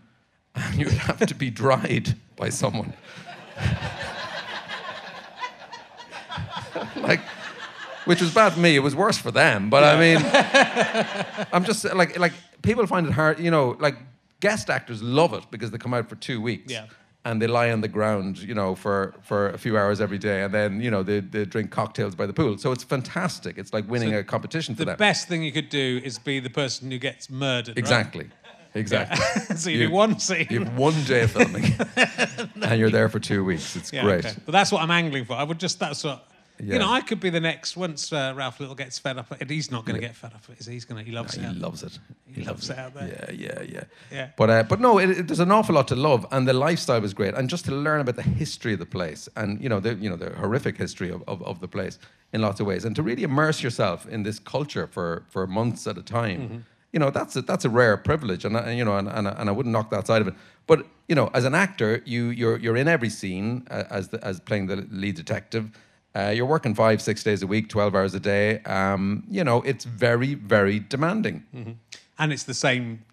and 0.56 0.76
you 0.80 0.86
would 0.86 0.96
have 0.96 1.26
to 1.26 1.36
be 1.36 1.50
dried 1.50 2.16
by 2.36 2.50
someone. 2.50 2.94
like, 6.96 7.20
which 8.06 8.22
was 8.22 8.34
bad 8.34 8.54
for 8.54 8.60
me. 8.60 8.76
It 8.76 8.80
was 8.80 8.96
worse 8.96 9.18
for 9.18 9.32
them. 9.32 9.70
But 9.70 9.84
I 9.84 10.00
mean, 10.00 10.18
I'm 11.54 11.64
just 11.64 11.84
like 11.94 12.18
like 12.18 12.34
people 12.62 12.86
find 12.88 13.08
it 13.08 13.14
hard. 13.14 13.40
You 13.40 13.52
know, 13.52 13.76
like 13.80 13.96
guest 14.40 14.70
actors 14.70 15.04
love 15.04 15.34
it 15.34 15.44
because 15.52 15.72
they 15.72 15.78
come 15.78 15.94
out 15.94 16.10
for 16.10 16.16
two 16.16 16.42
weeks. 16.42 16.72
Yeah. 16.72 16.86
And 17.26 17.42
they 17.42 17.48
lie 17.48 17.70
on 17.72 17.82
the 17.82 17.90
ground, 17.90 18.38
you 18.40 18.56
know, 18.56 18.76
for, 18.76 19.14
for 19.22 19.50
a 19.50 19.58
few 19.58 19.78
hours 19.78 20.00
every 20.00 20.18
day, 20.18 20.42
and 20.42 20.54
then 20.54 20.80
you 20.82 20.90
know 20.90 21.04
they, 21.04 21.20
they 21.20 21.44
drink 21.46 21.70
cocktails 21.70 22.16
by 22.16 22.26
the 22.26 22.32
pool. 22.34 22.58
So 22.58 22.72
it's 22.72 22.84
fantastic. 22.84 23.58
It's 23.58 23.74
like 23.74 23.86
winning 23.90 24.16
a 24.16 24.24
competition 24.24 24.74
for 24.74 24.80
that. 24.86 24.86
The 24.86 24.92
them. 24.92 24.98
best 24.98 25.28
thing 25.28 25.44
you 25.44 25.52
could 25.52 25.68
do 25.70 26.00
is 26.04 26.18
be 26.18 26.40
the 26.40 26.50
person 26.50 26.90
who 26.90 26.98
gets 26.98 27.30
murdered. 27.30 27.72
right? 27.72 27.78
Exactly. 27.78 28.30
Exactly. 28.74 29.56
so 29.58 29.70
you, 29.70 29.80
You- 29.80 29.88
do 29.88 29.94
one 29.94 30.18
scene. 30.20 30.48
You 30.50 30.64
have 30.64 30.78
one 30.78 30.94
day 31.04 31.24
of 31.24 31.32
filming, 31.32 31.66
and 32.62 32.80
you're 32.80 32.90
there 32.90 33.10
for 33.10 33.20
two 33.20 33.44
weeks. 33.44 33.76
It's 33.76 33.92
Yeah, 33.92 34.04
great. 34.04 34.26
okay. 34.26 34.36
But 34.46 34.54
that's 34.54 34.72
what 34.72 34.82
I'm 34.82 34.92
angling 34.92 35.26
for. 35.26 35.34
I 35.34 35.44
would 35.44 35.60
just 35.60 35.78
that's 35.80 36.04
what. 36.04 36.26
Yeah. 36.62 36.74
You 36.74 36.80
know, 36.80 36.92
I 36.92 37.02
could 37.02 37.20
be 37.20 37.30
the 37.30 37.40
next 37.40 37.78
once 37.78 38.12
uh, 38.12 38.34
Ralph 38.36 38.60
Little 38.60 38.76
gets 38.76 39.00
fed 39.00 39.18
up. 39.18 39.32
And 39.40 39.50
he's 39.50 39.72
not 39.72 39.86
going 39.86 40.00
to 40.00 40.06
get 40.08 40.16
fed 40.16 40.34
up. 40.34 40.42
Is 40.58 40.66
he? 40.66 40.74
He's 40.74 40.86
going 40.86 41.00
to. 41.04 41.10
He 41.10 41.16
loves 41.16 41.36
He 41.36 41.42
it. 41.42 41.48
out. 41.48 41.56
loves 41.56 41.84
it. 41.84 41.98
He 42.32 42.44
loves 42.44 42.70
it 42.70 42.78
out 42.78 42.94
there. 42.94 43.08
Yeah, 43.08 43.32
yeah, 43.48 43.62
yeah. 43.62 43.84
Yeah. 44.12 44.30
But 44.38 44.50
uh, 44.50 44.64
but 44.64 44.80
no, 44.80 45.00
it, 45.00 45.10
it- 45.10 45.28
there's 45.28 45.40
an 45.40 45.52
awful 45.52 45.76
lot 45.76 45.88
to 45.88 45.96
love, 45.96 46.26
and 46.32 46.48
the 46.48 46.54
lifestyle 46.54 47.02
was 47.02 47.14
great, 47.14 47.34
and 47.34 47.50
just 47.50 47.66
to 47.66 47.72
learn 47.72 48.02
about 48.02 48.16
the 48.18 48.24
history 48.24 48.74
of 48.74 48.80
the 48.80 48.86
place, 48.86 49.30
and 49.36 49.62
you 49.64 49.70
know 49.70 49.80
the 49.80 49.96
you 49.96 50.10
know 50.10 50.16
the 50.18 50.30
horrific 50.36 50.78
history 50.78 51.10
of, 51.12 51.24
of, 51.28 51.42
of 51.44 51.60
the 51.62 51.68
place 51.68 51.98
in 52.34 52.42
lots 52.42 52.60
of 52.60 52.68
ways, 52.68 52.86
and 52.86 52.96
to 52.96 53.04
really 53.04 53.24
immerse 53.24 53.64
yourself 53.64 54.06
in 54.08 54.24
this 54.24 54.38
culture 54.40 54.88
for 54.88 55.24
for 55.30 55.48
months 55.48 55.88
at 55.88 55.98
a 55.98 56.04
time. 56.04 56.42
Mm-hmm. 56.42 56.58
You 56.92 57.00
know 57.00 57.10
that's 57.12 57.36
a, 57.36 57.42
that's 57.42 57.66
a 57.66 57.70
rare 57.70 57.98
privilege, 57.98 58.46
and, 58.46 58.58
I, 58.58 58.72
you 58.72 58.84
know, 58.84 58.98
and, 58.98 59.08
and, 59.08 59.28
I- 59.28 59.32
and 59.40 59.48
I 59.50 59.52
wouldn't 59.52 59.72
knock 59.74 59.90
that 59.92 60.08
side 60.08 60.22
of 60.22 60.28
it. 60.28 60.34
But 60.68 60.86
you 61.08 61.16
know, 61.16 61.30
as 61.34 61.46
an 61.46 61.56
actor, 61.56 62.02
you 62.06 62.30
you're 62.30 62.58
you're 62.58 62.78
in 62.78 62.88
every 62.88 63.10
scene 63.10 63.66
uh, 63.72 63.84
as 63.90 64.10
the, 64.10 64.24
as 64.26 64.40
playing 64.40 64.68
the 64.68 64.88
lead 64.92 65.16
detective. 65.16 65.70
Uh, 66.16 66.30
you're 66.30 66.46
working 66.46 66.74
five, 66.74 67.02
six 67.02 67.24
days 67.24 67.44
a 67.44 67.48
week, 67.48 67.70
twelve 67.70 67.96
hours 67.96 68.14
a 68.14 68.20
day. 68.20 68.60
Um, 68.64 69.24
you 69.30 69.44
know, 69.44 69.62
it's 69.62 69.86
very, 69.86 70.34
very 70.34 70.80
demanding. 70.80 71.44
And 72.18 72.34
it's 72.34 72.44
the 72.44 72.54
same 72.54 73.04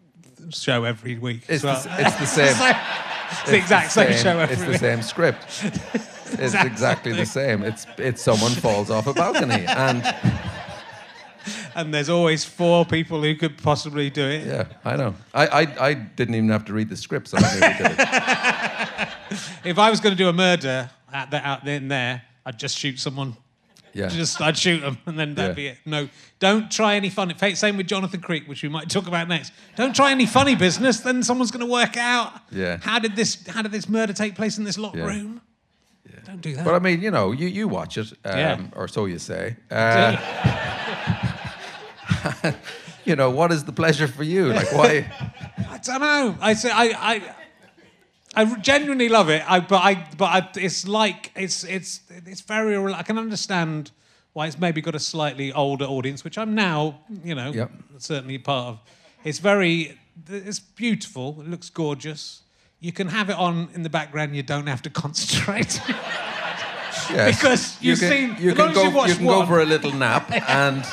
show 0.50 0.84
every 0.84 1.18
week. 1.18 1.42
It's, 1.48 1.62
as 1.62 1.64
well. 1.64 1.82
the, 1.82 2.06
it's 2.06 2.16
the 2.16 2.26
same. 2.26 2.76
It's 3.28 3.50
the 3.50 3.56
exact 3.56 3.90
same, 3.90 4.12
show 4.12 4.38
every 4.38 4.46
week. 4.46 4.50
It's 4.52 4.62
the 4.62 4.70
week. 4.70 4.80
same 4.80 5.02
script. 5.02 5.64
It's 6.38 6.54
exactly 6.54 7.12
the 7.12 7.26
same. 7.26 7.62
It's 7.62 7.86
it's 7.98 8.20
someone 8.20 8.50
falls 8.50 8.90
off 8.90 9.06
a 9.06 9.12
balcony, 9.12 9.64
and 9.66 10.02
And 11.76 11.92
there's 11.92 12.08
always 12.08 12.44
four 12.44 12.84
people 12.84 13.22
who 13.22 13.34
could 13.36 13.58
possibly 13.62 14.10
do 14.10 14.24
it. 14.26 14.46
yeah, 14.46 14.64
I 14.84 14.96
know. 14.96 15.14
I, 15.34 15.46
I 15.46 15.88
I 15.88 15.94
didn't 15.94 16.34
even 16.34 16.48
have 16.48 16.64
to 16.66 16.72
read 16.72 16.88
the 16.88 16.96
script, 16.96 17.28
so 17.28 17.36
I 17.38 17.54
knew 17.54 17.60
did 17.60 17.96
it. 17.98 19.08
If 19.64 19.78
I 19.78 19.90
was 19.90 20.00
going 20.00 20.14
to 20.14 20.16
do 20.16 20.28
a 20.28 20.32
murder 20.32 20.90
at 21.12 21.30
the, 21.30 21.46
out 21.46 21.64
there 21.64 21.76
and 21.76 21.90
there, 21.90 22.22
I'd 22.46 22.58
just 22.58 22.78
shoot 22.78 22.98
someone. 22.98 23.36
Yeah, 23.92 24.08
Just 24.08 24.40
I'd 24.42 24.58
shoot 24.58 24.80
them, 24.80 24.98
and 25.06 25.18
then 25.18 25.34
that'd 25.34 25.52
Yeah. 25.52 25.54
be 25.54 25.66
it. 25.68 25.78
No, 25.86 26.08
don't 26.38 26.70
try 26.70 26.96
any 26.96 27.08
funny. 27.08 27.34
Same 27.54 27.78
with 27.78 27.86
Jonathan 27.88 28.20
Creek, 28.20 28.46
which 28.46 28.62
we 28.62 28.68
might 28.68 28.90
talk 28.90 29.06
about 29.08 29.26
next. 29.26 29.52
Don't 29.74 29.96
try 29.96 30.10
any 30.10 30.26
funny 30.26 30.54
business. 30.54 31.00
Then 31.00 31.22
someone's 31.22 31.50
going 31.50 31.64
to 31.66 31.72
work 31.72 31.96
out. 31.96 32.32
Yeah. 32.52 32.76
How 32.82 32.98
did 32.98 33.16
this? 33.16 33.38
How 33.48 33.62
did 33.62 33.72
this 33.72 33.88
murder 33.88 34.12
take 34.12 34.34
place 34.34 34.58
in 34.58 34.64
this 34.64 34.76
locked 34.76 34.96
Yeah. 34.96 35.06
room? 35.06 35.40
Don't 36.26 36.40
do 36.42 36.54
that. 36.56 36.64
but 36.64 36.74
I 36.74 36.78
mean, 36.78 37.00
you 37.02 37.10
know, 37.10 37.32
you 37.32 37.46
you 37.48 37.68
watch 37.68 37.96
it, 37.96 38.12
um, 38.24 38.38
Yeah. 38.38 38.60
or 38.72 38.86
so 38.86 39.06
you 39.06 39.18
say. 39.18 39.56
Uh, 39.70 40.16
you 43.04 43.16
know, 43.16 43.30
what 43.30 43.50
is 43.52 43.64
the 43.64 43.72
pleasure 43.72 44.08
for 44.08 44.24
you? 44.24 44.52
Like, 44.52 44.72
why? 44.72 45.10
I 45.70 45.78
don't 45.78 46.00
know. 46.00 46.36
I 46.40 46.52
say 46.54 46.70
I 46.70 46.84
I. 47.12 47.22
I 48.36 48.44
genuinely 48.60 49.08
love 49.08 49.30
it, 49.30 49.42
I, 49.50 49.60
but 49.60 49.82
I, 49.82 50.06
but 50.18 50.24
I, 50.26 50.48
it's 50.56 50.86
like 50.86 51.32
it's 51.34 51.64
it's 51.64 52.00
it's 52.26 52.42
very. 52.42 52.76
I 52.92 53.02
can 53.02 53.18
understand 53.18 53.90
why 54.34 54.46
it's 54.46 54.58
maybe 54.58 54.80
got 54.82 54.94
a 54.94 54.98
slightly 55.00 55.52
older 55.52 55.86
audience, 55.86 56.22
which 56.22 56.36
I'm 56.36 56.54
now, 56.54 57.00
you 57.24 57.34
know, 57.34 57.50
Yep. 57.52 57.70
certainly 57.98 58.36
part 58.38 58.66
of. 58.68 58.80
It's 59.24 59.38
very, 59.38 59.98
it's 60.28 60.60
beautiful. 60.60 61.38
It 61.40 61.48
looks 61.48 61.70
gorgeous. 61.70 62.42
You 62.78 62.92
can 62.92 63.08
have 63.08 63.30
it 63.30 63.36
on 63.38 63.68
in 63.74 63.82
the 63.82 63.88
background. 63.88 64.36
You 64.36 64.42
don't 64.42 64.66
have 64.66 64.82
to 64.82 64.90
concentrate. 64.90 65.80
Yes. 67.10 67.36
Because 67.36 67.76
you 67.80 67.90
you've 67.90 68.00
can, 68.00 68.10
seen- 68.10 68.36
you 68.40 68.50
as 68.50 68.56
can 68.56 68.66
long 68.66 68.68
as 68.70 68.74
go 68.82 68.90
watched 68.90 69.10
you 69.10 69.16
can 69.16 69.26
go 69.26 69.46
for 69.46 69.60
a 69.60 69.64
little 69.64 69.92
nap 69.92 70.28
and 70.48 70.84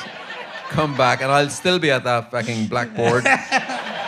come 0.70 0.96
back, 0.96 1.20
and 1.22 1.32
I'll 1.32 1.50
still 1.50 1.80
be 1.80 1.90
at 1.90 2.04
that 2.04 2.30
fucking 2.30 2.68
blackboard 2.68 3.24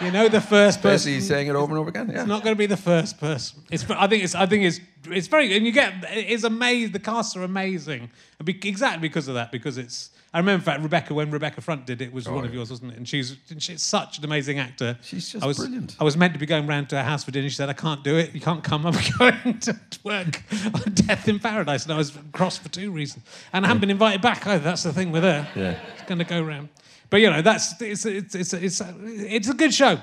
You 0.00 0.12
know 0.12 0.28
the 0.28 0.40
first 0.40 0.80
person. 0.80 1.12
Basically 1.12 1.20
saying 1.20 1.48
it 1.48 1.56
over 1.56 1.72
and 1.72 1.80
over 1.80 1.88
again. 1.88 2.08
Yeah. 2.08 2.20
It's 2.20 2.28
not 2.28 2.42
going 2.42 2.54
to 2.54 2.58
be 2.58 2.66
the 2.66 2.76
first 2.76 3.18
person. 3.18 3.62
It's. 3.70 3.88
I 3.90 4.06
think 4.06 4.22
it's. 4.22 4.34
I 4.34 4.46
think 4.46 4.64
it's. 4.64 4.80
It's 5.10 5.26
very. 5.26 5.56
And 5.56 5.66
you 5.66 5.72
get. 5.72 5.94
It's 6.10 6.44
amazing. 6.44 6.92
The 6.92 6.98
casts 7.00 7.36
are 7.36 7.42
amazing. 7.42 8.10
And 8.38 8.46
be, 8.46 8.58
exactly 8.68 9.00
because 9.00 9.28
of 9.28 9.34
that. 9.34 9.50
Because 9.50 9.78
it's. 9.78 10.10
I 10.32 10.38
remember, 10.38 10.60
in 10.60 10.64
fact, 10.64 10.82
Rebecca 10.82 11.14
when 11.14 11.30
Rebecca 11.30 11.60
Front 11.62 11.86
did 11.86 12.02
it 12.02 12.12
was 12.12 12.28
oh, 12.28 12.34
one 12.34 12.44
of 12.44 12.52
yours, 12.54 12.70
wasn't 12.70 12.92
it? 12.92 12.98
And 12.98 13.08
she's. 13.08 13.36
She's 13.58 13.82
such 13.82 14.18
an 14.18 14.24
amazing 14.24 14.58
actor. 14.58 14.98
She's 15.02 15.30
just 15.30 15.42
I 15.42 15.48
was, 15.48 15.58
brilliant. 15.58 15.96
I 15.98 16.04
was 16.04 16.16
meant 16.16 16.32
to 16.34 16.38
be 16.38 16.46
going 16.46 16.66
round 16.66 16.90
to 16.90 16.96
her 16.96 17.02
house 17.02 17.24
for 17.24 17.30
dinner. 17.30 17.48
She 17.48 17.56
said, 17.56 17.68
"I 17.68 17.74
can't 17.74 18.04
do 18.04 18.16
it. 18.16 18.34
You 18.34 18.40
can't 18.40 18.62
come. 18.62 18.86
I'm 18.86 18.92
going 19.18 19.58
to 19.60 19.76
work 20.04 20.42
on 20.74 20.92
Death 20.94 21.28
in 21.28 21.40
Paradise." 21.40 21.84
And 21.84 21.92
I 21.92 21.96
was 21.96 22.16
cross 22.32 22.56
for 22.58 22.68
two 22.68 22.92
reasons. 22.92 23.24
And 23.52 23.64
I 23.64 23.68
haven't 23.68 23.80
been 23.80 23.90
invited 23.90 24.20
back 24.20 24.46
either. 24.46 24.62
That's 24.62 24.84
the 24.84 24.92
thing 24.92 25.10
with 25.10 25.24
her. 25.24 25.48
Yeah. 25.56 25.78
It's 25.94 26.02
going 26.04 26.18
to 26.18 26.24
go 26.24 26.40
round. 26.42 26.68
But 27.10 27.20
you 27.20 27.30
know, 27.30 27.42
that's 27.42 27.80
it's 27.80 28.04
it's 28.04 28.34
it's 28.34 28.52
it's, 28.52 28.80
it's 28.82 29.48
a 29.48 29.54
good 29.54 29.72
show. 29.74 29.98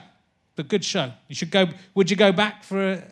A 0.58 0.64
good 0.64 0.86
show. 0.86 1.12
You 1.28 1.36
should 1.36 1.52
go. 1.52 1.68
Would 1.96 2.10
you 2.10 2.16
go 2.16 2.32
back 2.32 2.64
for? 2.64 2.94
A, 2.94 3.04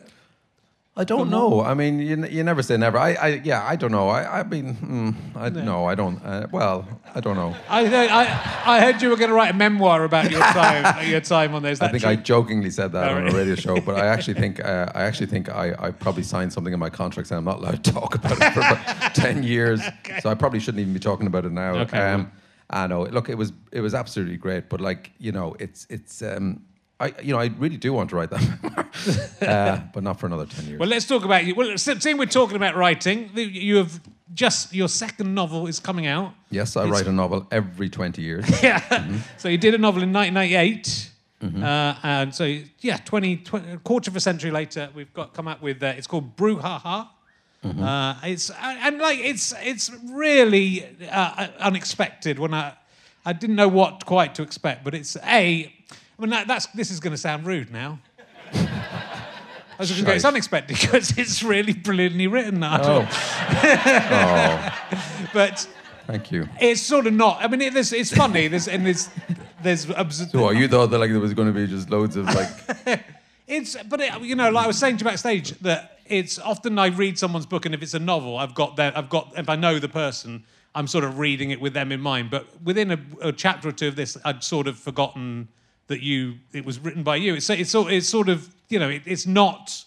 I 0.95 1.03
don't 1.03 1.31
know. 1.31 1.59
I 1.61 1.73
mean, 1.73 1.99
you, 1.99 2.13
n- 2.13 2.27
you 2.31 2.43
never 2.43 2.61
say 2.61 2.77
never. 2.77 2.99
I, 2.99 3.13
I 3.15 3.27
yeah, 3.43 3.65
I 3.67 3.75
don't 3.75 3.91
know. 3.91 4.09
I, 4.09 4.39
I 4.39 4.43
mean, 4.43 4.75
mm, 4.75 5.15
I, 5.35 5.49
no, 5.49 5.85
I 5.85 5.95
don't. 5.95 6.23
Uh, 6.23 6.45
well, 6.51 6.87
I 7.15 7.19
don't 7.19 7.35
know. 7.35 7.55
I, 7.67 7.83
I 8.07 8.75
I 8.77 8.79
heard 8.79 9.01
you 9.01 9.09
were 9.09 9.15
going 9.17 9.29
to 9.31 9.35
write 9.35 9.53
a 9.55 9.57
memoir 9.57 10.03
about 10.03 10.29
your 10.29 10.39
time 10.61 11.09
your 11.09 11.19
time 11.19 11.55
on 11.55 11.63
there. 11.63 11.71
Is 11.71 11.79
that 11.79 11.89
I 11.89 11.91
think 11.91 12.03
true? 12.03 12.11
I 12.11 12.15
jokingly 12.15 12.69
said 12.69 12.91
that 12.91 13.11
Oh, 13.11 13.15
on 13.15 13.27
a 13.27 13.31
radio 13.31 13.55
show, 13.55 13.81
but 13.81 13.95
I 13.97 14.05
actually 14.13 14.35
think 14.35 14.63
uh, 14.63 14.91
I 14.93 15.01
actually 15.03 15.27
think 15.27 15.49
I, 15.49 15.73
I 15.79 15.91
probably 15.91 16.23
signed 16.23 16.53
something 16.53 16.73
in 16.73 16.79
my 16.79 16.91
contract 16.91 17.27
saying 17.27 17.39
I'm 17.39 17.45
not 17.45 17.57
allowed 17.57 17.83
to 17.83 17.91
talk 17.91 18.13
about 18.15 18.37
it 18.39 18.53
for 18.53 19.09
ten 19.19 19.41
years. 19.43 19.81
So 20.21 20.29
I 20.29 20.35
probably 20.35 20.59
shouldn't 20.59 20.79
even 20.81 20.93
be 20.93 20.99
talking 20.99 21.25
about 21.27 21.43
it 21.45 21.51
now. 21.51 21.73
Okay, 21.79 21.97
Um, 21.97 22.31
I 22.69 22.87
know. 22.87 23.03
Look, 23.03 23.29
it 23.29 23.37
was 23.37 23.51
it 23.71 23.81
was 23.81 23.93
absolutely 23.93 24.37
great, 24.37 24.69
but 24.69 24.81
like 24.81 25.11
you 25.19 25.31
know, 25.31 25.55
it's 25.59 25.85
it's. 25.89 26.21
Um, 26.21 26.61
I 26.99 27.11
you 27.21 27.33
know 27.33 27.39
I 27.39 27.47
really 27.57 27.77
do 27.77 27.91
want 27.91 28.09
to 28.11 28.15
write 28.15 28.29
that, 28.29 28.41
memoir, 28.63 28.89
uh, 29.41 29.79
but 29.93 30.03
not 30.03 30.19
for 30.19 30.27
another 30.27 30.45
ten 30.45 30.65
years. 30.67 30.79
Well, 30.79 30.87
let's 30.89 31.05
talk 31.07 31.25
about 31.25 31.43
you. 31.45 31.55
Well, 31.55 31.77
se- 31.77 31.99
seeing 31.99 32.17
we're 32.17 32.25
talking 32.27 32.55
about 32.55 32.75
writing, 32.75 33.29
you 33.35 33.77
have 33.77 33.99
just 34.33 34.73
your 34.73 34.87
second 34.87 35.33
novel 35.33 35.67
is 35.67 35.79
coming 35.79 36.05
out. 36.07 36.33
yes, 36.51 36.77
I 36.77 36.81
it's- 36.83 36.93
write 36.93 37.07
a 37.07 37.11
novel 37.11 37.47
every 37.51 37.89
twenty 37.89 38.21
years. 38.21 38.45
Yeah. 38.63 38.79
Mm-hmm. 38.79 39.17
So 39.37 39.49
you 39.49 39.57
did 39.57 39.73
a 39.73 39.77
novel 39.77 40.03
in 40.03 40.13
1998. 40.13 41.09
Uh, 41.43 41.93
and 42.03 42.33
so, 42.33 42.45
yeah, 42.79 42.95
20, 43.03 43.35
20, 43.37 43.71
a 43.73 43.77
quarter 43.79 44.09
of 44.09 44.15
a 44.15 44.19
century 44.21 44.49
later, 44.49 44.89
we've 44.95 45.11
got 45.13 45.33
come 45.33 45.45
up 45.49 45.61
with 45.61 45.83
uh, 45.83 45.87
it's 45.97 46.07
called 46.07 46.37
Brouhaha. 46.37 47.09
Mm-hmm. 47.63 47.81
Uh, 47.83 48.15
it's 48.23 48.51
and, 48.61 48.97
like 48.99 49.19
it's 49.19 49.53
it's 49.61 49.89
really 50.11 50.85
uh, 51.09 51.47
unexpected 51.59 52.37
when 52.37 52.53
I 52.53 52.73
I 53.25 53.33
didn't 53.33 53.55
know 53.55 53.69
what 53.69 54.05
quite 54.05 54.35
to 54.35 54.43
expect, 54.43 54.83
but 54.83 54.93
it's 54.93 55.15
a 55.17 55.73
I 55.89 56.21
mean 56.21 56.29
that, 56.31 56.47
that's 56.47 56.67
this 56.67 56.91
is 56.91 56.99
going 56.99 57.11
to 57.11 57.17
sound 57.17 57.45
rude 57.45 57.71
now. 57.71 57.99
I 58.53 59.75
was 59.79 59.89
going 59.89 60.01
to 60.01 60.07
go, 60.07 60.13
it's 60.13 60.25
unexpected 60.25 60.77
because 60.81 61.17
it's 61.17 61.41
really 61.41 61.73
brilliantly 61.73 62.27
written. 62.27 62.59
Nigel. 62.59 63.07
Oh, 63.07 63.07
oh, 64.91 65.29
But 65.33 65.67
thank 66.05 66.31
you. 66.31 66.47
it's 66.61 66.81
sort 66.81 67.07
of 67.07 67.13
not. 67.13 67.39
I 67.41 67.47
mean, 67.47 67.61
it, 67.61 67.73
there's, 67.73 67.91
it's 67.91 68.13
funny. 68.13 68.47
There's 68.47 68.67
and 68.67 68.85
there's 68.85 69.09
there's 69.63 69.89
abs- 69.89 70.31
So 70.31 70.51
you 70.51 70.67
thought 70.67 70.87
that 70.87 70.99
like 70.99 71.09
there 71.09 71.19
was 71.19 71.33
going 71.33 71.47
to 71.47 71.53
be 71.53 71.65
just 71.65 71.89
loads 71.89 72.15
of 72.15 72.25
like 72.25 73.03
It's, 73.47 73.75
but 73.83 73.99
it, 73.99 74.21
you 74.21 74.35
know, 74.35 74.49
like 74.51 74.65
I 74.65 74.67
was 74.67 74.77
saying 74.77 74.97
to 74.97 75.03
you 75.03 75.09
backstage, 75.09 75.51
that 75.59 75.92
it's 76.17 76.39
often 76.39 76.77
I 76.79 76.87
read 76.87 77.17
someone's 77.19 77.45
book, 77.45 77.65
and 77.65 77.73
if 77.75 77.81
it's 77.81 77.93
a 77.93 77.99
novel, 77.99 78.37
I've 78.37 78.53
got 78.55 78.75
that, 78.77 78.97
I've 78.97 79.09
got, 79.09 79.33
if 79.37 79.49
I 79.49 79.55
know 79.55 79.79
the 79.79 79.89
person, 79.89 80.43
I'm 80.75 80.87
sort 80.87 81.03
of 81.03 81.19
reading 81.19 81.51
it 81.51 81.59
with 81.61 81.73
them 81.73 81.91
in 81.91 82.01
mind. 82.01 82.29
But 82.29 82.45
within 82.63 82.91
a, 82.91 82.99
a 83.21 83.31
chapter 83.31 83.67
or 83.69 83.71
two 83.71 83.87
of 83.87 83.95
this, 83.95 84.17
I'd 84.25 84.43
sort 84.43 84.67
of 84.67 84.77
forgotten 84.77 85.47
that 85.87 86.01
you, 86.01 86.35
it 86.53 86.65
was 86.65 86.79
written 86.79 87.03
by 87.03 87.17
you. 87.17 87.35
It's, 87.35 87.49
it's, 87.49 87.69
sort- 87.71 87.91
it's 87.91 88.07
sort 88.09 88.29
of, 88.29 88.53
you 88.69 88.79
know, 88.79 88.89
it, 88.89 89.01
it's 89.05 89.27
not, 89.27 89.83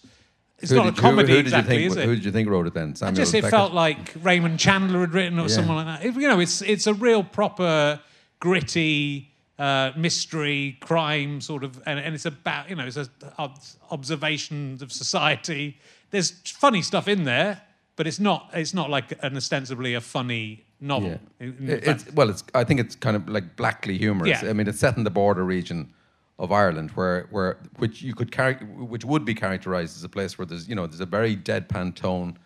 it's 0.59 0.71
who 0.71 0.77
not 0.77 0.87
a 0.87 1.01
comedy 1.01 1.37
exactly, 1.37 1.77
think 1.77 1.91
is 1.91 1.97
it? 1.97 2.05
who 2.05 2.15
did 2.15 2.25
you 2.25 2.31
think 2.31 2.49
wrote 2.49 2.67
it 2.67 2.73
then? 2.73 2.95
Samuel 2.95 3.15
just 3.15 3.33
it 3.33 3.41
Beckett? 3.41 3.51
felt 3.51 3.73
like 3.73 4.13
Raymond 4.21 4.59
Chandler 4.59 5.01
had 5.01 5.13
written 5.13 5.39
or 5.39 5.49
someone 5.49 5.77
like 5.85 6.01
that. 6.01 6.05
It- 6.07 6.15
you 6.15 6.27
know, 6.27 6.39
it's 6.39 6.61
it's 6.61 6.87
a 6.87 6.93
real 6.93 7.23
proper 7.23 7.99
gritty 8.39 9.29
uh, 9.59 9.91
mystery 9.97 10.77
crime 10.79 11.41
sort 11.41 11.63
of, 11.63 11.81
and, 11.85 11.99
and 11.99 12.13
it's 12.15 12.25
about 12.25 12.69
you 12.69 12.75
know 12.75 12.85
it's 12.85 12.97
a 12.97 13.07
ob- 13.39 13.59
observations 13.91 14.81
of 14.81 14.91
society. 14.91 15.77
There's 16.11 16.31
funny 16.31 16.81
stuff 16.81 17.07
in 17.07 17.23
there, 17.23 17.61
but 17.95 18.07
it's 18.07 18.19
not 18.19 18.49
it's 18.53 18.73
not 18.73 18.89
like 18.89 19.11
an 19.23 19.35
ostensibly 19.37 19.93
a 19.95 20.01
funny 20.01 20.63
novel. 20.79 21.09
Yeah. 21.09 21.17
In- 21.47 21.57
in 21.59 21.69
It- 21.69 21.83
fact- 21.85 22.01
it's 22.07 22.13
well, 22.15 22.29
it's 22.29 22.43
I 22.55 22.63
think 22.63 22.79
it's 22.79 22.95
kind 22.95 23.15
of 23.15 23.27
like 23.27 23.55
blackly 23.55 23.97
humorous. 23.97 24.41
Yeah. 24.43 24.49
I 24.49 24.53
mean, 24.53 24.67
it's 24.67 24.79
set 24.79 24.97
in 24.97 25.03
the 25.03 25.09
border 25.11 25.43
region 25.43 25.93
of 26.39 26.51
Ireland, 26.51 26.91
where 26.91 27.27
where 27.31 27.57
which 27.77 28.01
you 28.01 28.13
could 28.13 28.31
char- 28.31 28.53
which 28.93 29.03
would 29.05 29.25
be 29.25 29.33
characterized 29.33 29.97
as 29.97 30.03
a 30.03 30.09
place 30.09 30.37
where 30.37 30.45
there's 30.45 30.67
you 30.69 30.75
know 30.75 30.85
there's 30.87 31.01
a 31.01 31.05
very 31.05 31.35
deadpan 31.35 31.95
tone. 31.95 32.37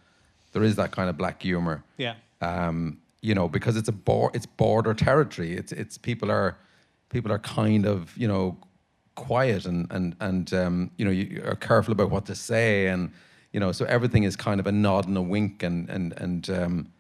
There 0.54 0.64
is 0.64 0.76
that 0.76 0.92
kind 0.92 1.10
of 1.10 1.18
black 1.18 1.42
humor. 1.42 1.84
yeah. 1.98 2.16
Um, 2.42 2.98
you 3.22 3.36
know, 3.36 3.48
because 3.48 3.78
it's 3.78 3.88
a 3.90 3.92
bor- 3.94 4.32
it's 4.34 4.48
border 4.48 4.94
territory. 4.94 5.56
It's 5.56 5.72
it's 5.72 5.98
people 5.98 6.32
are 6.32 6.58
people 7.10 7.32
are 7.32 7.40
kind 7.40 7.86
of 7.86 8.18
you 8.18 8.28
know 8.28 8.58
quiet 9.16 9.66
and 9.66 9.88
and 9.92 10.16
and 10.20 10.54
um, 10.54 10.92
you 10.98 11.06
know 11.06 11.12
you 11.12 11.42
are 11.46 11.56
careful 11.56 11.92
about 11.92 12.10
what 12.10 12.26
to 12.26 12.36
say 12.36 12.88
and 12.88 13.12
you 13.54 13.60
know 13.60 13.72
so 13.72 13.86
everything 13.86 14.24
is 14.24 14.36
kind 14.36 14.60
of 14.60 14.68
a 14.68 14.72
nod 14.72 15.08
and 15.08 15.18
a 15.18 15.22
wink 15.22 15.64
and 15.64 15.90
and 15.90 16.14
and 16.14 16.50
um, 16.50 16.92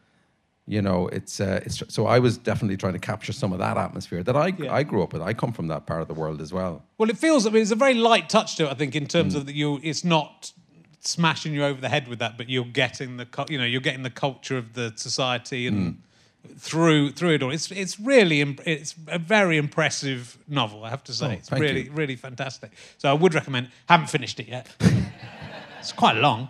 you 0.67 0.81
know 0.81 1.07
it's 1.07 1.39
uh, 1.39 1.61
it's 1.65 1.81
so 1.87 2.05
I 2.07 2.19
was 2.19 2.37
definitely 2.37 2.77
trying 2.77 2.93
to 2.93 2.99
capture 2.99 3.33
some 3.33 3.51
of 3.53 3.59
that 3.59 3.77
atmosphere 3.77 4.23
that 4.23 4.35
I 4.35 4.47
Yeah. 4.57 4.73
I 4.73 4.83
grew 4.83 5.01
up 5.03 5.13
with. 5.13 5.21
I 5.21 5.33
come 5.33 5.53
from 5.53 5.67
that 5.67 5.85
part 5.85 6.01
of 6.01 6.07
the 6.07 6.13
world 6.13 6.41
as 6.41 6.51
well. 6.53 6.83
Well, 6.97 7.09
it 7.09 7.17
feels. 7.17 7.45
I 7.47 7.49
mean, 7.49 7.61
it's 7.61 7.71
a 7.71 7.75
very 7.75 7.93
light 7.95 8.29
touch 8.29 8.55
to 8.57 8.65
it. 8.65 8.71
I 8.71 8.75
think 8.75 8.95
in 8.95 9.05
Mm. 9.05 9.09
terms 9.09 9.35
of 9.35 9.45
that, 9.45 9.55
you. 9.55 9.79
It's 9.83 10.03
not 10.03 10.51
smashing 10.99 11.53
you 11.53 11.63
over 11.65 11.81
the 11.81 11.89
head 11.89 12.07
with 12.07 12.19
that, 12.19 12.37
but 12.37 12.47
you're 12.49 12.63
getting 12.65 13.17
the. 13.17 13.27
You 13.49 13.57
know, 13.57 13.65
you're 13.65 13.81
getting 13.81 14.03
the 14.03 14.09
culture 14.11 14.57
of 14.57 14.73
the 14.73 14.93
society 14.95 15.67
and 15.67 15.77
Mm. 15.77 15.97
through 16.57 17.11
through 17.13 17.33
it 17.35 17.43
all. 17.43 17.51
It's 17.51 17.71
it's 17.71 17.99
really 17.99 18.41
it's 18.65 18.93
a 19.07 19.19
very 19.19 19.57
impressive 19.57 20.37
novel. 20.47 20.83
I 20.83 20.89
have 20.89 21.03
to 21.05 21.13
say, 21.13 21.25
Oh, 21.27 21.31
it's 21.31 21.51
really 21.51 21.83
you. 21.85 21.91
really 21.91 22.15
fantastic. 22.15 22.71
So 22.97 23.09
I 23.09 23.13
would 23.13 23.33
recommend. 23.33 23.69
Haven't 23.87 24.09
finished 24.09 24.39
it 24.39 24.47
yet. 24.47 24.67
it's 25.81 25.91
quite 25.91 26.15
long. 26.17 26.49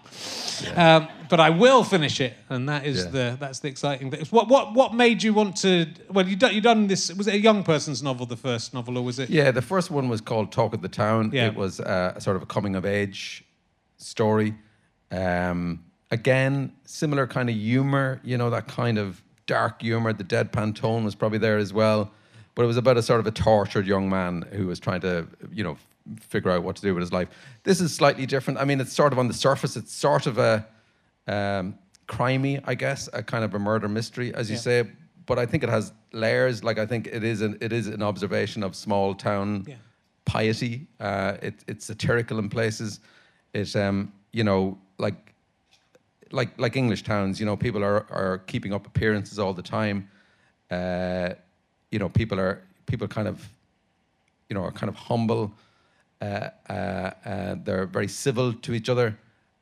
Um, 0.76 1.08
but 1.30 1.40
I 1.40 1.50
will 1.50 1.84
finish 1.84 2.20
it, 2.20 2.34
and 2.50 2.68
that 2.70 2.86
is 2.86 2.98
Yeah. 3.06 3.12
the 3.12 3.38
that's 3.40 3.60
the 3.60 3.68
exciting 3.70 4.12
thing. 4.12 4.26
What 4.32 4.48
what 4.50 4.74
what 4.74 4.94
made 4.94 5.24
you 5.24 5.34
want 5.34 5.56
to? 5.62 5.86
Well, 6.10 6.28
you 6.28 6.36
done 6.36 6.54
you 6.54 6.62
done 6.62 6.88
this. 6.88 7.12
Was 7.14 7.28
it 7.28 7.36
a 7.36 7.40
young 7.40 7.64
person's 7.64 8.04
novel, 8.04 8.26
the 8.26 8.36
first 8.38 8.74
novel, 8.74 8.98
or 8.98 9.04
was 9.04 9.18
it? 9.20 9.30
Yeah, 9.30 9.52
the 9.52 9.62
first 9.62 9.90
one 9.92 10.10
was 10.10 10.22
called 10.22 10.52
Talk 10.52 10.74
of 10.74 10.82
the 10.82 10.90
Town. 10.90 11.32
Yeah. 11.34 11.48
It 11.48 11.56
was 11.56 11.80
uh, 11.80 12.14
a 12.16 12.22
sort 12.22 12.36
of 12.36 12.44
a 12.44 12.46
coming 12.46 12.76
of 12.76 12.86
age 12.86 13.44
story. 13.98 14.54
Um, 15.12 15.84
again, 16.12 16.74
similar 16.86 17.28
kind 17.28 17.50
of 17.50 17.56
humor, 17.56 18.20
you 18.24 18.38
know, 18.38 18.50
that 18.50 18.68
kind 18.68 18.98
of 18.98 19.22
dark 19.48 19.82
humor. 19.82 20.14
The 20.14 20.24
deadpan 20.24 20.76
tone 20.76 21.04
was 21.06 21.16
probably 21.16 21.38
there 21.40 21.58
as 21.58 21.74
well. 21.74 22.12
But 22.56 22.64
it 22.64 22.68
was 22.68 22.78
about 22.78 22.98
a 22.98 23.02
sort 23.02 23.22
of 23.22 23.28
a 23.28 23.32
tortured 23.32 23.88
young 23.88 24.10
man 24.10 24.46
who 24.52 24.68
was 24.68 24.80
trying 24.80 25.02
to, 25.02 25.26
you 25.54 25.64
know, 25.64 25.78
figure 26.20 26.52
out 26.52 26.64
what 26.64 26.76
to 26.78 26.82
do 26.82 26.94
with 26.94 27.02
his 27.02 27.12
life. 27.14 27.30
This 27.64 27.80
is 27.82 27.94
slightly 27.96 28.26
different. 28.26 28.60
I 28.60 28.66
mean, 28.66 28.82
it's 28.82 28.94
sort 28.94 29.14
of 29.14 29.20
on 29.20 29.28
the 29.28 29.34
surface, 29.34 29.76
it's 29.76 29.94
sort 29.94 30.26
of 30.28 30.38
a 30.38 30.66
um, 31.28 31.78
crimey, 32.08 32.62
I 32.66 32.76
guess, 32.76 33.08
a 33.14 33.22
kind 33.24 33.44
of 33.44 33.54
a 33.54 33.60
murder 33.60 33.88
mystery, 33.88 34.34
as 34.34 34.50
you 34.50 34.56
Yeah. 34.56 34.62
say. 34.62 34.90
But 35.28 35.38
I 35.40 35.46
think 35.46 35.64
it 35.64 35.70
has 35.70 35.94
layers. 36.14 36.64
Like 36.64 36.78
I 36.80 36.86
think 36.86 37.08
it 37.08 37.24
is 37.24 37.42
an 37.42 37.58
it 37.62 37.72
is 37.72 37.88
an 37.88 38.02
observation 38.02 38.64
of 38.64 38.76
small 38.76 39.14
town 39.16 39.66
Yeah. 39.68 39.76
piety. 40.26 40.88
Uh, 41.00 41.38
it, 41.42 41.64
it's 41.68 41.86
satirical 41.86 42.40
in 42.40 42.50
places. 42.50 43.00
It 43.54 43.74
um, 43.76 44.12
you 44.34 44.44
know 44.44 44.78
like 44.98 45.34
like 46.32 46.50
like 46.60 46.76
English 46.76 47.04
towns. 47.04 47.40
You 47.40 47.46
know, 47.46 47.56
people 47.56 47.84
are 47.84 48.06
are 48.12 48.40
keeping 48.48 48.74
up 48.74 48.88
appearances 48.88 49.38
all 49.40 49.54
the 49.54 49.62
time. 49.62 50.10
Uh, 50.72 51.36
you 51.92 52.00
know, 52.00 52.10
people 52.10 52.40
are 52.40 52.62
people 52.88 53.08
kind 53.08 53.28
of 53.28 53.48
you 54.50 54.56
know 54.56 54.64
are 54.64 54.72
kind 54.72 54.90
of 54.90 54.96
humble. 54.96 55.52
Uh, 56.22 56.50
uh, 56.70 57.12
uh, 57.26 57.56
they're 57.64 57.88
very 57.88 58.08
civil 58.08 58.54
to 58.54 58.74
each 58.74 58.90
other. 58.90 59.18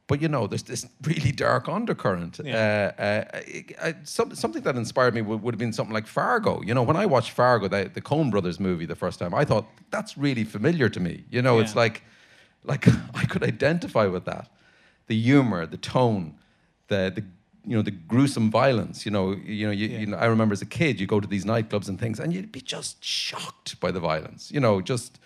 But 0.07 0.21
you 0.21 0.27
know, 0.27 0.47
there's 0.47 0.63
this 0.63 0.87
really 1.03 1.31
dark 1.31 1.69
undercurrent. 1.69 2.39
Yeah. 2.43 2.91
Uh, 2.97 3.01
uh, 3.01 3.25
I- 3.33 3.87
I- 3.89 3.95
some, 4.03 4.33
something 4.35 4.63
that 4.63 4.75
inspired 4.75 5.13
me 5.13 5.21
would, 5.21 5.41
would 5.43 5.53
have 5.53 5.59
been 5.59 5.71
something 5.73 5.93
like 5.93 6.07
Fargo. 6.07 6.61
You 6.63 6.73
know, 6.73 6.81
when 6.83 6.97
I 6.97 7.05
watched 7.05 7.31
Fargo, 7.31 7.67
the, 7.67 7.89
the 7.93 8.01
Coen 8.01 8.31
Brothers 8.31 8.59
movie, 8.59 8.85
the 8.87 8.95
first 8.95 9.19
time, 9.19 9.33
I 9.35 9.45
thought 9.45 9.67
that's 9.91 10.17
really 10.17 10.43
familiar 10.43 10.89
to 10.89 10.99
me. 10.99 11.23
You 11.29 11.41
know, 11.43 11.59
it's 11.59 11.75
like, 11.75 12.01
like 12.63 12.87
I 13.13 13.25
could 13.25 13.43
identify 13.43 14.07
with 14.07 14.25
that, 14.25 14.49
the 15.07 15.15
humor, 15.15 15.65
the 15.67 15.77
tone, 15.77 16.33
the 16.87 17.11
the 17.15 17.23
you 17.65 17.75
know 17.75 17.83
the 17.83 17.91
gruesome 17.91 18.49
violence. 18.49 19.05
You 19.05 19.11
know, 19.11 19.33
you 19.45 19.67
know, 19.67 19.71
you, 19.71 19.87
Yeah. 19.87 19.99
you 19.99 20.05
know. 20.07 20.17
I 20.17 20.25
remember 20.25 20.53
as 20.53 20.61
a 20.63 20.65
kid, 20.65 20.99
you 20.99 21.05
go 21.05 21.19
to 21.19 21.27
these 21.27 21.45
nightclubs 21.45 21.87
and 21.87 21.99
things, 21.99 22.19
and 22.19 22.33
you'd 22.33 22.51
be 22.51 22.61
just 22.61 23.03
shocked 23.03 23.79
by 23.79 23.91
the 23.91 23.99
violence. 23.99 24.51
You 24.51 24.59
know, 24.59 24.81
just 24.81 25.19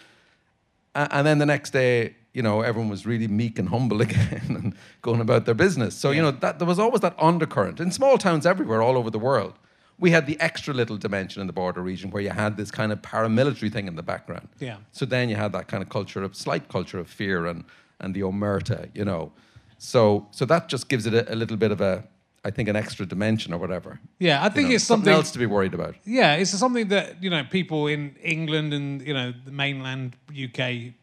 and 0.96 1.26
then 1.26 1.39
the 1.39 1.46
next 1.46 1.72
day, 1.72 2.16
you 2.34 2.41
know, 2.41 2.62
everyone 2.62 2.89
was 2.89 3.06
really 3.06 3.28
meek 3.28 3.60
and 3.60 3.70
humble 3.70 4.02
again 4.08 4.41
and 4.48 4.76
going 5.02 5.22
about 5.22 5.46
their 5.46 5.56
business. 5.56 5.96
So, 5.96 6.12
you 6.12 6.22
know, 6.22 6.32
that 6.32 6.60
there 6.60 6.68
was 6.68 6.80
always 6.80 7.02
that 7.02 7.16
undercurrent 7.20 7.80
in 7.80 7.91
small 7.91 8.18
towns 8.18 8.46
everywhere, 8.46 8.82
all 8.82 8.98
over 8.98 9.10
the 9.10 9.20
world. 9.20 9.54
we 10.00 10.12
had 10.12 10.26
the 10.26 10.39
extra 10.39 10.74
little 10.74 10.98
dimension 10.98 11.39
in 11.41 11.48
the 11.48 11.54
border 11.54 11.82
region 11.82 12.10
where 12.10 12.22
you 12.22 12.32
had 12.32 12.58
this 12.58 12.72
kind 12.72 12.91
of 12.91 13.02
paramilitary 13.02 13.72
thing 13.72 13.88
in 13.88 13.96
the 13.96 14.04
background. 14.04 14.50
Yeah. 14.60 14.78
So 14.91 15.06
then 15.06 15.30
you 15.30 15.36
had 15.36 15.52
that 15.54 15.68
kind 15.68 15.84
of 15.84 15.89
culture 15.89 16.24
of 16.24 16.36
slight 16.36 16.68
culture 16.70 17.00
of 17.00 17.08
fear 17.08 17.46
and 17.46 17.64
and 18.00 18.14
the 18.14 18.22
omerta, 18.22 18.89
you 18.94 19.06
know. 19.06 19.32
So 19.78 20.28
so 20.32 20.46
that 20.46 20.68
just 20.68 20.89
gives 20.89 21.06
it 21.06 21.14
a, 21.14 21.32
a 21.32 21.36
little 21.36 21.58
bit 21.58 21.72
of 21.72 21.80
a 21.80 22.04
I 22.46 22.52
think 22.52 22.68
an 22.70 22.76
extra 22.76 23.06
dimension 23.06 23.54
or 23.54 23.58
whatever. 23.58 24.00
Yeah, 24.20 24.41
I 24.41 24.46
You 24.46 24.50
think 24.52 24.70
know, 24.70 24.76
it's 24.76 24.84
something. 24.84 25.14
else 25.14 25.32
to 25.32 25.39
be 25.39 25.46
worried 25.46 25.74
about. 25.74 25.96
Yeah, 26.06 26.36
it's 26.36 26.52
something 26.52 26.89
that 26.89 27.24
you 27.24 27.30
know 27.30 27.44
people 27.50 27.88
in 27.88 28.16
England 28.22 28.74
and 28.74 29.02
you 29.02 29.14
know 29.14 29.34
the 29.46 29.52
mainland 29.52 30.16
UK 30.30 30.94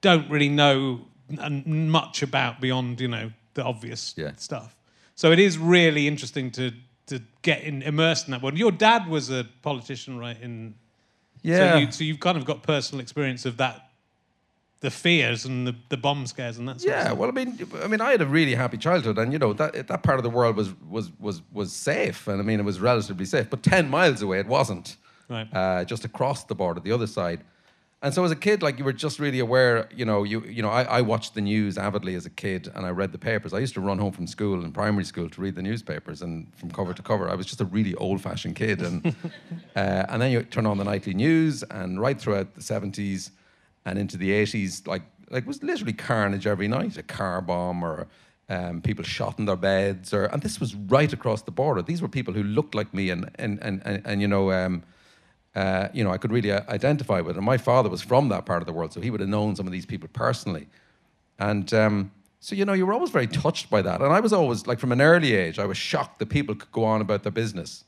don't 0.00 0.28
really 0.30 0.48
know 0.48 1.00
much 1.66 2.22
about 2.22 2.60
beyond 2.60 3.00
you 3.00 3.08
know 3.08 3.30
the 3.54 3.64
obvious 3.64 4.14
Yeah. 4.16 4.32
stuff. 4.36 4.76
So 5.14 5.32
it 5.32 5.38
is 5.38 5.58
really 5.58 6.06
interesting 6.06 6.50
to 6.52 6.72
to 7.06 7.20
get 7.42 7.62
in, 7.62 7.82
immersed 7.82 8.26
in 8.26 8.32
that 8.32 8.42
world. 8.42 8.58
Your 8.58 8.72
dad 8.72 9.06
was 9.08 9.30
a 9.30 9.44
politician, 9.62 10.18
right? 10.18 10.40
In 10.42 10.74
Yeah. 11.42 11.58
So, 11.72 11.78
you, 11.78 11.92
so 11.92 12.04
you've 12.04 12.20
kind 12.20 12.36
of 12.36 12.44
got 12.44 12.62
personal 12.64 13.00
experience 13.00 13.46
of 13.46 13.56
that, 13.58 13.85
the 14.80 14.90
fears 14.90 15.44
and 15.46 15.66
the, 15.66 15.74
the 15.88 15.96
bomb 15.96 16.26
scares 16.26 16.58
and 16.58 16.68
that. 16.68 16.80
Sort 16.80 16.92
of 16.92 16.98
Yeah, 16.98 17.04
stuff. 17.06 17.18
well, 17.18 17.28
I 17.28 17.32
mean, 17.32 17.58
I 17.82 17.88
mean, 17.88 18.00
I 18.00 18.10
had 18.10 18.20
a 18.22 18.26
really 18.26 18.54
happy 18.54 18.76
childhood, 18.76 19.18
and 19.18 19.32
you 19.32 19.38
know 19.38 19.52
that 19.54 19.88
that 19.88 20.02
part 20.02 20.18
of 20.18 20.22
the 20.22 20.30
world 20.30 20.56
was 20.56 20.74
was 20.88 21.10
was 21.18 21.42
was 21.52 21.72
safe, 21.72 22.28
and 22.28 22.40
I 22.40 22.44
mean, 22.44 22.60
it 22.60 22.64
was 22.64 22.78
relatively 22.80 23.24
safe. 23.24 23.48
But 23.50 23.62
ten 23.62 23.88
miles 23.90 24.22
away, 24.22 24.38
it 24.40 24.46
wasn't. 24.46 24.96
Right. 25.28 25.48
Uh, 25.52 25.84
just 25.84 26.04
across 26.04 26.44
the 26.44 26.54
border, 26.54 26.78
the 26.80 26.92
other 26.92 27.08
side. 27.08 27.40
And 28.02 28.12
so, 28.14 28.22
as 28.24 28.30
a 28.30 28.36
kid, 28.36 28.62
like 28.62 28.78
you 28.78 28.84
were 28.84 28.92
just 28.92 29.18
really 29.18 29.40
aware. 29.40 29.88
You 29.92 30.04
know, 30.04 30.22
you 30.22 30.42
you 30.42 30.62
know, 30.62 30.68
I, 30.68 30.82
I 30.82 31.00
watched 31.00 31.34
the 31.34 31.40
news 31.40 31.78
avidly 31.78 32.14
as 32.14 32.26
a 32.26 32.30
kid, 32.30 32.70
and 32.74 32.84
I 32.86 32.90
read 32.90 33.10
the 33.10 33.18
papers. 33.18 33.54
I 33.54 33.58
used 33.58 33.74
to 33.74 33.80
run 33.80 33.98
home 33.98 34.12
from 34.12 34.26
school 34.26 34.62
in 34.62 34.70
primary 34.70 35.04
school 35.04 35.30
to 35.30 35.40
read 35.40 35.54
the 35.54 35.62
newspapers, 35.62 36.20
and 36.22 36.54
from 36.54 36.70
cover 36.70 36.92
to 36.92 37.02
cover. 37.02 37.28
I 37.30 37.34
was 37.34 37.46
just 37.46 37.60
a 37.62 37.64
really 37.64 37.94
old-fashioned 37.94 38.54
kid, 38.54 38.82
and 38.82 39.06
uh, 39.76 40.04
and 40.10 40.20
then 40.20 40.30
you 40.30 40.42
turn 40.42 40.66
on 40.66 40.76
the 40.76 40.84
nightly 40.84 41.14
news, 41.14 41.62
and 41.70 41.98
right 41.98 42.20
throughout 42.20 42.54
the 42.54 42.62
seventies 42.62 43.30
and 43.86 43.98
into 43.98 44.18
the 44.18 44.30
80s, 44.30 44.86
like 44.86 45.02
like 45.30 45.46
was 45.46 45.62
literally 45.62 45.94
carnage 45.94 46.46
every 46.46 46.68
night, 46.68 46.98
a 46.98 47.02
car 47.02 47.40
bomb 47.40 47.82
or 47.82 48.06
um, 48.48 48.80
people 48.80 49.02
shot 49.04 49.38
in 49.38 49.46
their 49.46 49.56
beds, 49.56 50.12
or 50.12 50.26
and 50.26 50.42
this 50.42 50.60
was 50.60 50.74
right 50.74 51.12
across 51.12 51.42
the 51.42 51.50
border. 51.50 51.82
These 51.82 52.02
were 52.02 52.08
people 52.08 52.34
who 52.34 52.42
looked 52.42 52.74
like 52.74 52.92
me, 52.92 53.10
and 53.10 53.30
and 53.36 53.58
and 53.62 53.80
and, 53.86 54.02
and 54.04 54.20
you 54.20 54.28
know. 54.28 54.52
Um, 54.52 54.82
uh, 55.54 55.88
you 55.94 56.04
know, 56.04 56.10
I 56.10 56.18
could 56.18 56.32
really 56.32 56.52
uh, 56.52 56.60
identify 56.68 57.22
with. 57.22 57.38
And 57.38 57.46
my 57.46 57.56
father 57.56 57.88
was 57.88 58.02
from 58.02 58.28
that 58.28 58.44
part 58.44 58.60
of 58.60 58.66
the 58.66 58.74
world, 58.74 58.92
so 58.92 59.00
he 59.00 59.10
would 59.10 59.20
have 59.20 59.28
known 59.30 59.56
some 59.56 59.66
of 59.66 59.72
these 59.72 59.86
people 59.86 60.06
personally. 60.12 60.68
And 61.38 61.72
um, 61.72 62.12
so, 62.40 62.54
you 62.54 62.66
know, 62.66 62.74
you 62.74 62.84
were 62.84 62.92
always 62.92 63.08
very 63.08 63.26
touched 63.26 63.70
by 63.70 63.80
that. 63.80 64.02
And 64.02 64.12
I 64.12 64.20
was 64.20 64.34
always, 64.34 64.66
like, 64.66 64.78
from 64.78 64.92
an 64.92 65.00
early 65.00 65.32
age, 65.32 65.58
I 65.58 65.64
was 65.64 65.78
shocked 65.78 66.18
that 66.18 66.26
people 66.26 66.54
could 66.54 66.70
go 66.72 66.84
on 66.84 67.00
about 67.00 67.22
their 67.22 67.32
business 67.32 67.84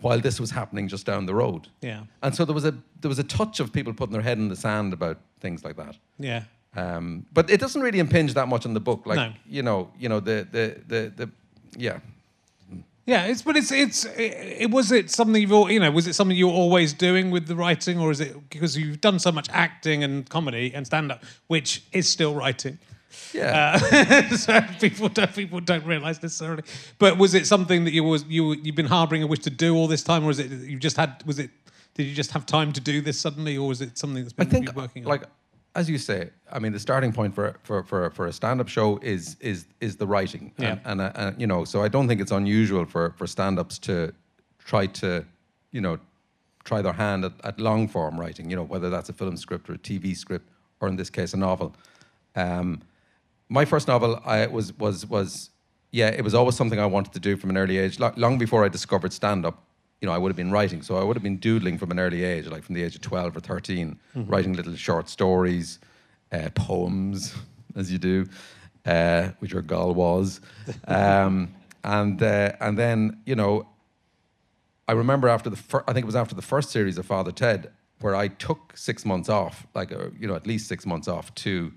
while 0.00 0.20
this 0.20 0.38
was 0.40 0.50
happening 0.50 0.88
just 0.88 1.06
down 1.06 1.26
the 1.26 1.34
road. 1.34 1.68
Yeah. 1.80 2.02
And 2.22 2.34
so 2.34 2.44
there 2.44 2.54
was 2.54 2.64
a 2.64 2.74
there 3.00 3.08
was 3.08 3.18
a 3.18 3.24
touch 3.24 3.60
of 3.60 3.72
people 3.72 3.92
putting 3.94 4.12
their 4.12 4.22
head 4.22 4.38
in 4.38 4.48
the 4.48 4.56
sand 4.56 4.92
about 4.92 5.18
things 5.40 5.64
like 5.64 5.76
that. 5.76 5.96
Yeah. 6.18 6.42
Um, 6.74 7.24
but 7.32 7.48
it 7.50 7.58
doesn't 7.60 7.80
really 7.80 7.98
impinge 8.00 8.34
that 8.34 8.48
much 8.48 8.66
on 8.66 8.74
the 8.74 8.80
book. 8.80 9.06
Like 9.06 9.16
No. 9.16 9.32
you 9.48 9.62
know, 9.62 9.90
you 9.98 10.08
know 10.08 10.20
the 10.20 10.46
the 10.50 10.80
the, 10.86 11.12
the 11.16 11.30
yeah. 11.76 11.98
Yeah, 13.08 13.26
it's 13.26 13.42
but 13.42 13.56
it's 13.56 13.70
it's 13.70 14.04
it, 14.04 14.62
it 14.62 14.70
was 14.70 14.90
it 14.90 15.10
something 15.10 15.40
you've 15.40 15.52
al- 15.52 15.70
you 15.70 15.78
know 15.78 15.92
was 15.92 16.08
it 16.08 16.14
something 16.14 16.36
you 16.36 16.48
were 16.48 16.52
always 16.54 16.92
doing 16.92 17.30
with 17.30 17.46
the 17.46 17.54
writing 17.54 18.00
or 18.00 18.10
is 18.10 18.20
it 18.20 18.50
because 18.50 18.76
you've 18.76 19.00
done 19.00 19.20
so 19.20 19.30
much 19.30 19.48
acting 19.52 20.02
and 20.02 20.28
comedy 20.28 20.72
and 20.74 20.86
stand 20.86 21.12
up 21.12 21.22
which 21.46 21.84
is 21.92 22.10
still 22.10 22.34
writing 22.34 22.78
Yeah. 23.32 23.78
uh, 23.92 24.36
so 24.36 24.60
people 24.80 25.08
don't 25.08 25.34
people 25.34 25.60
don't 25.60 25.84
realize 25.86 26.22
necessarily 26.22 26.62
but 26.98 27.16
was 27.18 27.34
it 27.34 27.46
something 27.46 27.84
that 27.84 27.92
you 27.92 28.04
was 28.04 28.24
you 28.26 28.54
you've 28.54 28.76
been 28.76 28.86
harboring 28.86 29.22
a 29.22 29.26
wish 29.26 29.40
to 29.40 29.50
do 29.50 29.74
all 29.76 29.86
this 29.86 30.02
time 30.02 30.24
or 30.24 30.30
is 30.30 30.38
it 30.38 30.50
you 30.50 30.78
just 30.78 30.96
had 30.96 31.22
was 31.24 31.38
it 31.38 31.50
did 31.94 32.04
you 32.04 32.14
just 32.14 32.32
have 32.32 32.44
time 32.44 32.72
to 32.72 32.80
do 32.80 33.00
this 33.00 33.18
suddenly 33.18 33.56
or 33.56 33.68
was 33.68 33.80
it 33.80 33.96
something 33.96 34.22
that's 34.22 34.32
been 34.32 34.48
think 34.48 34.66
you've 34.66 34.76
working 34.76 35.04
on 35.04 35.08
like 35.08 35.22
as 35.76 35.90
you 35.90 35.98
say, 35.98 36.30
I 36.50 36.58
mean 36.58 36.72
the 36.72 36.80
starting 36.80 37.12
point 37.12 37.34
for 37.34 37.54
for 37.62 37.84
for, 37.84 38.10
for 38.10 38.26
a 38.26 38.32
stand-up 38.32 38.66
show 38.66 38.98
is 39.02 39.36
is 39.40 39.66
is 39.80 39.96
the 39.96 40.06
writing. 40.06 40.52
Yeah. 40.58 40.78
And, 40.86 41.00
and, 41.00 41.00
uh, 41.00 41.12
and 41.14 41.40
you 41.40 41.46
know, 41.46 41.64
so 41.64 41.82
I 41.82 41.88
don't 41.88 42.08
think 42.08 42.20
it's 42.20 42.32
unusual 42.32 42.86
for 42.86 43.10
for 43.18 43.26
stand-ups 43.26 43.78
to 43.80 44.12
try 44.58 44.86
to, 44.86 45.24
you 45.70 45.82
know, 45.82 45.98
try 46.64 46.82
their 46.82 46.94
hand 46.94 47.24
at, 47.26 47.32
at 47.44 47.60
long 47.60 47.86
form 47.86 48.18
writing, 48.18 48.50
you 48.50 48.56
know, 48.56 48.64
whether 48.64 48.90
that's 48.90 49.10
a 49.10 49.12
film 49.12 49.36
script 49.36 49.68
or 49.70 49.74
a 49.74 49.78
TV 49.78 50.16
script 50.16 50.48
or 50.80 50.88
in 50.88 50.96
this 50.96 51.10
case 51.10 51.34
a 51.34 51.36
novel. 51.36 51.76
Um, 52.34 52.80
my 53.48 53.64
first 53.64 53.88
novel 53.88 54.20
I 54.24 54.46
was 54.46 54.72
was 54.78 55.06
was 55.06 55.50
yeah, 55.92 56.08
it 56.08 56.22
was 56.22 56.34
always 56.34 56.56
something 56.56 56.78
I 56.78 56.86
wanted 56.86 57.12
to 57.14 57.20
do 57.20 57.36
from 57.36 57.50
an 57.50 57.56
early 57.56 57.78
age. 57.78 57.98
Lo- 57.98 58.12
long 58.16 58.38
before 58.38 58.64
I 58.64 58.68
discovered 58.68 59.12
stand 59.12 59.46
up, 59.46 59.62
you 60.00 60.06
know, 60.06 60.12
I 60.12 60.18
would 60.18 60.28
have 60.28 60.36
been 60.36 60.50
writing. 60.50 60.82
So 60.82 60.96
I 60.96 61.04
would 61.04 61.16
have 61.16 61.22
been 61.22 61.38
doodling 61.38 61.78
from 61.78 61.90
an 61.90 61.98
early 61.98 62.22
age, 62.24 62.46
like 62.48 62.64
from 62.64 62.74
the 62.74 62.82
age 62.82 62.94
of 62.96 63.00
12 63.00 63.36
or 63.36 63.40
13, 63.40 63.98
writing 64.14 64.52
little 64.52 64.74
short 64.74 65.08
stories, 65.08 65.78
uh, 66.32 66.50
poems, 66.54 67.34
as 67.76 67.90
you 67.90 67.98
do, 67.98 68.26
uh, 68.84 69.28
which 69.38 69.52
your 69.52 69.62
goal 69.62 69.94
was. 69.94 70.40
Um, 70.86 71.54
and, 71.84 72.22
uh, 72.22 72.52
and 72.60 72.76
then, 72.76 73.20
you 73.24 73.36
know, 73.36 73.66
I 74.88 74.92
remember 74.92 75.28
after 75.28 75.50
the 75.50 75.56
fir- 75.56 75.84
I 75.88 75.92
think 75.92 76.04
it 76.04 76.06
was 76.06 76.16
after 76.16 76.34
the 76.34 76.42
first 76.42 76.70
series 76.70 76.98
of 76.98 77.06
Father 77.06 77.32
Ted, 77.32 77.72
where 78.00 78.14
I 78.14 78.28
took 78.28 78.76
six 78.76 79.04
months 79.04 79.28
off, 79.28 79.66
like 79.74 79.92
uh, 79.92 80.10
you 80.18 80.28
know, 80.28 80.34
at 80.34 80.46
least 80.46 80.68
six 80.68 80.84
months 80.84 81.08
off 81.08 81.34
to 81.36 81.72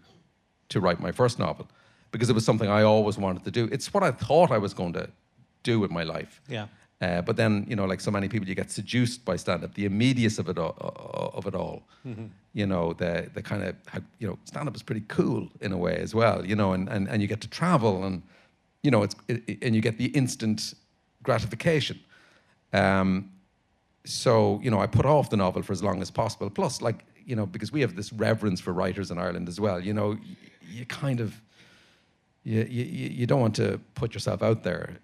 to 0.69 0.79
write 0.79 0.99
my 0.99 1.11
first 1.11 1.39
novel, 1.39 1.67
because 2.11 2.29
it 2.29 2.33
was 2.33 2.45
something 2.45 2.69
I 2.69 2.83
always 2.83 3.17
wanted 3.17 3.43
to 3.45 3.51
do. 3.51 3.69
It's 3.71 3.93
what 3.93 4.03
I 4.03 4.11
thought 4.11 4.51
I 4.51 4.57
was 4.57 4.73
going 4.73 4.93
to 4.93 5.09
do 5.63 5.79
with 5.79 5.91
my 5.91 6.03
life. 6.03 6.41
Yeah. 6.47 6.67
Uh, 7.01 7.21
but 7.21 7.35
then, 7.37 7.65
you 7.69 7.75
know, 7.75 7.85
like 7.85 8.01
so 8.01 8.11
many 8.11 8.27
people, 8.27 8.47
you 8.49 8.55
get 8.55 8.69
seduced 8.71 9.23
by 9.23 9.37
stand-up, 9.37 9.73
the 9.73 9.85
immediacy 9.85 10.41
of 10.41 10.49
it 10.49 10.57
all. 10.57 10.75
Of 11.33 11.45
it 11.47 11.55
all. 11.55 11.83
You 12.53 12.65
know, 12.65 12.93
the 12.93 13.29
the 13.33 13.41
kind 13.41 13.63
of 13.63 13.75
you 14.19 14.27
know, 14.27 14.37
stand-up 14.43 14.75
is 14.75 14.83
pretty 14.83 15.03
cool 15.07 15.47
in 15.61 15.71
a 15.71 15.77
way 15.77 15.95
as 16.03 16.13
well. 16.13 16.45
You 16.45 16.55
know, 16.55 16.73
and 16.73 16.89
and, 16.89 17.07
and 17.09 17.21
you 17.21 17.27
get 17.27 17.39
to 17.41 17.47
travel 17.49 18.03
and 18.03 18.21
you 18.83 18.91
know, 18.91 19.03
it's 19.03 19.15
it, 19.27 19.43
it- 19.47 19.63
and 19.65 19.75
you 19.75 19.81
get 19.81 19.97
the 19.97 20.07
instant 20.07 20.73
gratification. 21.23 21.99
Um, 22.73 23.31
so 24.05 24.59
you 24.63 24.71
know, 24.71 24.79
I 24.81 24.87
put 24.87 25.05
off 25.05 25.29
the 25.29 25.37
novel 25.37 25.61
for 25.61 25.71
as 25.73 25.81
long 25.83 26.01
as 26.01 26.11
possible. 26.11 26.49
Plus, 26.49 26.81
like 26.81 27.05
you 27.25 27.35
know, 27.35 27.45
because 27.45 27.71
we 27.71 27.81
have 27.81 27.95
this 27.95 28.11
reverence 28.13 28.59
for 28.59 28.73
writers 28.73 29.11
in 29.11 29.17
Ireland 29.17 29.47
as 29.47 29.59
well. 29.59 29.79
You 29.79 29.93
know, 29.93 30.17
you 30.69 30.85
kind 30.85 31.19
of 31.19 31.41
you, 32.43 32.65
you, 32.69 32.83
you 33.09 33.25
don't 33.25 33.41
want 33.41 33.55
to 33.55 33.79
put 33.95 34.13
yourself 34.13 34.41
out 34.41 34.63
there 34.63 34.97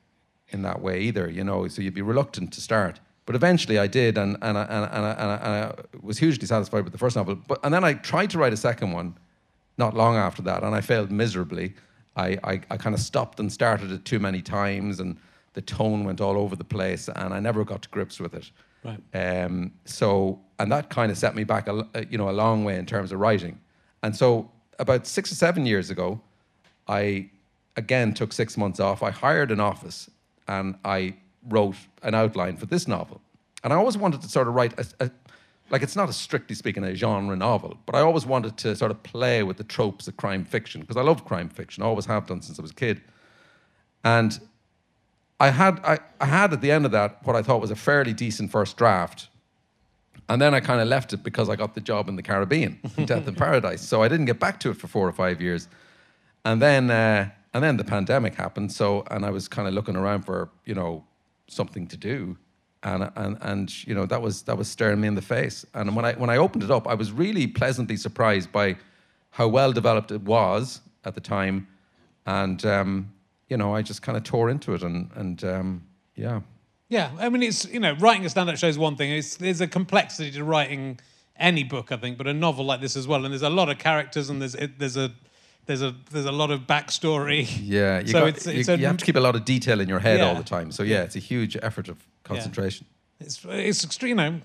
in 0.49 0.61
that 0.61 0.81
way 0.81 1.01
either, 1.01 1.29
you 1.29 1.43
know, 1.43 1.67
so 1.67 1.81
you'd 1.81 1.93
be 1.93 2.01
reluctant 2.01 2.53
to 2.53 2.61
start. 2.61 2.99
But 3.25 3.35
eventually 3.35 3.79
I 3.79 3.87
did, 3.87 4.17
and, 4.17 4.37
and, 4.41 4.57
I, 4.57 4.63
and, 4.63 4.71
I, 4.71 4.87
and, 4.87 5.05
I, 5.05 5.11
and, 5.11 5.31
I, 5.31 5.35
and 5.35 5.73
I 5.73 5.97
was 6.01 6.19
hugely 6.19 6.47
satisfied 6.47 6.83
with 6.83 6.91
the 6.91 6.99
first 6.99 7.15
novel. 7.15 7.35
But, 7.35 7.59
and 7.63 7.73
then 7.73 7.83
I 7.83 7.93
tried 7.93 8.29
to 8.31 8.37
write 8.37 8.53
a 8.53 8.57
second 8.57 8.91
one 8.91 9.17
not 9.77 9.95
long 9.95 10.15
after 10.15 10.41
that, 10.43 10.63
and 10.63 10.75
I 10.75 10.81
failed 10.81 11.11
miserably. 11.11 11.73
I, 12.15 12.37
I, 12.43 12.61
I 12.69 12.77
kind 12.77 12.93
of 12.93 13.01
stopped 13.01 13.39
and 13.39 13.51
started 13.51 13.91
it 13.91 14.05
too 14.05 14.19
many 14.19 14.41
times, 14.41 14.99
and 14.99 15.17
the 15.53 15.61
tone 15.61 16.03
went 16.03 16.21
all 16.21 16.37
over 16.37 16.55
the 16.55 16.63
place, 16.63 17.09
and 17.09 17.33
I 17.33 17.39
never 17.39 17.65
got 17.65 17.81
to 17.81 17.89
grips 17.89 18.19
with 18.19 18.35
it. 18.35 18.51
Right. 18.83 19.01
Um, 19.13 19.71
so, 19.85 20.39
and 20.59 20.71
that 20.71 20.89
kind 20.89 21.11
of 21.11 21.17
set 21.17 21.35
me 21.35 21.43
back, 21.43 21.67
a, 21.67 21.87
uh, 21.93 22.03
you 22.09 22.17
know, 22.17 22.29
a 22.29 22.31
long 22.31 22.63
way 22.63 22.77
in 22.77 22.85
terms 22.85 23.11
of 23.11 23.19
writing. 23.19 23.59
And 24.03 24.15
so, 24.15 24.49
about 24.79 25.07
six 25.07 25.31
or 25.31 25.35
seven 25.35 25.65
years 25.65 25.89
ago, 25.89 26.19
I 26.87 27.29
again 27.75 28.13
took 28.13 28.33
six 28.33 28.57
months 28.57 28.79
off. 28.79 29.03
I 29.03 29.11
hired 29.11 29.51
an 29.51 29.59
office 29.59 30.09
and 30.47 30.75
I 30.85 31.15
wrote 31.47 31.75
an 32.03 32.15
outline 32.15 32.57
for 32.57 32.65
this 32.65 32.87
novel. 32.87 33.21
And 33.63 33.73
I 33.73 33.75
always 33.75 33.97
wanted 33.97 34.21
to 34.21 34.29
sort 34.29 34.47
of 34.47 34.53
write 34.53 34.79
a, 34.79 35.05
a 35.05 35.11
like 35.71 35.81
it's 35.81 35.95
not 35.95 36.09
a 36.09 36.13
strictly 36.13 36.55
speaking 36.55 36.83
a 36.83 36.93
genre 36.93 37.35
novel, 37.35 37.77
but 37.85 37.95
I 37.95 38.01
always 38.01 38.25
wanted 38.25 38.55
to 38.57 38.75
sort 38.75 38.91
of 38.91 39.01
play 39.01 39.41
with 39.41 39.57
the 39.57 39.63
tropes 39.63 40.07
of 40.07 40.15
crime 40.15 40.45
fiction 40.45 40.81
because 40.81 40.97
I 40.97 41.01
love 41.01 41.25
crime 41.25 41.49
fiction. 41.49 41.83
I 41.83 41.87
always 41.87 42.05
have 42.05 42.27
done 42.27 42.41
since 42.41 42.59
I 42.59 42.61
was 42.61 42.71
a 42.71 42.75
kid. 42.75 43.01
And 44.03 44.39
I 45.39 45.49
had 45.49 45.79
I, 45.83 45.99
I 46.21 46.25
had 46.25 46.53
at 46.53 46.61
the 46.61 46.71
end 46.71 46.85
of 46.85 46.91
that 46.91 47.25
what 47.25 47.35
I 47.35 47.41
thought 47.41 47.61
was 47.61 47.71
a 47.71 47.75
fairly 47.75 48.13
decent 48.13 48.51
first 48.51 48.77
draft. 48.77 49.29
And 50.27 50.41
then 50.41 50.55
I 50.55 50.59
kind 50.59 50.81
of 50.81 50.87
left 50.87 51.13
it 51.13 51.23
because 51.23 51.49
I 51.49 51.55
got 51.55 51.75
the 51.75 51.81
job 51.81 52.09
in 52.09 52.15
the 52.15 52.23
Caribbean, 52.23 52.79
Death 53.05 53.27
in 53.27 53.35
Paradise. 53.35 53.81
So 53.81 54.01
I 54.01 54.07
didn't 54.07 54.25
get 54.25 54.39
back 54.39 54.59
to 54.61 54.71
it 54.71 54.77
for 54.77 54.87
four 54.87 55.07
or 55.07 55.11
five 55.11 55.41
years. 55.41 55.67
And 56.43 56.61
then 56.61 56.89
uh, 56.89 57.29
and 57.53 57.63
then 57.63 57.77
the 57.77 57.83
pandemic 57.83 58.35
happened. 58.35 58.71
So 58.71 59.03
and 59.09 59.25
I 59.25 59.29
was 59.29 59.47
kind 59.47 59.67
of 59.67 59.73
looking 59.73 59.95
around 59.95 60.23
for 60.23 60.49
you 60.65 60.75
know 60.75 61.03
something 61.47 61.87
to 61.87 61.97
do, 61.97 62.37
and 62.83 63.11
and 63.15 63.37
and 63.41 63.87
you 63.87 63.95
know 63.95 64.05
that 64.07 64.21
was 64.21 64.43
that 64.43 64.57
was 64.57 64.67
staring 64.67 64.99
me 64.99 65.07
in 65.07 65.15
the 65.15 65.21
face. 65.21 65.65
And 65.73 65.95
when 65.95 66.05
I 66.05 66.13
when 66.13 66.29
I 66.29 66.37
opened 66.37 66.63
it 66.63 66.71
up, 66.71 66.87
I 66.87 66.95
was 66.95 67.11
really 67.11 67.47
pleasantly 67.47 67.97
surprised 67.97 68.51
by 68.51 68.77
how 69.29 69.47
well 69.47 69.71
developed 69.71 70.11
it 70.11 70.21
was 70.21 70.81
at 71.03 71.15
the 71.15 71.21
time, 71.21 71.67
and 72.25 72.65
um, 72.65 73.13
you 73.49 73.57
know 73.57 73.75
I 73.75 73.81
just 73.81 74.01
kind 74.01 74.17
of 74.17 74.23
tore 74.23 74.49
into 74.49 74.73
it 74.73 74.83
and 74.83 75.09
and 75.15 75.43
um, 75.43 75.83
yeah. 76.15 76.41
Yeah, 76.95 77.11
I 77.19 77.27
mean, 77.29 77.43
it's 77.43 77.65
you 77.65 77.79
know, 77.81 77.93
writing 77.95 78.25
a 78.25 78.29
stand-up 78.29 78.57
show 78.57 78.67
is 78.67 78.77
one 78.77 78.95
thing. 78.95 79.11
It's, 79.11 79.35
there's 79.35 79.59
a 79.59 79.67
complexity 79.67 80.31
to 80.31 80.43
writing 80.45 80.97
any 81.37 81.63
book, 81.63 81.91
I 81.91 81.97
think, 81.97 82.17
but 82.17 82.25
a 82.27 82.33
novel 82.33 82.63
like 82.65 82.79
this 82.79 82.95
as 82.95 83.05
well. 83.05 83.25
And 83.25 83.33
there's 83.33 83.41
a 83.41 83.49
lot 83.49 83.67
of 83.69 83.77
characters, 83.79 84.29
and 84.29 84.41
there's 84.41 84.55
it, 84.55 84.79
there's 84.79 84.95
a 84.95 85.11
There's 85.65 85.81
a 85.81 85.93
there's 86.11 86.25
a 86.25 86.31
lot 86.31 86.51
of 86.51 86.59
backstory. 86.67 87.47
Yeah, 87.61 87.99
you, 88.05 88.07
So 88.13 88.19
got- 88.19 88.27
it's- 88.29 88.45
you, 88.45 88.59
it's 88.59 88.69
a- 88.69 88.77
you 88.77 88.85
have 88.85 88.97
to 88.97 89.05
keep 89.05 89.17
a 89.17 89.25
lot 89.27 89.35
of 89.35 89.43
detail 89.43 89.81
in 89.81 89.89
your 89.89 89.99
head 89.99 90.21
all 90.21 90.35
the 90.35 90.43
time. 90.57 90.71
So 90.71 90.83
yeah, 90.83 91.03
it's 91.03 91.15
a 91.17 91.25
huge 91.31 91.57
effort 91.61 91.89
of 91.89 91.97
concentration. 92.23 92.85
It's 93.19 93.43
it's 93.45 93.83
extreme. 93.83 94.19
You 94.19 94.41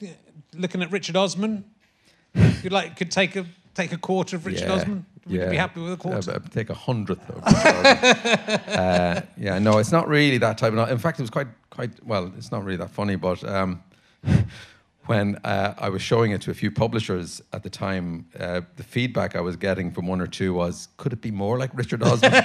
know, 0.00 0.08
looking 0.54 0.82
at 0.82 0.90
Richard 0.92 1.16
Osman, 1.16 1.64
you 2.62 2.70
like 2.70 2.96
could 2.96 3.10
take 3.10 3.34
a 3.36 3.44
take 3.74 3.92
a 3.92 3.98
quarter 3.98 4.36
of 4.36 4.46
Richard 4.46 4.68
yeah. 4.68 4.74
Osman. 4.74 5.06
Would 5.30 5.40
you 5.44 5.50
be 5.50 5.56
happy 5.56 5.80
with 5.80 5.92
a 5.92 5.96
quarter? 5.96 6.30
Uh, 6.30 6.38
but 6.38 6.52
take 6.52 6.70
a 6.70 6.74
hundredth 6.74 7.28
of 7.30 7.42
uh, 7.46 9.22
yeah, 9.36 9.58
no, 9.58 9.78
it's 9.78 9.92
not 9.92 10.08
really 10.08 10.38
that 10.38 10.58
type 10.58 10.72
of. 10.72 10.90
In 10.90 10.98
fact, 10.98 11.18
it 11.18 11.22
was 11.22 11.30
quite, 11.30 11.48
quite. 11.70 12.04
Well, 12.04 12.32
it's 12.36 12.50
not 12.50 12.64
really 12.64 12.76
that 12.78 12.90
funny, 12.90 13.16
but 13.16 13.42
um, 13.44 13.82
when 15.06 15.36
uh, 15.44 15.74
I 15.78 15.88
was 15.88 16.02
showing 16.02 16.32
it 16.32 16.40
to 16.42 16.50
a 16.50 16.54
few 16.54 16.70
publishers 16.70 17.40
at 17.52 17.62
the 17.62 17.70
time, 17.70 18.26
uh, 18.38 18.60
the 18.76 18.82
feedback 18.82 19.36
I 19.36 19.40
was 19.40 19.56
getting 19.56 19.90
from 19.92 20.06
one 20.06 20.20
or 20.20 20.26
two 20.26 20.54
was, 20.54 20.88
"Could 20.96 21.12
it 21.12 21.20
be 21.20 21.30
more 21.30 21.58
like 21.58 21.70
Richard 21.74 22.02
Osman?" 22.02 22.32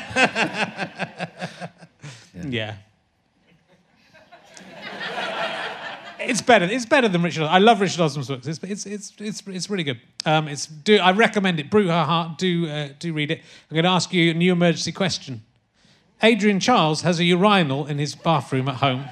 yeah. 2.49 2.75
It's 6.27 6.41
better. 6.41 6.65
It's 6.65 6.85
better 6.85 7.07
than 7.07 7.21
Richard. 7.21 7.43
I 7.43 7.59
love 7.59 7.81
Richard 7.81 8.01
Osman's 8.01 8.27
books. 8.27 8.47
It's 8.47 8.63
it's 8.63 8.85
it's 8.85 9.13
it's, 9.19 9.43
it's 9.47 9.69
really 9.69 9.83
good. 9.83 9.99
Um, 10.25 10.47
it's 10.47 10.65
do 10.65 10.97
I 10.97 11.11
recommend 11.11 11.59
it. 11.59 11.69
Brouhaha. 11.69 12.37
Do 12.37 12.67
uh, 12.67 12.89
do 12.99 13.13
read 13.13 13.31
it. 13.31 13.39
I'm 13.69 13.75
going 13.75 13.83
to 13.83 13.89
ask 13.89 14.13
you 14.13 14.31
a 14.31 14.33
new 14.33 14.51
emergency 14.51 14.91
question. 14.91 15.43
Adrian 16.23 16.59
Charles 16.59 17.01
has 17.01 17.19
a 17.19 17.23
urinal 17.23 17.85
in 17.85 17.99
his 17.99 18.15
bathroom 18.15 18.67
at 18.69 18.75
home. 18.75 19.05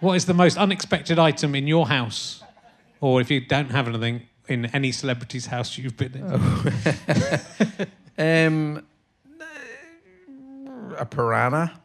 What 0.00 0.14
is 0.14 0.26
the 0.26 0.34
most 0.34 0.58
unexpected 0.58 1.18
item 1.18 1.54
in 1.54 1.66
your 1.66 1.86
house, 1.88 2.42
or 3.00 3.20
if 3.20 3.30
you 3.30 3.40
don't 3.40 3.70
have 3.70 3.88
anything 3.88 4.22
in 4.48 4.66
any 4.66 4.92
celebrity's 4.92 5.46
house 5.46 5.78
you've 5.78 5.96
been 5.96 6.14
in? 6.16 6.24
um, 8.18 8.86
a 10.98 11.06
piranha. 11.06 11.80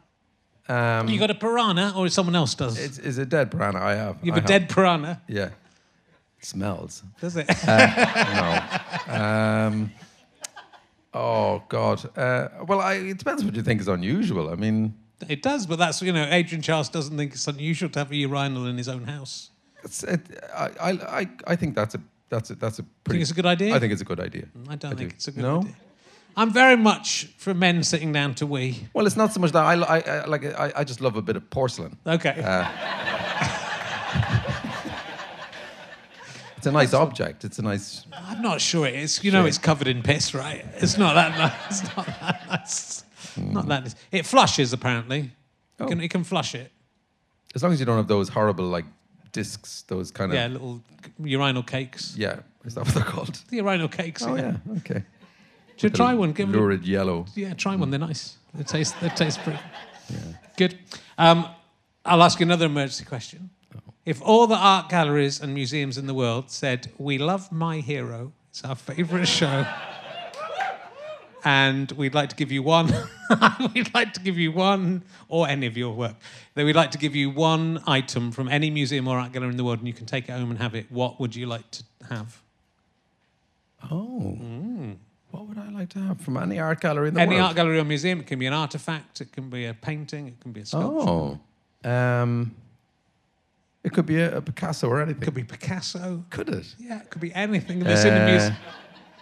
Um, 0.70 1.08
You 1.08 1.18
got 1.18 1.30
a 1.30 1.34
piranha, 1.34 1.92
or 1.96 2.08
someone 2.08 2.36
else 2.36 2.54
does? 2.54 2.78
it's, 2.78 2.98
it's 2.98 3.18
a 3.18 3.26
dead 3.26 3.50
piranha. 3.50 3.80
I 3.80 3.94
have. 3.94 4.16
you 4.22 4.32
I 4.32 4.34
have 4.36 4.44
a 4.44 4.48
dead 4.48 4.68
piranha, 4.68 5.20
Yeah. 5.28 5.50
It 6.38 6.44
smells. 6.46 7.02
does 7.20 7.36
it? 7.36 7.46
no. 7.66 9.14
Um, 9.14 9.90
oh 11.12 11.62
God. 11.68 11.98
Uh, 12.16 12.48
well, 12.66 12.80
I, 12.80 12.94
it 12.94 13.18
depends 13.18 13.44
what 13.44 13.54
you 13.54 13.62
think 13.62 13.80
is 13.80 13.88
unusual. 13.88 14.48
I 14.50 14.54
mean, 14.56 14.94
It 15.28 15.42
does, 15.42 15.66
but 15.66 15.78
that's 15.78 16.00
you 16.02 16.12
know 16.12 16.26
Adrian 16.30 16.62
Charles 16.62 16.88
doesn't 16.88 17.16
think 17.16 17.32
it's 17.34 17.46
unusual 17.48 17.90
to 17.90 17.98
have 17.98 18.10
a 18.12 18.16
urinal 18.16 18.66
in 18.66 18.76
his 18.78 18.88
own 18.88 19.04
house. 19.04 19.50
it's, 19.84 20.02
it, 20.04 20.20
I, 20.56 20.66
I, 20.80 20.90
I, 21.20 21.28
I 21.52 21.56
think 21.56 21.74
that's 21.74 21.94
a 21.94 22.00
that's 22.30 22.50
a 22.50 22.54
that's 22.54 22.78
a 22.78 22.84
pretty. 23.04 23.18
Think 23.18 23.22
it's 23.22 23.30
a 23.32 23.34
good 23.34 23.46
idea? 23.46 23.74
I 23.74 23.78
think 23.78 23.92
it's 23.92 24.02
a 24.02 24.04
good 24.12 24.20
idea. 24.20 24.46
I 24.68 24.76
don't 24.76 24.92
I 24.92 24.96
think 24.96 25.10
do. 25.10 25.14
it's 25.16 25.28
a 25.28 25.32
good 25.32 25.42
No? 25.42 25.58
idea. 25.60 25.74
I'm 26.36 26.52
very 26.52 26.76
much 26.76 27.26
for 27.36 27.54
men 27.54 27.82
sitting 27.82 28.12
down 28.12 28.34
to 28.36 28.46
wee. 28.46 28.88
Well, 28.94 29.06
it's 29.06 29.16
not 29.16 29.32
so 29.32 29.40
much 29.40 29.52
that 29.52 29.64
I, 29.64 29.74
I, 29.74 29.98
I 30.00 30.24
like. 30.26 30.44
I, 30.44 30.72
I 30.76 30.84
just 30.84 31.00
love 31.00 31.16
a 31.16 31.22
bit 31.22 31.36
of 31.36 31.48
porcelain. 31.50 31.96
Okay. 32.06 32.40
Uh, 32.44 32.68
It's 36.56 36.66
a 36.66 36.72
nice 36.72 36.92
object. 36.92 37.42
It's 37.46 37.58
a 37.58 37.62
nice. 37.62 38.04
I'm 38.12 38.42
not 38.42 38.60
sure 38.60 38.86
it 38.86 38.94
is. 38.94 39.24
You 39.24 39.30
know, 39.30 39.40
Sure. 39.40 39.48
it's 39.48 39.56
covered 39.56 39.88
in 39.88 40.02
piss, 40.02 40.34
right? 40.34 40.62
It's 40.76 40.98
not 40.98 41.14
that 41.14 41.38
nice. 41.38 41.54
It's 41.80 41.96
not 41.96 42.06
that 42.20 42.46
nice. 42.50 43.04
Not 43.38 43.68
that 43.68 43.82
nice. 43.84 43.94
It 44.12 44.26
flushes 44.26 44.74
apparently. 44.74 45.30
Oh. 45.78 45.84
You, 45.84 45.88
can, 45.88 46.00
you 46.00 46.08
can 46.10 46.22
flush 46.22 46.54
it. 46.54 46.70
As 47.54 47.62
long 47.62 47.72
as 47.72 47.80
you 47.80 47.86
don't 47.86 47.96
have 47.96 48.08
those 48.08 48.28
horrible 48.28 48.66
like 48.66 48.84
discs, 49.32 49.82
those 49.88 50.10
kind 50.10 50.32
of. 50.32 50.36
Yeah, 50.36 50.48
little 50.48 50.82
urinal 51.18 51.62
cakes. 51.62 52.14
Yeah. 52.14 52.40
Is 52.66 52.74
that 52.74 52.84
what 52.84 52.94
they're 52.94 53.04
called? 53.04 53.40
The 53.48 53.56
urinal 53.56 53.88
cakes. 53.88 54.22
Oh 54.22 54.34
yeah. 54.36 54.56
yeah. 54.66 54.78
Okay. 54.80 55.02
You 55.82 55.90
try 55.90 56.14
one? 56.14 56.32
Give 56.32 56.48
Lurid 56.48 56.86
yellow. 56.86 57.26
Yeah, 57.34 57.54
try 57.54 57.76
one. 57.76 57.90
They're 57.90 57.98
nice. 57.98 58.36
They 58.54 58.64
taste. 58.64 58.94
They 59.00 59.08
taste 59.08 59.40
pretty. 59.42 59.58
Good. 60.56 60.78
Um, 61.16 61.46
I'll 62.04 62.22
ask 62.22 62.38
you 62.40 62.44
another 62.44 62.66
emergency 62.66 63.04
question. 63.04 63.50
If 64.04 64.20
all 64.22 64.46
the 64.46 64.56
art 64.56 64.88
galleries 64.88 65.40
and 65.40 65.54
museums 65.54 65.96
in 65.98 66.06
the 66.06 66.14
world 66.14 66.50
said, 66.50 66.90
"We 66.98 67.18
love 67.18 67.52
My 67.52 67.78
Hero. 67.78 68.32
It's 68.50 68.64
our 68.64 68.74
favourite 68.74 69.24
show," 69.38 69.66
and 71.44 71.92
we'd 71.92 72.14
like 72.14 72.30
to 72.30 72.36
give 72.36 72.50
you 72.50 72.62
one, 72.62 72.92
we'd 73.74 73.92
like 73.94 74.12
to 74.14 74.20
give 74.20 74.36
you 74.38 74.52
one, 74.52 75.04
or 75.28 75.48
any 75.48 75.66
of 75.66 75.76
your 75.76 75.94
work, 75.94 76.16
then 76.54 76.66
we'd 76.66 76.76
like 76.76 76.90
to 76.92 76.98
give 76.98 77.14
you 77.14 77.30
one 77.30 77.82
item 77.86 78.32
from 78.32 78.48
any 78.48 78.70
museum 78.70 79.06
or 79.06 79.18
art 79.18 79.32
gallery 79.32 79.50
in 79.50 79.56
the 79.56 79.64
world, 79.64 79.78
and 79.78 79.86
you 79.86 79.94
can 79.94 80.06
take 80.06 80.28
it 80.28 80.32
home 80.32 80.50
and 80.50 80.58
have 80.58 80.74
it. 80.74 80.90
What 80.90 81.20
would 81.20 81.36
you 81.36 81.46
like 81.46 81.70
to 81.72 81.84
have? 82.08 82.42
Oh. 83.90 84.36
Mm. 84.40 84.96
What 85.30 85.46
would 85.46 85.58
I 85.58 85.68
like 85.70 85.88
to 85.90 85.98
have 86.00 86.20
from 86.20 86.36
any 86.36 86.58
art 86.58 86.80
gallery 86.80 87.08
in 87.08 87.14
the 87.14 87.20
Any 87.20 87.36
world? 87.36 87.46
art 87.48 87.56
gallery 87.56 87.78
or 87.78 87.84
museum. 87.84 88.20
It 88.20 88.26
can 88.26 88.38
be 88.38 88.46
an 88.46 88.52
artifact. 88.52 89.20
It 89.20 89.32
can 89.32 89.48
be 89.50 89.66
a 89.66 89.74
painting. 89.74 90.26
It 90.28 90.40
can 90.40 90.52
be 90.52 90.60
a 90.60 90.66
sculpture. 90.66 91.38
Oh. 91.84 91.90
Um, 91.90 92.54
it 93.84 93.92
could 93.92 94.06
be 94.06 94.20
a, 94.20 94.38
a 94.38 94.42
Picasso 94.42 94.88
or 94.88 95.00
anything. 95.00 95.22
It 95.22 95.24
could 95.24 95.34
be 95.34 95.44
Picasso. 95.44 96.24
Could 96.30 96.48
it? 96.48 96.74
Yeah, 96.78 97.00
it 97.00 97.10
could 97.10 97.20
be 97.22 97.32
anything 97.34 97.78
that's 97.80 98.04
in 98.04 98.14
the 98.14 98.20
Uh, 98.22 98.26
museum. 98.26 98.56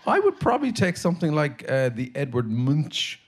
I 0.07 0.19
would 0.21 0.41
probably 0.41 0.73
take 0.73 0.97
something 0.97 1.33
like 1.33 1.71
uh, 1.71 1.91
the 1.91 2.11
Edvard 2.15 2.51
Munch 2.51 3.21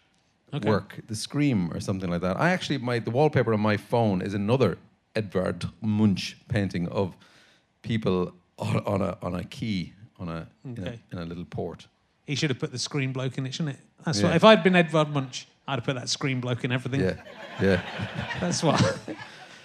Okay. 0.53 0.69
work, 0.69 0.99
The 1.07 1.15
Scream, 1.15 1.71
or 1.73 1.79
something 1.79 2.11
like 2.11 2.23
that. 2.23 2.37
I 2.41 2.51
actually, 2.51 2.79
my 2.79 2.99
the 2.99 3.11
wallpaper 3.13 3.53
on 3.55 3.61
my 3.61 3.77
phone 3.77 4.21
is 4.21 4.35
another 4.35 4.79
Edvard 5.15 5.67
Munch 5.81 6.37
painting 6.49 6.89
of 6.89 7.15
people 7.83 8.33
on, 8.59 8.79
on 8.85 9.01
a 9.01 9.17
on 9.23 9.35
a 9.37 9.45
quay 9.45 9.93
on 10.19 10.29
a, 10.29 10.49
in 10.65 10.85
a 10.85 10.99
in 11.13 11.19
a 11.19 11.25
little 11.25 11.45
port. 11.45 11.87
He 12.27 12.35
should 12.35 12.51
have 12.51 12.59
put 12.59 12.71
the 12.73 12.79
screen 12.79 13.13
bloke 13.13 13.39
in 13.39 13.47
it, 13.47 13.55
shouldn't 13.55 13.77
it? 13.77 13.83
That's 14.05 14.21
Yeah. 14.21 14.29
what. 14.29 14.37
If 14.37 14.45
I'd 14.45 14.63
been 14.63 14.77
Edvard 14.77 15.09
Munch, 15.11 15.47
I'd 15.67 15.77
have 15.77 15.85
put 15.85 15.95
that 15.97 16.09
screen 16.09 16.41
bloke 16.41 16.65
in 16.65 16.73
everything. 16.73 17.01
Yeah, 17.01 17.15
yeah. 17.61 17.83
That's 18.41 18.63
what. 18.63 18.99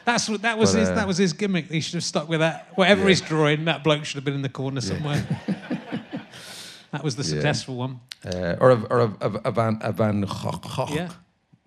That's 0.06 0.28
what. 0.30 0.42
That 0.44 0.58
was 0.58 0.74
But, 0.74 0.80
his. 0.80 0.90
uh, 0.90 0.96
That 0.96 1.08
was 1.08 1.18
his 1.18 1.34
gimmick. 1.34 1.70
He 1.72 1.82
should 1.82 1.96
have 1.96 2.04
stuck 2.04 2.28
with 2.30 2.40
that. 2.40 2.70
Whatever 2.76 3.02
Yeah. 3.04 3.08
he's 3.10 3.22
drawing, 3.22 3.66
that 3.66 3.84
bloke 3.84 4.06
should 4.06 4.16
have 4.16 4.26
been 4.26 4.34
in 4.36 4.42
the 4.42 4.50
corner 4.50 4.82
somewhere. 4.82 5.26
that 6.92 7.04
was 7.04 7.16
the 7.16 7.24
successful 7.24 7.76
one. 7.76 8.00
Uh, 8.26 8.56
or 8.60 8.72
a, 8.72 8.82
or 8.90 9.00
a, 9.02 9.14
a, 9.22 9.30
a 9.46 9.52
Van 9.52 9.80
a 9.82 9.92
Van 9.92 10.22
Gogh. 10.22 10.88
Yeah. 10.90 11.10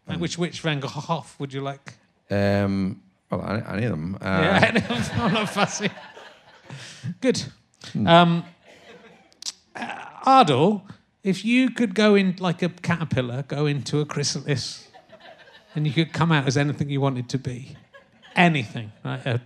And 0.08 0.20
which 0.20 0.38
which 0.38 0.60
Van 0.62 0.80
Gogh 0.80 1.24
would 1.38 1.52
you 1.52 1.60
like? 1.60 1.94
Um, 2.30 3.02
well, 3.30 3.44
any, 3.48 3.62
any 3.76 3.84
of 3.84 3.90
them. 3.92 4.16
Uh, 4.20 4.24
yeah, 4.26 5.06
I'm 5.16 5.32
not 5.32 5.48
fussy. 5.50 5.90
Good. 7.20 7.42
Um, 8.06 8.44
uh, 9.76 10.04
Ardal, 10.28 10.82
if 11.22 11.42
you 11.42 11.70
could 11.70 11.94
go 11.94 12.14
in 12.14 12.36
like 12.38 12.62
a 12.62 12.68
caterpillar, 12.68 13.44
go 13.48 13.64
into 13.64 14.00
a 14.00 14.04
chrysalis, 14.04 14.86
and 15.74 15.86
you 15.86 15.92
could 15.94 16.12
come 16.12 16.30
out 16.30 16.46
as 16.46 16.58
anything 16.58 16.90
you 16.90 17.00
wanted 17.00 17.30
to 17.30 17.38
be, 17.38 17.76
anything. 18.36 18.92
Right? 19.02 19.26
Uh, 19.26 19.38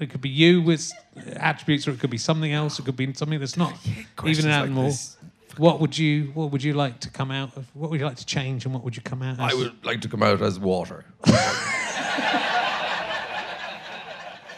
it 0.00 0.10
could 0.10 0.20
be 0.20 0.28
you 0.28 0.60
with 0.60 0.90
attributes, 1.36 1.86
or 1.86 1.92
it 1.92 2.00
could 2.00 2.10
be 2.10 2.18
something 2.18 2.52
else. 2.52 2.80
It 2.80 2.84
could 2.84 2.96
be 2.96 3.14
something 3.14 3.38
that's 3.38 3.56
not 3.56 3.74
even 4.26 4.46
an 4.46 4.50
animal. 4.50 4.86
this. 4.86 5.16
what 5.56 5.78
would 5.78 5.96
you 5.96 6.32
What 6.34 6.50
would 6.50 6.64
you 6.64 6.74
like 6.74 6.98
to 7.00 7.10
come 7.10 7.30
out 7.30 7.56
of? 7.56 7.70
What 7.72 7.90
would 7.90 8.00
you 8.00 8.06
like 8.06 8.16
to 8.16 8.26
change, 8.26 8.64
and 8.64 8.74
what 8.74 8.82
would 8.82 8.96
you 8.96 9.02
come 9.02 9.22
out 9.22 9.38
as? 9.38 9.52
I 9.52 9.54
would 9.54 9.84
like 9.84 10.00
to 10.00 10.08
come 10.08 10.24
out 10.24 10.42
as 10.42 10.58
water. 10.58 11.04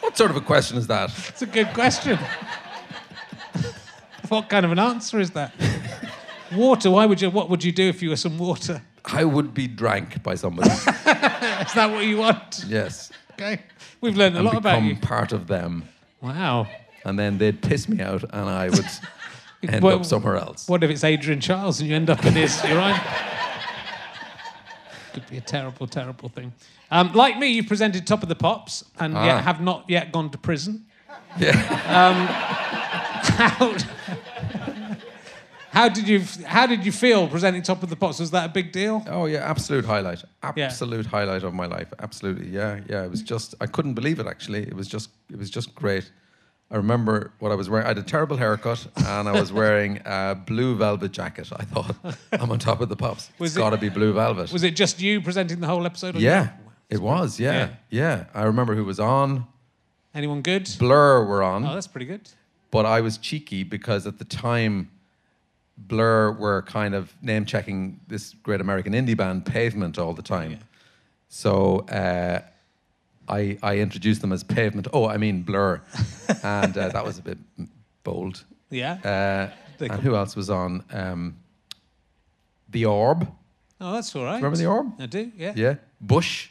what 0.00 0.16
sort 0.16 0.30
of 0.30 0.38
a 0.38 0.40
question 0.40 0.78
is 0.78 0.86
that? 0.86 1.10
It's 1.28 1.42
a 1.42 1.46
good 1.46 1.68
question. 1.74 2.18
what 4.30 4.48
kind 4.48 4.64
of 4.66 4.72
an 4.72 4.78
answer 4.78 5.18
is 5.20 5.30
that? 5.32 5.52
Water. 6.54 6.90
Why 6.90 7.06
would 7.06 7.20
you? 7.20 7.30
What 7.30 7.48
would 7.50 7.64
you 7.64 7.72
do 7.72 7.88
if 7.88 8.02
you 8.02 8.10
were 8.10 8.16
some 8.16 8.38
water? 8.38 8.80
I 9.04 9.24
would 9.24 9.52
be 9.54 9.66
drank 9.68 10.22
by 10.22 10.34
somebody. 10.36 10.70
Is 10.70 11.72
that 11.74 11.90
what 11.92 12.04
you 12.04 12.18
want? 12.18 12.64
yes. 12.68 13.10
Okay. 13.32 13.60
We've 14.00 14.16
learned 14.16 14.34
a 14.36 14.38
And 14.38 14.46
lot 14.46 14.56
about 14.56 14.82
you. 14.82 14.94
become 14.94 15.00
part 15.08 15.32
of 15.32 15.46
them. 15.48 15.84
Wow. 16.20 16.66
And 17.04 17.18
then 17.18 17.38
they'd 17.38 17.60
piss 17.62 17.88
me 17.88 18.00
out 18.02 18.22
and 18.22 18.48
I 18.48 18.68
would 18.68 18.84
end 19.68 19.84
up 19.84 20.04
somewhere 20.04 20.36
else. 20.36 20.68
What 20.68 20.82
if 20.84 20.90
it's 20.90 21.04
Adrian 21.04 21.40
Charles 21.40 21.80
and 21.80 21.88
you 21.88 21.94
end 21.96 22.10
up 22.10 22.24
in 22.24 22.32
his? 22.34 22.62
You're 22.64 22.78
right. 22.78 23.00
Could 25.12 25.28
be 25.30 25.36
a 25.38 25.40
terrible, 25.40 25.86
terrible 25.86 26.28
thing. 26.28 26.52
Um, 26.90 27.12
like 27.12 27.38
me, 27.38 27.48
you 27.48 27.64
presented 27.64 28.06
Top 28.06 28.22
of 28.22 28.28
the 28.28 28.34
Pops 28.36 28.84
and 28.98 29.14
yet 29.14 29.36
Ah. 29.36 29.42
have 29.42 29.60
not 29.60 29.84
yet 29.88 30.12
gone 30.12 30.30
to 30.30 30.38
prison. 30.38 30.84
Yeah. 31.38 31.52
How, 33.28 33.76
how 35.70 35.88
did 35.88 36.08
you 36.08 36.22
How 36.46 36.66
did 36.66 36.84
you 36.86 36.92
feel 36.92 37.28
presenting 37.28 37.62
Top 37.62 37.82
of 37.82 37.90
the 37.90 37.96
Pops? 37.96 38.18
Was 38.20 38.30
that 38.30 38.46
a 38.46 38.52
big 38.52 38.72
deal? 38.72 39.04
Oh 39.08 39.26
yeah, 39.26 39.48
absolute 39.48 39.84
highlight. 39.84 40.24
Absolute 40.42 41.06
highlight 41.06 41.42
of 41.42 41.52
my 41.54 41.66
life. 41.66 41.92
Absolutely. 41.98 42.48
Yeah, 42.48 42.80
yeah. 42.88 43.04
It 43.04 43.10
was 43.10 43.22
just 43.22 43.54
I 43.60 43.66
couldn't 43.66 43.94
believe 43.94 44.18
it 44.20 44.26
actually. 44.26 44.62
It 44.62 44.74
was 44.74 44.88
just 44.88 45.10
it 45.30 45.38
was 45.38 45.50
just 45.50 45.74
great. 45.74 46.10
I 46.70 46.76
remember 46.76 47.32
what 47.38 47.52
I 47.52 47.54
was 47.54 47.70
wearing. 47.70 47.84
I 47.84 47.88
had 47.90 47.98
a 47.98 48.02
terrible 48.02 48.36
haircut 48.36 48.84
and 48.96 49.28
I 49.28 49.32
was 49.38 49.52
wearing 49.52 50.00
a 50.04 50.34
blue 50.34 50.74
velvet 50.76 51.12
jacket. 51.12 51.48
I 51.54 51.64
thought 51.64 51.94
I'm 52.32 52.50
on 52.50 52.58
top 52.58 52.80
of 52.80 52.88
the 52.88 52.96
pops. 52.96 53.30
Was 53.38 53.50
it's 53.52 53.56
it- 53.56 53.60
got 53.60 53.70
to 53.70 53.76
be 53.76 53.88
blue 53.88 54.12
velvet. 54.12 54.52
Was 54.52 54.64
it 54.64 54.74
just 54.74 55.00
you 55.00 55.20
presenting 55.20 55.60
the 55.60 55.66
whole 55.68 55.84
episode? 55.86 56.16
yeah, 56.16 56.50
it 56.88 57.00
was. 57.00 57.38
Yeah, 57.38 57.68
yeah, 57.90 58.24
I 58.34 58.44
remember 58.44 58.74
who 58.74 58.84
was 58.84 58.98
on. 58.98 59.46
Anyone 60.14 60.40
good? 60.40 60.68
Blur 60.78 61.24
were 61.26 61.42
on. 61.42 61.64
Oh, 61.66 61.74
that's 61.74 61.86
pretty 61.86 62.06
good. 62.06 62.28
But 62.70 62.86
I 62.86 63.00
was 63.00 63.18
cheeky 63.18 63.62
because 63.64 64.06
at 64.06 64.18
the 64.18 64.24
time 64.24 64.90
Blur 65.78 66.32
were 66.32 66.62
kind 66.62 66.94
of 66.94 67.14
name 67.22 67.44
checking 67.44 68.00
this 68.08 68.34
great 68.42 68.60
American 68.60 68.92
indie 68.92 69.16
band 69.16 69.44
Pavement 69.44 69.98
all 69.98 70.14
the 70.14 70.22
time. 70.22 70.58
So 71.28 71.80
uh, 71.88 72.40
I 73.28 73.58
I 73.62 73.78
introduced 73.78 74.20
them 74.20 74.32
as 74.32 74.42
Pavement. 74.44 74.88
Oh, 74.92 75.06
I 75.06 75.16
mean 75.18 75.42
Blur, 75.42 75.82
and 76.42 76.76
uh, 76.76 76.88
that 76.88 77.04
was 77.04 77.18
a 77.18 77.22
bit 77.22 77.38
bold. 78.04 78.44
Yeah. 78.70 78.98
Uh, 79.04 79.84
and 79.84 80.00
who 80.00 80.14
else 80.16 80.34
was 80.34 80.48
on? 80.48 80.84
Um, 80.90 81.36
the 82.70 82.86
Orb. 82.86 83.28
oh, 83.80 83.92
that's 83.92 84.14
all 84.16 84.24
right. 84.24 84.36
Remember 84.36 84.56
the 84.56 84.66
Orb? 84.66 84.92
I 84.98 85.06
do. 85.06 85.30
Yeah. 85.36 85.52
Yeah. 85.54 85.74
Bush. 86.00 86.48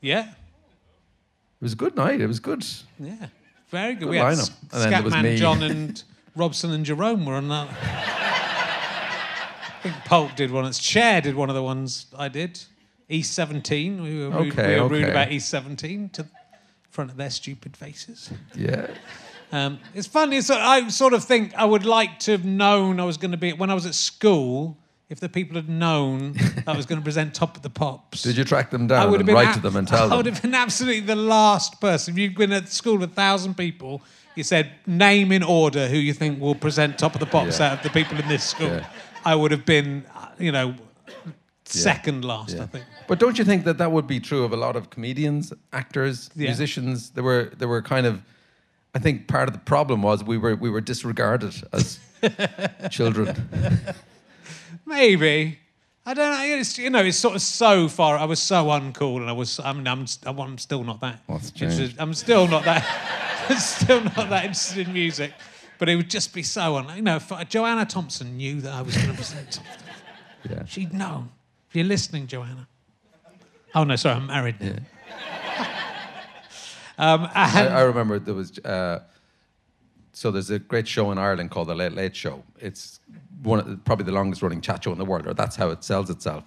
Yeah. 0.00 0.28
It 0.28 1.62
was 1.62 1.72
a 1.72 1.76
good 1.76 1.96
night. 1.96 2.20
It 2.20 2.26
was 2.26 2.40
good. 2.40 2.64
Yeah. 2.98 3.28
Very 3.70 3.94
good. 3.94 4.00
Good 4.00 4.08
we 4.10 4.16
had 4.18 4.26
lineup. 4.34 4.40
S- 4.40 4.50
And 4.72 4.82
then 4.82 4.90
there 4.90 5.02
was 5.02 5.12
Scatman 5.14 5.22
me. 5.22 5.36
John 5.36 5.62
and 5.62 6.02
Robson 6.34 6.70
and 6.72 6.84
Jerome 6.84 7.24
were 7.26 7.34
on 7.34 7.48
that. 7.48 7.68
I 8.68 9.80
think 9.82 9.94
Pulp 10.04 10.34
did 10.36 10.50
one. 10.50 10.64
It's 10.66 10.78
Cher 10.80 11.20
did 11.20 11.34
one 11.34 11.48
of 11.48 11.54
the 11.54 11.62
ones 11.62 12.06
I 12.16 12.28
did. 12.28 12.60
East 13.08 13.32
17. 13.34 14.02
We 14.02 14.18
were 14.20 14.30
rude, 14.30 14.52
Okay, 14.52 14.74
we 14.76 14.80
were 14.80 14.88
rude 14.88 15.02
okay. 15.04 15.10
about 15.12 15.30
East 15.32 15.48
17 15.48 16.08
to 16.10 16.26
front 16.90 17.10
of 17.10 17.16
their 17.16 17.30
stupid 17.30 17.76
faces. 17.76 18.30
Yeah. 18.54 18.88
Um, 19.52 19.78
it's 19.94 20.06
funny. 20.08 20.40
So 20.40 20.56
I 20.56 20.88
sort 20.88 21.12
of 21.12 21.22
think 21.24 21.54
I 21.54 21.64
would 21.64 21.84
like 21.86 22.18
to 22.20 22.32
have 22.32 22.44
known 22.44 22.98
I 22.98 23.04
was 23.04 23.16
going 23.16 23.30
to 23.30 23.36
be 23.36 23.52
when 23.52 23.70
I 23.70 23.74
was 23.74 23.86
at 23.86 23.94
school. 23.94 24.76
If 25.08 25.20
the 25.20 25.28
people 25.28 25.54
had 25.54 25.68
known 25.68 26.34
I 26.66 26.76
was 26.76 26.84
going 26.84 27.00
to 27.00 27.04
present 27.04 27.32
Top 27.32 27.56
of 27.56 27.62
the 27.62 27.70
Pops, 27.70 28.22
Did 28.22 28.36
you 28.36 28.42
track 28.44 28.70
them 28.70 28.84
I 28.84 28.86
down 28.86 29.10
would 29.12 29.20
have 29.20 29.28
and 29.28 29.36
been 29.36 29.46
write 29.46 29.54
to 29.54 29.60
them 29.60 29.76
and 29.76 29.86
tell 29.94 30.12
I 30.12 30.16
would 30.16 30.26
have 30.26 30.42
been 30.42 30.54
absolutely 30.54 31.00
the 31.00 31.14
last 31.14 31.80
person. 31.80 32.14
If 32.14 32.18
you've 32.18 32.34
been 32.34 32.52
at 32.52 32.68
school 32.68 32.98
with 32.98 33.10
a 33.12 33.14
thousand 33.14 33.56
people, 33.56 34.02
you 34.34 34.42
said 34.42 34.72
name 34.86 35.30
in 35.30 35.44
order 35.44 35.86
who 35.86 35.96
you 35.96 36.12
think 36.12 36.40
will 36.40 36.56
present 36.56 36.98
Top 36.98 37.14
of 37.14 37.20
the 37.20 37.26
Pops 37.26 37.60
Yeah. 37.60 37.66
out 37.72 37.72
of 37.78 37.82
the 37.84 37.90
people 37.90 38.18
in 38.18 38.26
this 38.26 38.42
school. 38.42 38.66
Yeah. 38.68 38.86
I 39.24 39.36
would 39.36 39.52
have 39.52 39.64
been, 39.64 40.04
uh, 40.14 40.26
you 40.40 40.50
know, 40.50 40.74
second 41.64 42.24
last. 42.24 42.58
I 42.58 42.66
think. 42.66 42.84
But 43.06 43.20
don't 43.20 43.38
you 43.38 43.44
think 43.44 43.64
that 43.64 43.78
that 43.78 43.92
would 43.92 44.08
be 44.08 44.18
true 44.18 44.42
of 44.42 44.52
a 44.52 44.56
lot 44.56 44.74
of 44.74 44.90
comedians, 44.90 45.52
actors, 45.72 46.30
Yeah. 46.34 46.48
musicians? 46.48 47.10
There 47.10 47.22
were 47.24 47.52
there 47.56 47.68
were 47.68 47.80
kind 47.82 48.06
of, 48.06 48.22
I 48.92 48.98
think 48.98 49.28
part 49.28 49.48
of 49.48 49.52
the 49.52 49.60
problem 49.60 50.02
was 50.02 50.24
we 50.24 50.36
were 50.36 50.56
we 50.56 50.68
were 50.68 50.80
disregarded 50.80 51.54
as 51.72 52.00
children. 52.90 53.36
Maybe. 54.86 55.58
I 56.08 56.14
don't 56.14 56.30
know. 56.30 56.56
It's, 56.56 56.78
you 56.78 56.88
know, 56.88 57.02
it's 57.02 57.18
sort 57.18 57.34
of 57.34 57.42
so 57.42 57.88
far. 57.88 58.16
I 58.16 58.24
was 58.24 58.40
so 58.40 58.66
uncool, 58.66 59.16
and 59.16 59.28
I 59.28 59.32
was. 59.32 59.58
I 59.58 59.72
mean, 59.72 59.88
I'm. 59.88 60.06
I'm 60.24 60.56
still 60.56 60.84
not 60.84 61.00
that. 61.00 61.20
What's 61.26 61.50
changed? 61.50 61.96
I'm 61.98 62.14
still 62.14 62.46
not 62.46 62.64
that. 62.64 62.84
I'm 63.48 63.58
still 63.58 64.02
not 64.04 64.30
that 64.30 64.44
interested 64.44 64.86
in 64.86 64.92
music. 64.92 65.32
But 65.78 65.88
it 65.88 65.96
would 65.96 66.08
just 66.08 66.32
be 66.32 66.42
so 66.42 66.76
un. 66.76 66.88
You 66.94 67.02
know, 67.02 67.16
if 67.16 67.48
Joanna 67.48 67.84
Thompson 67.84 68.36
knew 68.36 68.60
that 68.62 68.72
I 68.72 68.82
was 68.82 68.96
going 68.96 69.10
to 69.10 69.14
present 69.14 69.54
something. 69.54 69.72
Yeah. 70.48 70.64
She'd 70.64 70.94
known. 70.94 71.30
If 71.68 71.76
you're 71.76 71.84
listening, 71.84 72.28
Joanna. 72.28 72.68
Oh 73.74 73.84
no, 73.84 73.96
sorry, 73.96 74.16
I'm 74.16 74.28
married 74.28 74.60
now. 74.60 74.76
um, 76.98 77.28
I, 77.34 77.68
I 77.68 77.80
remember 77.82 78.18
there 78.20 78.34
was. 78.34 78.58
Uh, 78.60 79.00
so 80.12 80.30
there's 80.30 80.50
a 80.50 80.58
great 80.58 80.88
show 80.88 81.10
in 81.10 81.18
Ireland 81.18 81.50
called 81.50 81.68
the 81.68 81.74
Late 81.74 81.92
Late 81.92 82.16
Show. 82.16 82.42
It's 82.58 83.00
one 83.42 83.58
of, 83.60 83.68
the- 83.68 83.76
probably 83.76 84.04
the 84.04 84.12
longest 84.12 84.42
running 84.42 84.60
chat 84.60 84.84
show 84.84 84.92
in 84.92 84.98
the 84.98 85.04
world, 85.04 85.26
or 85.26 85.34
that's 85.34 85.56
how 85.56 85.70
it 85.70 85.84
sells 85.84 86.10
itself. 86.10 86.44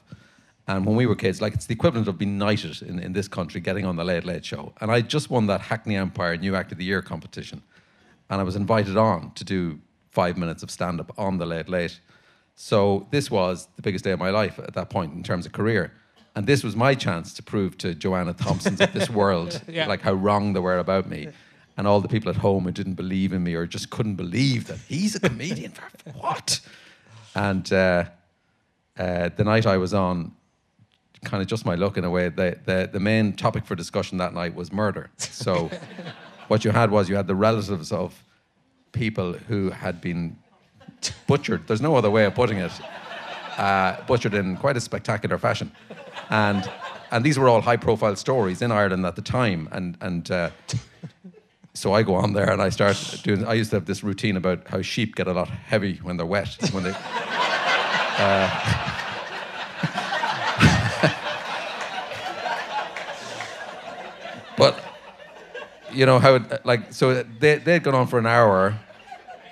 And 0.68 0.86
when 0.86 0.96
we 0.96 1.06
were 1.08 1.16
kids, 1.16 1.42
like 1.42 1.54
it's 1.56 1.66
the 1.66 1.74
equivalent 1.74 2.08
of 2.08 2.18
being 2.20 2.38
knighted 2.38 2.82
in, 2.84 3.00
in 3.00 3.14
this 3.14 3.28
country, 3.28 3.60
getting 3.60 3.86
on 3.86 3.96
the 3.96 4.04
Late 4.04 4.24
Late 4.26 4.46
Show. 4.46 4.74
And 4.82 4.92
I 4.92 5.02
just 5.02 5.30
won 5.32 5.48
that 5.48 5.62
Hackney 5.62 5.96
Empire 5.96 6.38
New 6.38 6.56
Act 6.56 6.72
of 6.72 6.78
the 6.78 6.84
Year 6.86 7.02
competition, 7.02 7.64
and 8.30 8.40
I 8.40 8.44
was 8.44 8.56
invited 8.56 8.96
on 8.98 9.32
to 9.34 9.44
do 9.44 9.80
five 10.12 10.38
minutes 10.38 10.62
of 10.64 10.70
stand 10.70 11.00
up 11.00 11.12
on 11.18 11.38
the 11.40 11.46
Late 11.46 11.70
Late. 11.70 12.00
So 12.56 13.08
this 13.12 13.32
was 13.32 13.68
the 13.78 13.82
biggest 13.82 14.04
day 14.04 14.12
of 14.12 14.20
my 14.20 14.30
life 14.30 14.60
at 14.60 14.74
that 14.74 14.90
point 14.90 15.14
in 15.14 15.24
terms 15.24 15.46
of 15.46 15.54
career. 15.54 15.94
And 16.36 16.46
this 16.46 16.64
was 16.64 16.76
my 16.76 16.94
chance 16.94 17.34
to 17.36 17.44
prove 17.44 17.78
to 17.80 17.96
Joanna 17.96 18.34
Thompsons 18.34 18.80
of 18.82 18.94
this 18.94 19.10
world, 19.22 19.62
Yeah. 19.68 19.88
like 19.88 20.02
how 20.02 20.14
wrong 20.14 20.54
they 20.54 20.60
were 20.60 20.78
about 20.78 21.10
me. 21.10 21.30
And 21.80 21.88
all 21.88 22.02
the 22.02 22.10
people 22.10 22.30
at 22.30 22.36
home 22.36 22.66
who 22.66 22.72
didn't 22.74 22.96
believe 22.96 23.32
in 23.32 23.42
me 23.42 23.54
or 23.54 23.66
just 23.66 23.90
couldn't 23.90 24.16
believe 24.16 24.68
that 24.68 24.80
he's 24.90 25.16
a 25.16 25.20
comedian. 25.22 25.72
For 25.72 26.10
what? 26.18 26.60
And 27.34 27.72
uh, 27.72 28.04
uh, 28.98 29.30
the 29.38 29.46
night 29.46 29.66
I 29.66 29.78
was 29.78 29.94
on, 29.94 30.34
kind 31.24 31.42
of 31.42 31.48
just 31.48 31.66
my 31.66 31.76
luck 31.76 31.96
in 31.96 32.04
a 32.04 32.10
way, 32.10 32.28
the, 32.28 32.60
the, 32.66 32.90
the 32.92 33.00
main 33.00 33.32
topic 33.32 33.66
for 33.66 33.76
discussion 33.76 34.18
that 34.18 34.34
night 34.34 34.56
was 34.56 34.74
murder. 34.74 35.10
So 35.16 35.72
what 36.50 36.66
you 36.66 36.72
had 36.72 36.92
was 36.92 37.08
you 37.08 37.16
had 37.16 37.28
the 37.28 37.36
relatives 37.36 37.94
of 37.94 38.26
people 38.92 39.32
who 39.32 39.70
had 39.70 40.02
been 40.02 40.36
butchered. 41.28 41.66
There's 41.66 41.80
no 41.80 41.96
other 41.96 42.12
way 42.12 42.26
of 42.26 42.36
putting 42.36 42.58
it. 42.58 42.74
Uh, 43.58 43.96
butchered 44.06 44.34
in 44.34 44.58
quite 44.58 44.76
a 44.76 44.82
spectacular 44.82 45.38
fashion, 45.38 45.72
and 46.30 46.70
and 47.12 47.26
these 47.26 47.38
were 47.38 47.50
all 47.50 47.60
high-profile 47.60 48.16
stories 48.16 48.62
in 48.62 48.72
Ireland 48.72 49.06
at 49.06 49.18
the 49.18 49.22
time. 49.22 49.68
And 49.74 49.98
and 50.00 50.32
uh, 50.32 50.52
so 51.80 51.94
I 51.94 52.04
go 52.04 52.16
on 52.16 52.34
there 52.34 52.52
and 52.52 52.62
I 52.62 52.68
start 52.70 52.98
doing. 53.24 53.46
I 53.46 53.54
used 53.54 53.70
to 53.72 53.78
have 53.78 53.86
this 53.86 54.04
routine 54.04 54.36
about 54.36 54.68
how 54.68 54.82
sheep 54.82 55.16
get 55.16 55.28
a 55.28 55.34
lot 55.34 55.48
heavy 55.48 55.96
when 56.04 56.18
they're 56.18 56.26
wet. 56.26 56.58
When 56.74 56.84
they. 56.84 56.94
Uh, 58.22 58.50
but 64.58 64.84
you 65.94 66.06
know 66.06 66.20
how 66.20 66.36
it, 66.36 66.66
like 66.66 66.92
so 66.92 67.24
they 67.24 67.60
they'd 67.60 67.82
gone 67.84 67.96
on 67.96 68.08
for 68.08 68.20
an 68.20 68.26
hour 68.26 68.78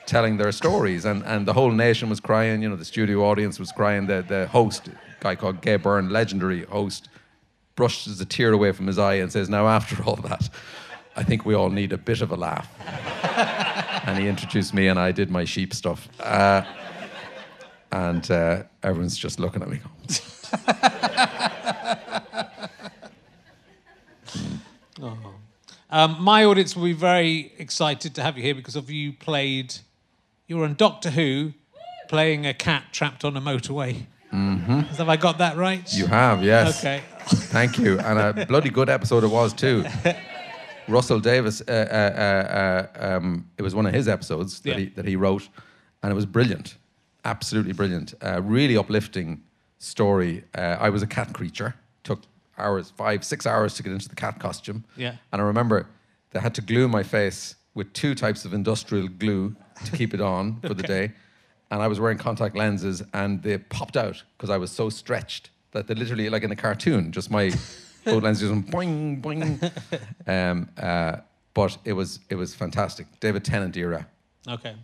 telling 0.06 0.38
their 0.38 0.52
stories 0.52 1.06
and, 1.06 1.24
and 1.26 1.46
the 1.46 1.54
whole 1.54 1.72
nation 1.72 2.10
was 2.10 2.20
crying, 2.20 2.62
you 2.62 2.70
know, 2.70 2.76
the 2.76 2.86
studio 2.86 3.24
audience 3.24 3.58
was 3.60 3.72
crying, 3.72 4.08
the 4.08 4.26
the 4.28 4.48
host, 4.48 4.90
guy 5.22 5.36
called 5.36 5.62
Gay 5.62 5.78
Byrne, 5.78 6.10
legendary 6.10 6.64
host, 6.66 7.08
brushes 7.76 8.20
a 8.20 8.26
tear 8.26 8.52
away 8.52 8.74
from 8.74 8.88
his 8.88 9.00
eye 9.00 9.14
and 9.16 9.32
says, 9.32 9.48
Now 9.48 9.68
after 9.68 10.04
all 10.04 10.18
that, 10.18 10.50
I 11.18 11.24
think 11.24 11.46
we 11.46 11.56
all 11.56 11.72
need 11.72 11.92
a 11.94 11.98
bit 11.98 12.22
of 12.22 12.32
a 12.32 12.36
laugh. 12.36 12.70
and 14.08 14.20
he 14.20 14.28
introduced 14.28 14.74
me 14.74 14.88
and 14.88 15.00
I 15.00 15.12
did 15.12 15.32
my 15.32 15.46
sheep 15.46 15.74
stuff. 15.74 16.08
Uh, 16.20 16.64
and 17.92 18.30
uh, 18.30 18.64
everyone's 18.84 19.18
just 19.18 19.40
looking 19.40 19.64
at 19.64 19.70
me 19.70 19.80
going, 19.80 19.94
Um, 25.90 26.18
my 26.20 26.44
audience 26.44 26.76
will 26.76 26.84
be 26.84 26.92
very 26.92 27.54
excited 27.58 28.14
to 28.16 28.22
have 28.22 28.36
you 28.38 28.44
here 28.44 28.54
because 28.54 28.76
of 28.76 28.92
you 28.92 29.14
played. 29.14 29.76
You 30.46 30.58
were 30.58 30.66
on 30.66 30.76
Doctor 30.76 31.12
Who, 31.12 31.54
playing 32.10 32.46
a 32.46 32.54
cat 32.54 32.84
trapped 32.92 33.24
on 33.24 33.38
a 33.38 33.42
motorway. 33.42 34.06
Mm-hmm. 34.34 34.82
Have 34.82 35.08
I 35.08 35.16
got 35.16 35.38
that 35.38 35.56
right? 35.56 35.92
You 35.94 36.08
have, 36.08 36.44
yes. 36.44 36.80
Okay. 36.80 37.02
Thank 37.26 37.80
you. 37.80 38.00
And 38.00 38.20
a 38.20 38.46
bloody 38.50 38.70
good 38.70 38.90
episode 38.90 39.24
it 39.24 39.28
was 39.28 39.54
too. 39.54 39.86
Russell 40.88 41.20
Davies, 41.20 41.62
uh, 41.62 41.72
uh, 41.72 42.20
uh, 42.22 42.98
uh, 43.04 43.16
um, 43.18 43.50
it 43.58 43.62
was 43.64 43.76
one 43.76 43.86
of 43.86 43.94
his 43.94 44.08
episodes 44.08 44.60
that, 44.62 44.70
Yeah. 44.70 44.78
he, 44.78 44.86
that 44.90 45.06
he 45.06 45.16
wrote, 45.16 45.50
and 46.02 46.12
it 46.12 46.16
was 46.16 46.26
brilliant. 46.26 46.78
Absolutely 47.26 47.74
brilliant. 47.74 48.14
Uh, 48.24 48.42
really 48.42 48.78
uplifting 48.78 49.42
story. 49.80 50.44
Uh, 50.56 50.78
I 50.80 50.90
was 50.90 51.02
a 51.04 51.08
cat 51.08 51.34
creature. 51.34 51.76
Took 52.04 52.22
hours, 52.58 52.92
five, 52.96 53.24
six 53.24 53.46
hours 53.46 53.74
to 53.76 53.84
get 53.84 53.92
into 53.92 54.08
the 54.10 54.16
cat 54.16 54.40
costume. 54.40 54.84
Yeah. 54.96 55.16
And 55.32 55.42
I 55.42 55.46
remember 55.46 55.88
they 56.32 56.40
had 56.40 56.56
to 56.56 56.62
glue 56.62 56.88
my 56.88 57.04
face 57.04 57.56
with 57.74 57.92
two 57.94 58.16
types 58.16 58.46
of 58.46 58.54
industrial 58.54 59.08
glue 59.08 59.56
to 59.86 59.92
keep 59.92 60.14
it 60.14 60.22
on 60.22 60.60
for 60.68 60.74
the 60.74 60.84
day. 60.84 61.12
And 61.70 61.82
I 61.82 61.88
was 61.88 62.00
wearing 62.00 62.18
contact 62.18 62.56
lenses 62.56 63.04
and 63.14 63.44
they 63.44 63.58
popped 63.58 63.98
out 63.98 64.24
because 64.38 64.50
I 64.50 64.58
was 64.58 64.72
so 64.72 64.90
stretched 64.90 65.50
that 65.72 65.88
they 65.88 65.94
literally, 65.96 66.30
like 66.30 66.44
in 66.44 66.52
a 66.52 66.56
cartoon, 66.56 67.12
just 67.12 67.30
my 67.30 67.52
both 68.06 68.24
lenses 68.24 68.50
just 68.50 68.52
went 68.52 68.72
boing, 68.72 69.22
boing. 69.22 69.72
Um, 70.28 70.70
uh, 70.78 71.18
but 71.54 71.78
it 71.86 71.94
was, 71.94 72.20
it 72.30 72.36
was 72.36 72.54
fantastic. 72.54 73.08
David 73.20 73.44
Tennant 73.44 73.76
era. 73.78 74.08
Okay. 74.48 74.76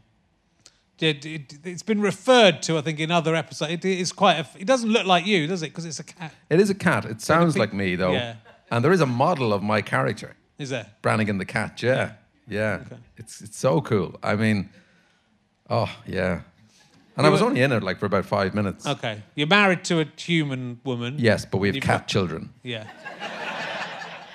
Did 0.97 1.25
it, 1.25 1.53
it's 1.63 1.83
been 1.83 2.01
referred 2.01 2.61
to, 2.63 2.77
I 2.77 2.81
think, 2.81 2.99
in 2.99 3.11
other 3.11 3.35
episodes. 3.35 3.71
It 3.71 3.83
is 3.85 4.11
quite. 4.11 4.37
A, 4.39 4.47
it 4.57 4.65
doesn't 4.65 4.89
look 4.89 5.05
like 5.05 5.25
you, 5.25 5.47
does 5.47 5.63
it? 5.63 5.67
Because 5.67 5.85
it's 5.85 5.99
a 5.99 6.03
cat. 6.03 6.33
It 6.49 6.59
is 6.59 6.69
a 6.69 6.75
cat. 6.75 7.05
It 7.05 7.19
sounds 7.21 7.57
like 7.57 7.73
me 7.73 7.95
though. 7.95 8.13
yeah. 8.13 8.35
And 8.71 8.83
there 8.85 8.91
is 8.91 9.01
a 9.01 9.05
model 9.05 9.53
of 9.53 9.61
my 9.61 9.81
character. 9.81 10.35
Is 10.57 10.69
there? 10.69 10.87
Brannigan 11.01 11.37
the 11.39 11.45
cat, 11.45 11.81
yeah. 11.83 12.13
Yeah. 12.47 12.79
Okay. 12.85 12.97
It's 13.17 13.41
it's 13.41 13.57
so 13.57 13.81
cool. 13.81 14.17
I 14.23 14.35
mean, 14.35 14.69
oh 15.69 15.89
yeah. 16.05 16.41
And 17.15 17.27
I 17.27 17.29
was 17.29 17.41
only 17.41 17.61
in 17.61 17.71
it 17.71 17.83
like 17.83 17.99
for 17.99 18.05
about 18.07 18.25
five 18.25 18.53
minutes. 18.55 18.87
Okay. 18.87 19.21
You're 19.35 19.47
married 19.47 19.83
to 19.85 19.99
a 20.01 20.05
human 20.17 20.79
woman. 20.83 21.15
Yes, 21.19 21.45
but 21.45 21.57
we 21.59 21.67
have 21.67 21.75
You've 21.75 21.83
cat 21.83 22.01
got- 22.01 22.07
children. 22.07 22.49
Yeah. 22.63 22.85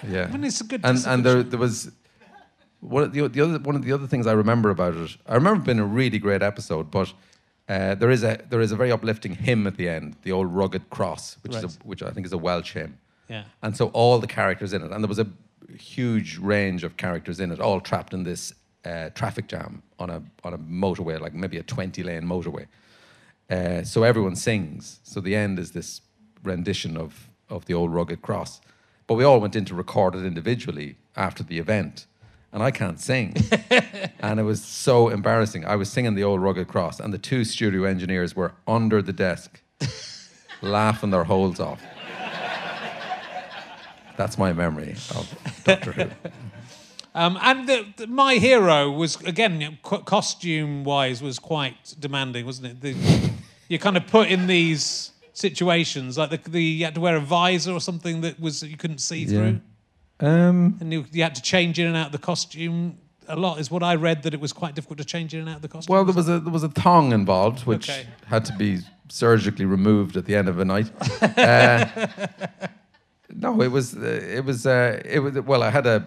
Yeah. 0.09 0.29
I 0.33 0.37
mean, 0.37 0.45
it's 0.45 0.61
a 0.61 0.65
good. 0.65 0.81
and 0.85 0.97
it's 0.97 1.07
a 1.07 1.11
and 1.11 1.23
good 1.25 1.37
there 1.37 1.43
there 1.43 1.59
was 1.59 1.91
one 2.81 3.03
of 3.03 3.13
the, 3.13 3.27
the 3.29 3.41
other 3.41 3.59
one 3.59 3.75
of 3.75 3.85
the 3.85 3.93
other 3.93 4.07
things 4.07 4.27
I 4.27 4.33
remember 4.33 4.71
about 4.71 4.95
it. 4.95 5.17
I 5.27 5.35
remember 5.35 5.61
it 5.63 5.65
being 5.65 5.81
a 5.81 5.85
really 5.85 6.19
great 6.21 6.43
episode, 6.43 6.91
but 6.91 7.13
uh, 7.69 7.97
there 7.97 8.11
is 8.11 8.23
a 8.23 8.39
there 8.49 8.61
is 8.61 8.71
a 8.71 8.77
very 8.77 8.93
uplifting 8.93 9.35
hymn 9.35 9.67
at 9.67 9.77
the 9.77 9.89
end, 9.89 10.15
the 10.23 10.31
old 10.31 10.53
rugged 10.55 10.89
cross, 10.91 11.37
which 11.43 11.57
is 11.57 11.65
a, 11.65 11.69
which 11.83 12.03
I 12.03 12.11
think 12.11 12.27
is 12.27 12.33
a 12.33 12.39
Welsh 12.39 12.75
hymn. 12.75 12.99
Yeah. 13.29 13.45
And 13.63 13.77
so 13.77 13.89
all 13.89 14.21
the 14.21 14.29
characters 14.29 14.73
in 14.73 14.83
it, 14.83 14.93
and 14.93 15.03
there 15.03 15.09
was 15.09 15.19
a 15.19 15.27
huge 15.77 16.39
range 16.39 16.85
of 16.85 16.97
characters 16.97 17.41
in 17.41 17.51
it, 17.51 17.61
all 17.61 17.81
trapped 17.81 18.15
in 18.15 18.23
this 18.23 18.55
uh, 18.85 19.11
traffic 19.11 19.49
jam 19.49 19.83
on 19.99 20.11
a 20.11 20.23
on 20.45 20.55
a 20.55 20.59
motorway, 20.59 21.21
like 21.21 21.35
maybe 21.35 21.59
a 21.59 21.63
twenty 21.63 22.03
lane 22.03 22.23
motorway. 22.23 22.67
Uh, 23.51 23.83
so 23.83 24.03
everyone 24.03 24.37
sings. 24.37 25.01
So 25.03 25.21
the 25.21 25.35
end 25.35 25.59
is 25.59 25.73
this 25.73 26.03
rendition 26.43 26.97
of, 26.97 27.29
of 27.49 27.65
the 27.65 27.75
old 27.75 27.93
rugged 27.93 28.23
cross. 28.23 28.61
But 29.07 29.15
we 29.15 29.25
all 29.25 29.41
went 29.41 29.57
in 29.57 29.65
to 29.67 29.75
record 29.75 30.15
it 30.15 30.25
individually 30.25 30.97
after 31.17 31.43
the 31.43 31.59
event. 31.59 32.07
And 32.53 32.63
I 32.63 32.71
can't 32.71 33.01
sing. 33.01 33.35
and 34.21 34.41
it 34.41 34.43
was 34.43 34.63
so 34.63 35.09
embarrassing. 35.09 35.65
I 35.65 35.77
was 35.77 35.91
singing 35.91 36.15
the 36.15 36.25
old 36.25 36.43
rugged 36.43 36.69
cross, 36.69 36.99
and 37.01 37.13
the 37.13 37.19
two 37.19 37.45
studio 37.45 37.85
engineers 37.85 38.35
were 38.35 38.53
under 38.67 39.03
the 39.03 39.13
desk 39.13 39.61
laughing 40.63 41.11
their 41.11 41.25
holes 41.25 41.61
off. 41.61 41.83
That's 44.17 44.37
my 44.37 44.53
memory 44.53 44.93
of 45.15 45.63
Doctor 45.65 45.93
Who. 45.93 46.11
Um, 47.19 47.39
and 47.43 47.69
the, 47.69 47.87
the, 47.97 48.07
my 48.07 48.35
hero 48.35 48.91
was 48.91 49.17
again 49.25 49.79
costume 49.83 50.85
wise 50.85 51.21
was 51.23 51.39
quite 51.39 51.95
demanding, 51.99 52.47
wasn't 52.47 52.67
it? 52.69 52.81
The, 52.81 52.95
you 53.69 53.79
kind 53.79 53.97
of 53.97 54.07
put 54.07 54.29
in 54.29 54.47
these 54.47 55.13
situations 55.33 56.17
like 56.19 56.31
the, 56.31 56.51
the 56.51 56.63
you 56.63 56.85
had 56.85 56.95
to 56.95 57.01
wear 57.01 57.17
a 57.17 57.21
visor 57.21 57.73
or 57.73 57.81
something 57.81 58.21
that 58.23 58.39
was 58.41 58.63
you 58.63 58.77
couldn't 58.77 58.99
see 58.99 59.25
through, 59.27 59.61
Um, 60.21 60.77
and 60.81 60.93
you, 60.93 61.05
you 61.13 61.23
had 61.23 61.35
to 61.35 61.43
change 61.43 61.79
in 61.79 61.87
and 61.87 61.97
out 61.97 62.07
of 62.07 62.13
the 62.13 62.19
costume 62.31 62.99
a 63.29 63.37
lot. 63.37 63.59
Is 63.61 63.71
what 63.71 63.83
I 63.83 63.95
read 63.97 64.23
that 64.23 64.33
it 64.35 64.41
was 64.41 64.53
quite 64.53 64.75
difficult 64.77 64.99
to 64.99 65.05
change 65.05 65.35
in 65.35 65.41
and 65.41 65.49
out 65.49 65.57
of 65.57 65.63
the 65.63 65.69
costume. 65.69 65.93
well, 65.95 66.05
there 66.05 66.15
was 66.15 66.29
a 66.29 66.39
there 66.41 66.53
was 66.53 66.63
a 66.65 66.69
thong 66.83 67.13
involved, 67.13 67.67
which 67.67 67.89
Okay. 67.91 68.07
had 68.27 68.45
to 68.47 68.53
be 68.57 68.79
surgically 69.09 69.65
removed 69.65 70.17
at 70.17 70.25
the 70.25 70.37
end 70.37 70.49
of 70.49 70.59
a 70.61 70.65
night. 70.65 70.91
Uh, 71.39 72.07
no, 73.45 73.61
it 73.63 73.71
was 73.71 73.95
uh, 73.95 74.37
it 74.37 74.45
was 74.45 74.67
uh, 74.67 75.01
it 75.05 75.19
was 75.21 75.35
well. 75.41 75.63
I 75.63 75.71
had 75.71 75.87
a 75.87 76.07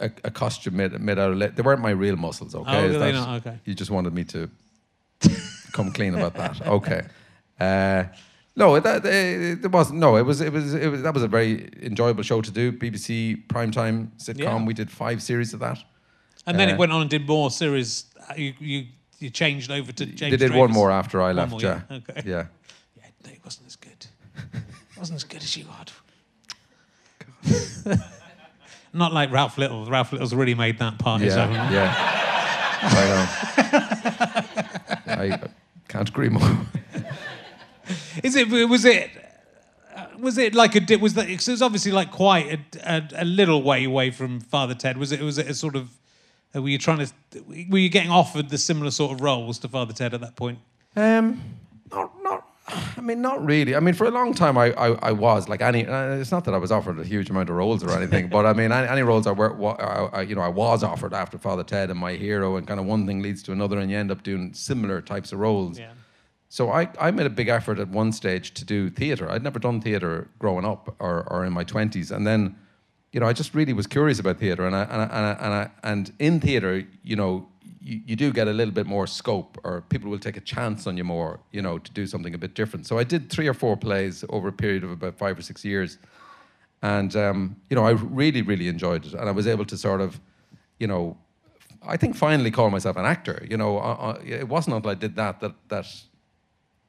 a, 0.00 0.10
a 0.24 0.30
costume 0.30 0.76
made 0.76 0.92
made 1.00 1.18
out 1.18 1.30
of 1.32 1.36
le- 1.38 1.50
they 1.50 1.62
weren't 1.62 1.80
my 1.80 1.90
real 1.90 2.16
muscles. 2.16 2.54
Okay, 2.54 2.70
Oh, 2.76 2.84
Is 2.86 2.92
they 2.98 3.12
that- 3.12 3.12
not? 3.12 3.46
Okay. 3.46 3.58
You 3.64 3.74
just 3.74 3.90
wanted 3.90 4.12
me 4.14 4.24
to 4.24 4.48
come 5.72 5.92
clean 5.92 6.14
about 6.14 6.34
that. 6.34 6.66
Okay. 6.66 7.02
Uh, 7.60 8.04
no, 8.56 8.78
that 8.80 9.04
it, 9.04 9.64
it 9.64 9.70
wasn't. 9.72 9.98
No, 9.98 10.16
it 10.16 10.22
was. 10.22 10.40
It 10.40 10.52
was. 10.52 10.74
It 10.74 10.88
was. 10.88 11.02
That 11.02 11.14
was 11.14 11.22
a 11.22 11.28
very 11.28 11.68
enjoyable 11.82 12.22
show 12.22 12.40
to 12.40 12.50
do. 12.50 12.72
BBC 12.72 13.46
primetime 13.48 14.08
sitcom. 14.18 14.38
Yeah. 14.38 14.64
We 14.64 14.74
did 14.74 14.90
five 14.90 15.22
series 15.22 15.52
of 15.54 15.60
that. 15.60 15.78
and 16.46 16.58
then 16.58 16.68
uh, 16.68 16.72
it 16.74 16.78
went 16.78 16.92
on 16.92 17.00
and 17.00 17.10
did 17.10 17.26
more 17.26 17.50
series. 17.50 18.04
Uh, 18.30 18.34
You 18.36 18.54
you, 18.60 18.86
you 19.18 19.30
changed 19.30 19.70
over 19.70 19.92
to 19.92 20.06
James. 20.06 20.30
they 20.30 20.36
did 20.36 20.50
one 20.50 20.68
Travis. 20.68 20.74
more 20.76 20.90
after 20.92 21.20
I 21.22 21.32
left. 21.32 21.50
more, 21.52 21.60
yeah. 21.62 21.80
yeah. 21.90 21.96
Okay. 21.96 22.22
Yeah. 22.26 22.44
Yeah, 22.96 23.06
no, 23.24 23.30
it 23.32 23.40
wasn't 23.44 23.66
as 23.66 23.76
good. 23.76 24.06
It 24.52 24.98
wasn't 24.98 25.16
as 25.16 25.24
good 25.24 25.42
as 25.42 25.56
you 25.56 25.64
had. 25.66 25.90
Not 28.94 29.12
like 29.12 29.30
Ralph 29.32 29.58
Little. 29.58 29.84
Ralph 29.86 30.12
Little's 30.12 30.32
really 30.34 30.54
made 30.54 30.78
that 30.78 30.98
part 30.98 31.20
his 31.20 31.36
own. 31.36 31.52
Yeah. 31.52 32.20
Yeah. 32.84 32.90
I 35.06 35.28
know. 35.28 35.34
I 35.34 35.40
can't 35.88 36.08
agree 36.08 36.28
more. 36.28 36.42
Is 38.22 38.36
it? 38.36 38.48
Was 38.68 38.84
it? 38.84 39.10
uh, 39.94 40.06
Was 40.18 40.36
it 40.38 40.54
like 40.54 40.74
a? 40.74 40.80
di- 40.80 40.96
Was 40.96 41.14
that? 41.14 41.26
'cause 41.28 41.48
It 41.48 41.52
was 41.52 41.62
obviously 41.62 41.92
like 41.92 42.10
quite 42.10 42.60
a, 42.84 42.94
a, 42.96 43.22
a 43.22 43.24
little 43.24 43.62
way 43.62 43.84
away 43.84 44.10
from 44.10 44.40
Father 44.40 44.74
Ted. 44.74 44.96
Was 44.98 45.12
it? 45.12 45.20
Was 45.20 45.38
it 45.38 45.48
a 45.48 45.54
sort 45.54 45.76
of? 45.76 45.90
uh, 46.54 46.60
Were 46.62 46.68
you 46.68 46.78
trying 46.78 46.98
to? 46.98 47.12
Were 47.70 47.78
you 47.78 47.88
getting 47.88 48.10
offered 48.10 48.48
the 48.50 48.58
similar 48.58 48.90
sort 48.90 49.12
of 49.12 49.20
roles 49.22 49.58
to 49.60 49.68
Father 49.68 49.92
Ted 49.94 50.12
at 50.14 50.20
that 50.20 50.36
point? 50.36 50.58
Um, 50.96 51.40
not, 51.90 52.12
not. 52.22 52.48
I 52.66 53.00
mean, 53.00 53.20
not 53.20 53.44
really. 53.44 53.76
I 53.76 53.80
mean, 53.80 53.94
for 53.94 54.06
a 54.06 54.10
long 54.10 54.32
time, 54.32 54.56
I, 54.56 54.72
I, 54.72 54.92
I 55.08 55.12
was 55.12 55.48
like 55.48 55.60
any. 55.60 55.86
Uh, 55.86 56.16
it's 56.16 56.30
not 56.30 56.44
that 56.44 56.54
I 56.54 56.58
was 56.58 56.72
offered 56.72 56.98
a 56.98 57.04
huge 57.04 57.28
amount 57.28 57.50
of 57.50 57.56
roles 57.56 57.84
or 57.84 57.90
anything, 57.90 58.28
but 58.30 58.46
I 58.46 58.54
mean, 58.54 58.72
any, 58.72 58.88
any 58.88 59.02
roles 59.02 59.26
I 59.26 59.32
I, 59.32 60.08
I, 60.12 60.22
you 60.22 60.34
know, 60.34 60.40
I 60.40 60.48
was 60.48 60.82
offered 60.82 61.12
after 61.12 61.36
Father 61.36 61.62
Ted 61.62 61.90
and 61.90 61.98
My 61.98 62.14
Hero, 62.14 62.56
and 62.56 62.66
kind 62.66 62.80
of 62.80 62.86
one 62.86 63.06
thing 63.06 63.20
leads 63.20 63.42
to 63.44 63.52
another, 63.52 63.78
and 63.78 63.90
you 63.90 63.98
end 63.98 64.10
up 64.10 64.22
doing 64.22 64.54
similar 64.54 65.02
types 65.02 65.32
of 65.32 65.40
roles. 65.40 65.78
Yeah. 65.78 65.92
So 66.48 66.70
I, 66.70 66.88
I 67.00 67.10
made 67.10 67.26
a 67.26 67.30
big 67.30 67.48
effort 67.48 67.78
at 67.78 67.88
one 67.88 68.12
stage 68.12 68.54
to 68.54 68.64
do 68.64 68.88
theatre. 68.88 69.28
I'd 69.30 69.42
never 69.42 69.58
done 69.58 69.80
theatre 69.80 70.28
growing 70.38 70.64
up 70.64 70.94
or, 71.00 71.24
or 71.30 71.44
in 71.44 71.52
my 71.52 71.64
twenties, 71.64 72.10
and 72.10 72.26
then, 72.26 72.56
you 73.12 73.20
know, 73.20 73.26
I 73.26 73.34
just 73.34 73.54
really 73.54 73.74
was 73.74 73.86
curious 73.86 74.18
about 74.18 74.38
theatre, 74.38 74.66
and 74.66 74.74
I, 74.74 74.82
and 74.84 75.02
I, 75.02 75.04
and 75.04 75.26
I, 75.26 75.32
and, 75.32 75.54
I, 75.54 75.70
and 75.82 76.12
in 76.18 76.40
theatre, 76.40 76.86
you 77.02 77.16
know, 77.16 77.48
you, 77.84 78.00
you 78.06 78.16
do 78.16 78.32
get 78.32 78.48
a 78.48 78.52
little 78.52 78.72
bit 78.72 78.86
more 78.86 79.06
scope, 79.06 79.58
or 79.62 79.82
people 79.82 80.10
will 80.10 80.18
take 80.18 80.36
a 80.36 80.40
chance 80.40 80.86
on 80.86 80.96
you 80.96 81.04
more, 81.04 81.40
you 81.52 81.60
know, 81.60 81.78
to 81.78 81.92
do 81.92 82.06
something 82.06 82.34
a 82.34 82.38
bit 82.38 82.54
different. 82.54 82.86
So 82.86 82.98
I 82.98 83.04
did 83.04 83.30
three 83.30 83.46
or 83.46 83.54
four 83.54 83.76
plays 83.76 84.24
over 84.30 84.48
a 84.48 84.52
period 84.52 84.84
of 84.84 84.90
about 84.90 85.18
five 85.18 85.38
or 85.38 85.42
six 85.42 85.64
years, 85.64 85.98
and 86.82 87.14
um, 87.14 87.56
you 87.68 87.76
know, 87.76 87.84
I 87.84 87.90
really 87.90 88.42
really 88.42 88.68
enjoyed 88.68 89.06
it, 89.06 89.12
and 89.12 89.28
I 89.28 89.32
was 89.32 89.46
able 89.46 89.66
to 89.66 89.76
sort 89.76 90.00
of, 90.00 90.18
you 90.78 90.86
know, 90.86 91.16
I 91.86 91.96
think 91.98 92.16
finally 92.16 92.50
call 92.50 92.70
myself 92.70 92.96
an 92.96 93.04
actor. 93.04 93.46
You 93.48 93.58
know, 93.58 93.78
uh, 93.78 93.96
uh, 94.08 94.20
it 94.24 94.48
wasn't 94.48 94.76
until 94.76 94.90
I 94.90 94.94
did 94.94 95.14
that 95.16 95.40
that 95.40 95.54
that 95.68 95.86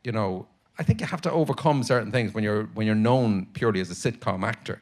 you 0.05 0.11
know, 0.13 0.47
I 0.79 0.83
think 0.83 1.01
you 1.01 1.07
have 1.07 1.21
to 1.21 1.31
overcome 1.31 1.83
certain 1.83 2.11
things 2.11 2.33
when 2.33 2.43
you're 2.43 2.65
when 2.73 2.87
you're 2.87 2.95
known 2.95 3.47
purely 3.53 3.81
as 3.81 3.91
a 3.91 3.95
sitcom 3.95 4.43
actor. 4.43 4.81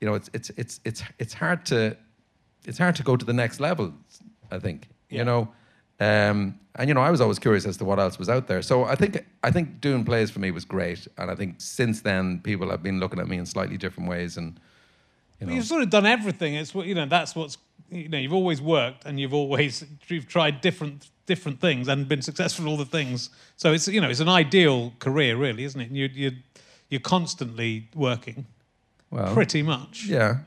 You 0.00 0.06
know, 0.08 0.14
it's 0.14 0.28
it's 0.34 0.50
it's 0.56 0.80
it's 0.84 1.02
it's 1.18 1.34
hard 1.34 1.64
to 1.66 1.96
it's 2.66 2.78
hard 2.78 2.96
to 2.96 3.02
go 3.02 3.16
to 3.16 3.24
the 3.24 3.32
next 3.32 3.60
level. 3.60 3.94
I 4.50 4.58
think 4.58 4.88
Yeah. 5.08 5.18
you 5.18 5.24
know, 5.24 5.48
um, 6.00 6.58
and 6.76 6.88
you 6.88 6.94
know, 6.94 7.00
I 7.02 7.10
was 7.10 7.20
always 7.20 7.38
curious 7.38 7.66
as 7.66 7.76
to 7.78 7.84
what 7.84 7.98
else 7.98 8.18
was 8.18 8.28
out 8.28 8.46
there. 8.46 8.62
So 8.62 8.84
I 8.84 8.94
think 8.94 9.24
I 9.42 9.50
think 9.50 9.80
doing 9.80 10.04
plays 10.04 10.30
for 10.30 10.38
me 10.40 10.50
was 10.50 10.64
great, 10.64 11.06
and 11.18 11.30
I 11.30 11.34
think 11.34 11.56
since 11.58 12.00
then 12.02 12.40
people 12.40 12.70
have 12.70 12.82
been 12.82 13.00
looking 13.00 13.18
at 13.20 13.28
me 13.28 13.36
in 13.38 13.46
slightly 13.46 13.76
different 13.76 14.08
ways, 14.08 14.36
and 14.36 14.58
you 15.40 15.46
know, 15.46 15.52
you've 15.54 15.66
sort 15.66 15.82
of 15.82 15.90
done 15.90 16.06
everything. 16.06 16.54
It's 16.54 16.74
what 16.74 16.86
you 16.86 16.94
know. 16.94 17.06
That's 17.06 17.34
what's 17.34 17.58
you 17.90 18.08
know. 18.08 18.18
You've 18.18 18.32
always 18.32 18.60
worked, 18.62 19.04
and 19.04 19.18
you've 19.20 19.34
always 19.34 19.84
you've 20.08 20.28
tried 20.28 20.60
different 20.60 21.08
different 21.26 21.60
things 21.60 21.86
and 21.88 22.08
been 22.08 22.22
successful 22.22 22.66
all 22.68 22.76
the 22.76 22.84
things. 22.98 23.30
So 23.56 23.72
it's 23.72 23.86
you 23.88 24.00
know 24.00 24.08
it's 24.10 24.20
an 24.20 24.28
ideal 24.28 24.92
career, 25.00 25.36
really, 25.36 25.64
isn't 25.64 25.80
it? 25.80 25.88
And 25.88 25.96
you 25.96 26.08
you 26.12 26.30
you're 26.88 27.00
constantly 27.00 27.88
working, 27.94 28.46
well, 29.10 29.32
pretty 29.34 29.62
much. 29.62 30.06
yeah. 30.06 30.38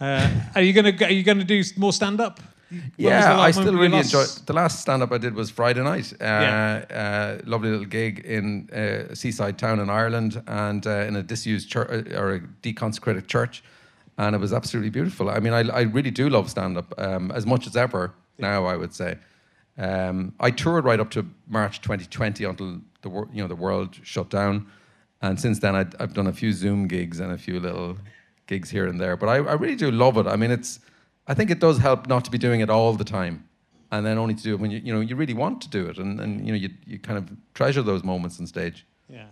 Uh, 0.00 0.28
are 0.54 0.62
you 0.62 0.72
gonna 0.72 0.92
are 1.04 1.12
you 1.12 1.22
gonna 1.22 1.44
do 1.44 1.62
more 1.76 1.92
stand 1.92 2.20
up? 2.20 2.40
Yeah, 2.96 3.38
I 3.40 3.50
still 3.50 3.74
really 3.74 3.98
enjoy. 3.98 4.24
The 4.46 4.52
last 4.52 4.80
stand 4.80 5.02
up 5.02 5.12
I 5.12 5.18
did 5.18 5.34
was 5.34 5.50
Friday 5.50 5.82
night. 5.82 6.12
Uh, 6.14 6.24
Yeah. 6.24 7.38
uh, 7.40 7.42
lovely 7.44 7.70
little 7.70 7.86
gig 7.86 8.20
in 8.20 8.68
uh, 8.72 9.12
a 9.12 9.16
seaside 9.16 9.58
town 9.58 9.80
in 9.80 9.90
Ireland 9.90 10.42
and 10.46 10.86
uh, 10.86 10.90
in 11.08 11.16
a 11.16 11.22
disused 11.22 11.70
church 11.70 11.88
or 12.12 12.34
a 12.34 12.40
deconsecrated 12.62 13.26
church. 13.26 13.62
And 14.18 14.34
it 14.34 14.38
was 14.38 14.52
absolutely 14.52 14.90
beautiful. 14.90 15.30
I 15.30 15.38
mean, 15.40 15.52
I, 15.52 15.68
I 15.70 15.80
really 15.82 16.10
do 16.10 16.28
love 16.28 16.50
stand 16.50 16.76
up 16.76 16.92
um, 16.98 17.30
as 17.32 17.46
much 17.46 17.66
as 17.66 17.76
ever 17.76 18.12
now, 18.38 18.66
I 18.66 18.76
would 18.76 18.94
say. 18.94 19.16
Um, 19.78 20.34
I 20.38 20.50
toured 20.50 20.84
right 20.84 21.00
up 21.00 21.10
to 21.12 21.24
March 21.48 21.80
2020 21.80 22.44
until 22.44 22.80
the, 23.00 23.08
you 23.32 23.42
know, 23.42 23.48
the 23.48 23.56
world 23.56 23.98
shut 24.02 24.28
down. 24.28 24.66
And 25.22 25.40
since 25.40 25.60
then, 25.60 25.74
I'd, 25.74 25.94
I've 26.00 26.12
done 26.14 26.26
a 26.26 26.32
few 26.32 26.52
Zoom 26.52 26.88
gigs 26.88 27.20
and 27.20 27.32
a 27.32 27.38
few 27.38 27.58
little 27.60 27.96
gigs 28.46 28.68
here 28.70 28.86
and 28.86 29.00
there. 29.00 29.16
But 29.16 29.28
I, 29.28 29.36
I 29.36 29.54
really 29.54 29.76
do 29.76 29.90
love 29.90 30.18
it. 30.18 30.26
I 30.26 30.36
mean, 30.36 30.50
it's, 30.50 30.80
I 31.26 31.34
think 31.34 31.50
it 31.50 31.60
does 31.60 31.78
help 31.78 32.06
not 32.08 32.24
to 32.24 32.30
be 32.30 32.38
doing 32.38 32.60
it 32.60 32.70
all 32.70 32.92
the 32.94 33.04
time, 33.04 33.48
and 33.90 34.04
then 34.04 34.18
only 34.18 34.34
to 34.34 34.42
do 34.42 34.54
it 34.54 34.60
when 34.60 34.70
you, 34.70 34.78
you 34.84 34.92
know, 34.92 35.00
you 35.00 35.14
really 35.16 35.34
want 35.34 35.60
to 35.62 35.68
do 35.68 35.86
it, 35.88 35.98
and, 35.98 36.20
and 36.20 36.44
you 36.46 36.52
know, 36.52 36.58
you, 36.58 36.70
you 36.86 36.98
kind 36.98 37.18
of 37.18 37.30
treasure 37.54 37.82
those 37.82 38.02
moments 38.02 38.40
on 38.40 38.46
stage. 38.46 38.86
Yeah, 39.08 39.26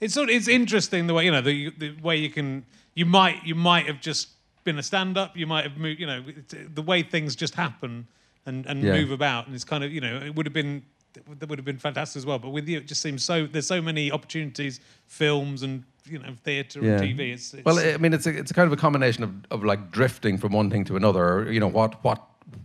it's 0.00 0.14
sort 0.14 0.28
of, 0.28 0.34
it's 0.34 0.48
interesting 0.48 1.06
the 1.06 1.14
way 1.14 1.24
you 1.24 1.30
know 1.30 1.40
the 1.40 1.70
the 1.78 1.96
way 2.02 2.16
you 2.16 2.30
can 2.30 2.64
you 2.94 3.06
might 3.06 3.44
you 3.44 3.54
might 3.54 3.86
have 3.86 4.00
just 4.00 4.28
been 4.64 4.78
a 4.78 4.82
stand 4.82 5.16
up. 5.16 5.36
You 5.36 5.46
might 5.46 5.64
have 5.64 5.76
moved. 5.78 6.00
You 6.00 6.06
know 6.06 6.24
the 6.74 6.82
way 6.82 7.02
things 7.02 7.36
just 7.36 7.54
happen 7.54 8.06
and 8.46 8.66
and 8.66 8.82
Yeah. 8.82 8.92
move 8.92 9.10
about, 9.10 9.46
and 9.46 9.54
it's 9.54 9.64
kind 9.64 9.82
of 9.84 9.92
you 9.92 10.00
know 10.00 10.16
it 10.18 10.34
would 10.34 10.46
have 10.46 10.52
been 10.54 10.82
that 11.12 11.48
would 11.48 11.58
have 11.58 11.64
been 11.64 11.78
fantastic 11.78 12.18
as 12.20 12.26
well. 12.26 12.38
But 12.38 12.50
with 12.50 12.68
you, 12.68 12.78
it 12.78 12.86
just 12.86 13.00
seems 13.02 13.24
so 13.24 13.46
there's 13.46 13.66
so 13.66 13.80
many 13.82 14.12
opportunities, 14.12 14.80
films 15.06 15.62
and 15.62 15.84
you 16.06 16.18
know 16.18 16.34
theatre 16.44 16.80
and 16.80 17.02
TV. 17.18 17.32
It's, 17.34 17.54
it's 17.54 17.64
well, 17.64 17.78
I 17.78 17.96
mean, 17.96 18.12
it's 18.12 18.26
a, 18.26 18.30
it's 18.36 18.50
a 18.50 18.54
kind 18.54 18.66
of 18.66 18.72
a 18.72 18.80
combination 18.80 19.24
of, 19.24 19.30
of 19.50 19.64
like 19.64 19.90
drifting 19.90 20.38
from 20.38 20.52
one 20.52 20.70
thing 20.70 20.84
to 20.86 20.96
another, 20.96 21.22
or, 21.24 21.50
you 21.52 21.60
know, 21.60 21.68
what 21.68 22.02
what 22.04 22.22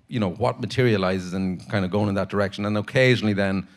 you 0.07 0.19
know 0.19 0.29
what 0.31 0.59
materializes 0.61 1.33
and 1.33 1.67
kind 1.69 1.85
of 1.85 1.91
going 1.91 2.09
in 2.09 2.15
that 2.15 2.29
direction, 2.29 2.65
and 2.65 2.77
occasionally 2.77 3.33
then 3.33 3.67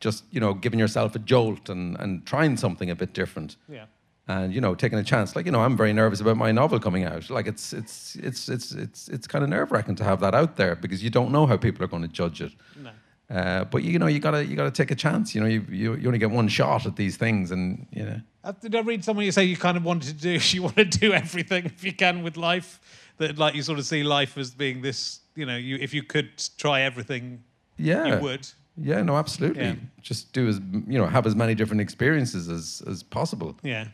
just 0.00 0.24
you 0.30 0.40
know 0.40 0.54
giving 0.54 0.78
yourself 0.78 1.14
a 1.14 1.18
jolt 1.18 1.68
and 1.68 1.96
and 2.00 2.24
trying 2.26 2.56
something 2.56 2.90
a 2.90 2.94
bit 2.94 3.12
different. 3.14 3.56
yeah. 3.68 3.84
and 4.28 4.54
you 4.54 4.60
know 4.60 4.74
taking 4.74 4.98
a 4.98 5.02
chance 5.04 5.34
like 5.34 5.46
you 5.46 5.52
know 5.52 5.60
i'm 5.62 5.76
very 5.76 5.92
nervous 5.92 6.20
about 6.20 6.36
my 6.36 6.52
novel 6.52 6.78
coming 6.78 7.02
out 7.04 7.28
like 7.30 7.46
it's 7.48 7.72
it's 7.72 8.14
it's 8.16 8.48
it's 8.48 8.72
it's 8.72 9.08
it's 9.08 9.26
kind 9.26 9.42
of 9.42 9.48
nerve 9.50 9.72
wracking 9.72 9.96
to 9.96 10.04
have 10.04 10.20
that 10.20 10.34
out 10.34 10.56
there 10.56 10.76
because 10.76 11.02
you 11.02 11.10
don't 11.10 11.32
know 11.32 11.46
how 11.46 11.56
people 11.56 11.82
are 11.82 11.88
going 11.88 12.02
to 12.02 12.08
judge 12.22 12.40
it 12.42 12.52
No. 12.84 12.90
uh, 13.36 13.64
but 13.64 13.82
you 13.82 13.98
know 13.98 14.06
you 14.06 14.20
gotta 14.20 14.44
you 14.44 14.54
gotta 14.54 14.70
take 14.70 14.90
a 14.92 14.94
chance 14.94 15.34
you 15.34 15.40
know 15.40 15.48
you, 15.48 15.64
you 15.70 15.94
you 15.96 16.06
only 16.06 16.18
get 16.18 16.30
one 16.30 16.48
shot 16.48 16.86
at 16.86 16.94
these 16.96 17.16
things 17.16 17.50
and 17.50 17.86
you 17.90 18.04
know 18.04 18.20
Uh, 18.48 18.52
did 18.62 18.74
I 18.74 18.80
read 18.80 19.04
somewhere 19.04 19.26
you 19.26 19.32
say 19.32 19.44
you 19.44 19.58
kind 19.58 19.76
of 19.76 19.84
wanted 19.84 20.08
to 20.08 20.14
do 20.14 20.30
you 20.56 20.62
want 20.62 20.76
to 20.76 20.84
do 20.86 21.12
everything 21.12 21.66
if 21.66 21.84
you 21.84 21.92
can 21.92 22.22
with 22.22 22.36
life? 22.36 22.80
That 23.18 23.36
like 23.36 23.54
you 23.54 23.62
sort 23.62 23.78
of 23.78 23.84
see 23.84 24.02
life 24.02 24.38
as 24.38 24.50
being 24.52 24.80
this, 24.80 25.20
you 25.34 25.44
know, 25.44 25.56
you 25.56 25.76
if 25.80 25.92
you 25.92 26.02
could 26.02 26.30
try 26.56 26.80
everything, 26.82 27.42
yeah 27.76 28.16
you 28.16 28.22
would. 28.22 28.48
yeah 28.76 29.02
no 29.02 29.16
absolutely 29.16 29.62
Yeah. 29.62 29.74
just 30.00 30.32
do 30.32 30.48
as 30.48 30.60
you 30.86 30.98
know 30.98 31.06
have 31.06 31.26
as 31.26 31.34
many 31.36 31.54
different 31.54 31.80
experiences 31.82 32.48
as 32.48 32.82
as 32.88 33.02
possible 33.02 33.56
Yeah. 33.62 33.88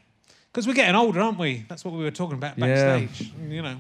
Because 0.53 0.69
we're 0.69 0.75
getting 0.75 0.95
older, 0.95 1.21
aren't 1.21 1.39
we? 1.39 1.65
That's 1.69 1.85
what 1.85 1.95
we 1.95 2.05
were 2.05 2.13
talking 2.13 2.37
about 2.37 2.57
Yeah. 2.57 2.99
backstage. 3.01 3.33
You 3.49 3.63
know, 3.63 3.77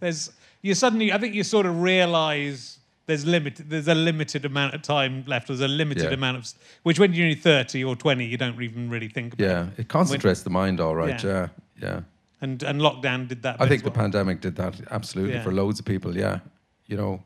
there's 0.00 0.30
you 0.60 0.74
suddenly 0.74 1.12
I 1.12 1.18
think 1.18 1.34
you 1.34 1.44
sort 1.44 1.64
of 1.66 1.80
realise 1.80 2.79
there's 3.10 3.26
limited. 3.26 3.68
There's 3.68 3.88
a 3.88 3.94
limited 3.94 4.44
amount 4.44 4.74
of 4.74 4.82
time 4.82 5.24
left. 5.26 5.48
There's 5.48 5.60
a 5.60 5.68
limited 5.68 6.04
Yeah. 6.04 6.10
amount 6.20 6.36
of 6.38 6.48
which 6.84 6.98
when 6.98 7.12
you're 7.12 7.24
only 7.26 7.34
thirty 7.34 7.82
or 7.84 7.96
twenty, 7.96 8.24
you 8.24 8.36
don't 8.36 8.60
even 8.62 8.88
really 8.88 9.08
think 9.08 9.34
about. 9.34 9.44
Yeah, 9.44 9.66
it 9.76 9.88
concentrates 9.88 10.42
the 10.42 10.50
mind, 10.50 10.80
all 10.80 10.94
right. 10.94 11.22
Yeah. 11.24 11.48
Yeah, 11.80 11.88
yeah. 11.88 12.00
And 12.40 12.62
and 12.62 12.80
lockdown 12.80 13.28
did 13.28 13.42
that. 13.42 13.56
I 13.60 13.66
think 13.68 13.80
as 13.80 13.82
the 13.82 13.90
pandemic 13.90 14.40
did 14.40 14.54
that 14.56 14.74
absolutely 14.90 15.34
Yeah. 15.34 15.42
for 15.42 15.52
loads 15.52 15.78
of 15.80 15.84
people. 15.86 16.16
Yeah, 16.16 16.38
you 16.86 16.96
know. 16.96 17.22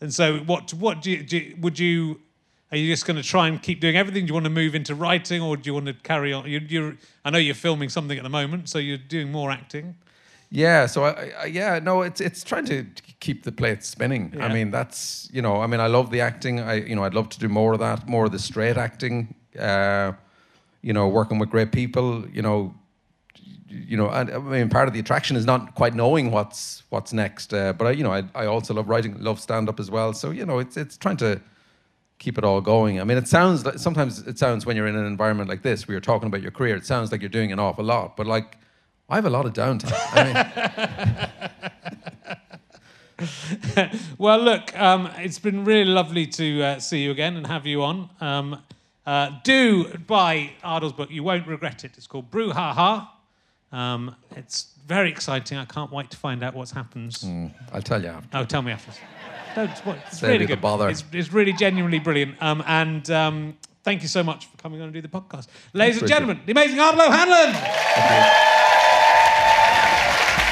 And 0.00 0.12
so, 0.14 0.38
what 0.38 0.72
what 0.74 1.02
do 1.02 1.10
you, 1.10 1.22
do 1.22 1.36
you- 1.36 1.56
would 1.60 1.78
you? 1.78 2.20
Are 2.72 2.76
you 2.78 2.86
just 2.92 3.04
going 3.04 3.16
to 3.16 3.28
try 3.28 3.48
and 3.48 3.60
keep 3.60 3.80
doing 3.80 3.96
everything? 3.96 4.24
Do 4.26 4.28
you 4.30 4.34
want 4.34 4.44
to 4.46 4.50
move 4.62 4.74
into 4.76 4.94
writing, 4.94 5.42
or 5.42 5.56
do 5.56 5.66
you 5.68 5.74
want 5.74 5.86
to 5.86 5.92
carry 5.94 6.32
on? 6.32 6.48
You, 6.48 6.60
you're, 6.60 6.94
I 7.24 7.30
know 7.30 7.38
you're 7.38 7.56
filming 7.56 7.88
something 7.88 8.16
at 8.16 8.22
the 8.22 8.28
moment, 8.30 8.68
so 8.68 8.78
you're 8.78 8.96
doing 8.96 9.32
more 9.32 9.50
acting. 9.50 9.96
Yeah, 10.50 10.86
so 10.86 11.04
I, 11.04 11.32
I 11.38 11.44
yeah, 11.46 11.78
no, 11.78 12.02
it's 12.02 12.20
it's 12.20 12.42
trying 12.42 12.64
to 12.66 12.84
keep 13.20 13.44
the 13.44 13.52
plates 13.52 13.86
spinning. 13.86 14.32
Yeah. 14.34 14.46
I 14.46 14.52
mean, 14.52 14.70
that's 14.70 15.28
you 15.32 15.42
know, 15.42 15.60
I 15.60 15.66
mean, 15.66 15.80
I 15.80 15.86
love 15.86 16.10
the 16.10 16.20
acting. 16.20 16.60
I 16.60 16.74
you 16.74 16.96
know, 16.96 17.04
I'd 17.04 17.14
love 17.14 17.28
to 17.30 17.38
do 17.38 17.48
more 17.48 17.72
of 17.72 17.78
that, 17.78 18.08
more 18.08 18.26
of 18.26 18.32
the 18.32 18.38
straight 18.38 18.76
acting. 18.76 19.34
Uh, 19.58 20.12
you 20.82 20.92
know, 20.92 21.08
working 21.08 21.38
with 21.38 21.50
great 21.50 21.70
people. 21.70 22.28
You 22.28 22.42
know, 22.42 22.74
you 23.68 23.96
know, 23.96 24.08
and 24.10 24.30
I 24.30 24.38
mean, 24.38 24.68
part 24.68 24.88
of 24.88 24.94
the 24.94 25.00
attraction 25.00 25.36
is 25.36 25.46
not 25.46 25.74
quite 25.76 25.94
knowing 25.94 26.32
what's 26.32 26.82
what's 26.90 27.12
next. 27.12 27.54
Uh, 27.54 27.72
but 27.72 27.86
I, 27.86 27.90
you 27.92 28.02
know, 28.02 28.12
I, 28.12 28.24
I 28.34 28.46
also 28.46 28.74
love 28.74 28.88
writing, 28.88 29.22
love 29.22 29.38
stand 29.40 29.68
up 29.68 29.78
as 29.78 29.90
well. 29.90 30.12
So 30.12 30.30
you 30.30 30.44
know, 30.44 30.58
it's 30.58 30.76
it's 30.76 30.96
trying 30.96 31.18
to 31.18 31.40
keep 32.18 32.38
it 32.38 32.44
all 32.44 32.60
going. 32.60 33.00
I 33.00 33.04
mean, 33.04 33.18
it 33.18 33.28
sounds 33.28 33.64
like 33.64 33.78
sometimes 33.78 34.26
it 34.26 34.38
sounds 34.38 34.66
when 34.66 34.76
you're 34.76 34.88
in 34.88 34.96
an 34.96 35.06
environment 35.06 35.48
like 35.48 35.62
this, 35.62 35.86
where 35.86 35.94
you're 35.94 36.00
talking 36.00 36.26
about 36.26 36.42
your 36.42 36.50
career, 36.50 36.74
it 36.76 36.86
sounds 36.86 37.12
like 37.12 37.20
you're 37.22 37.30
doing 37.30 37.52
an 37.52 37.60
awful 37.60 37.84
lot. 37.84 38.16
But 38.16 38.26
like, 38.26 38.58
I 39.10 39.16
have 39.16 39.26
a 39.26 39.30
lot 39.30 39.44
of 39.44 39.52
downtime. 39.52 39.92
I 40.12 40.24
mean, 43.88 43.90
Well, 44.18 44.38
look, 44.38 44.78
um, 44.78 45.10
it's 45.18 45.38
been 45.38 45.64
really 45.64 45.90
lovely 45.90 46.26
to 46.26 46.62
uh, 46.62 46.78
see 46.78 47.02
you 47.02 47.10
again 47.10 47.36
and 47.36 47.46
have 47.46 47.66
you 47.66 47.82
on. 47.82 48.08
Um, 48.20 48.62
uh, 49.06 49.30
do 49.44 49.84
buy 50.06 50.50
Ardal's 50.64 50.92
book; 50.92 51.10
you 51.10 51.22
won't 51.22 51.46
regret 51.46 51.84
it. 51.84 51.92
It's 51.96 52.06
called 52.06 52.30
Brouhaha. 52.30 53.08
Um, 53.72 54.14
it's 54.36 54.68
very 54.86 55.10
exciting. 55.10 55.58
I 55.58 55.64
can't 55.64 55.90
wait 55.92 56.10
to 56.10 56.16
find 56.16 56.42
out 56.42 56.54
what 56.54 56.70
happens. 56.70 57.24
I'll 57.72 57.82
tell 57.82 58.00
you. 58.02 58.08
After. 58.08 58.38
Oh, 58.38 58.44
tell 58.44 58.62
me 58.62 58.72
after. 58.72 58.92
Don't 59.54 59.76
spoil. 59.76 59.96
It's 60.06 60.18
Save 60.20 60.30
really 60.30 60.46
good. 60.46 60.60
bother. 60.60 60.88
It's, 60.88 61.04
it's 61.12 61.32
really 61.32 61.52
genuinely 61.52 61.98
brilliant. 61.98 62.40
Um, 62.42 62.62
and 62.66 63.10
um, 63.10 63.56
thank 63.82 64.02
you 64.02 64.08
so 64.08 64.22
much 64.22 64.46
for 64.46 64.56
coming 64.58 64.80
on 64.80 64.84
and 64.84 64.94
do 64.94 65.02
the 65.02 65.08
podcast, 65.08 65.48
ladies 65.72 65.96
and 65.96 66.02
Richard. 66.02 66.14
gentlemen. 66.14 66.40
The 66.46 66.52
amazing 66.52 66.78
Ardal 66.78 67.06
O'Hanlon. 67.08 68.46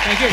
Thank 0.09 0.21
you. 0.21 0.29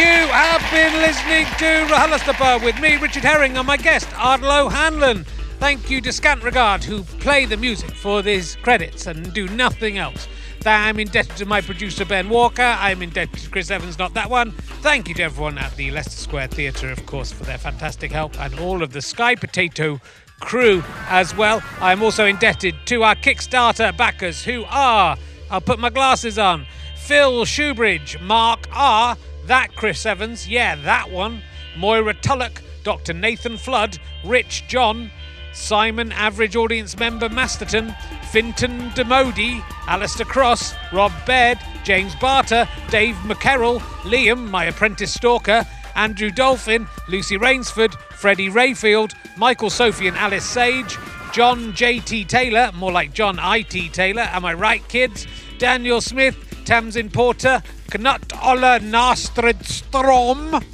You 0.00 0.28
have 0.32 0.62
been 0.72 0.94
listening 1.02 1.44
to 1.58 1.92
RHLSTP 1.92 2.64
with 2.64 2.80
me, 2.80 2.96
Richard 2.96 3.24
Herring, 3.24 3.58
and 3.58 3.66
my 3.66 3.76
guest, 3.76 4.08
Ardal 4.12 4.70
Hanlon. 4.70 5.24
Thank 5.58 5.90
you 5.90 6.00
to 6.00 6.14
Scant 6.14 6.42
Regard, 6.42 6.82
who 6.82 7.02
play 7.02 7.44
the 7.44 7.58
music 7.58 7.90
for 7.90 8.22
these 8.22 8.56
credits 8.56 9.06
and 9.06 9.34
do 9.34 9.48
nothing 9.48 9.98
else. 9.98 10.28
I'm 10.64 10.98
indebted 10.98 11.36
to 11.36 11.44
my 11.44 11.60
producer, 11.60 12.06
Ben 12.06 12.30
Walker. 12.30 12.62
I'm 12.62 13.02
indebted 13.02 13.38
to 13.38 13.50
Chris 13.50 13.70
Evans, 13.70 13.98
not 13.98 14.14
that 14.14 14.30
one. 14.30 14.52
Thank 14.80 15.06
you 15.06 15.14
to 15.16 15.22
everyone 15.24 15.58
at 15.58 15.76
the 15.76 15.90
Leicester 15.90 16.16
Square 16.16 16.48
Theatre, 16.48 16.90
of 16.90 17.04
course, 17.04 17.30
for 17.30 17.44
their 17.44 17.58
fantastic 17.58 18.12
help, 18.12 18.40
and 18.40 18.58
all 18.58 18.82
of 18.82 18.94
the 18.94 19.02
Sky 19.02 19.34
Potato 19.34 20.00
crew 20.40 20.82
as 21.08 21.36
well. 21.36 21.62
I'm 21.80 22.02
also 22.02 22.24
indebted 22.24 22.76
to 22.86 23.02
our 23.02 23.14
Kickstarter 23.14 23.94
backers, 23.94 24.42
who 24.42 24.64
are, 24.70 25.18
I'll 25.50 25.60
put 25.60 25.78
my 25.78 25.90
glasses 25.90 26.38
on, 26.38 26.64
Phil 27.10 27.44
Shoebridge, 27.44 28.20
Mark 28.20 28.68
R., 28.72 29.16
that 29.46 29.74
Chris 29.74 30.06
Evans, 30.06 30.48
yeah, 30.48 30.76
that 30.76 31.10
one, 31.10 31.42
Moira 31.76 32.14
Tullock, 32.14 32.62
Dr. 32.84 33.12
Nathan 33.12 33.56
Flood, 33.56 33.98
Rich 34.24 34.68
John, 34.68 35.10
Simon 35.52 36.12
Average 36.12 36.54
Audience 36.54 36.96
Member 36.96 37.28
Masterton, 37.28 37.88
Finton 38.30 38.94
Demodi, 38.94 39.60
Alistair 39.88 40.24
Cross, 40.24 40.76
Rob 40.92 41.10
Baird, 41.26 41.58
James 41.82 42.14
Barter, 42.14 42.68
Dave 42.90 43.16
McCarroll, 43.24 43.80
Liam, 44.02 44.48
my 44.48 44.66
apprentice 44.66 45.12
stalker, 45.12 45.66
Andrew 45.96 46.30
Dolphin, 46.30 46.86
Lucy 47.08 47.36
Rainsford, 47.36 47.92
Freddie 48.12 48.50
Rayfield, 48.50 49.14
Michael 49.36 49.70
Sophie 49.70 50.06
and 50.06 50.16
Alice 50.16 50.44
Sage, 50.44 50.96
John 51.32 51.74
J.T. 51.74 52.26
Taylor, 52.26 52.70
more 52.76 52.92
like 52.92 53.12
John 53.12 53.40
I.T. 53.40 53.88
Taylor, 53.88 54.22
am 54.22 54.44
I 54.44 54.54
right, 54.54 54.86
kids? 54.86 55.26
Daniel 55.58 56.00
Smith, 56.00 56.49
Tamsin 56.70 57.10
Porter, 57.10 57.64
Knut 57.88 58.32
Ola 58.46 58.78
Nastridstrom, 58.78 60.64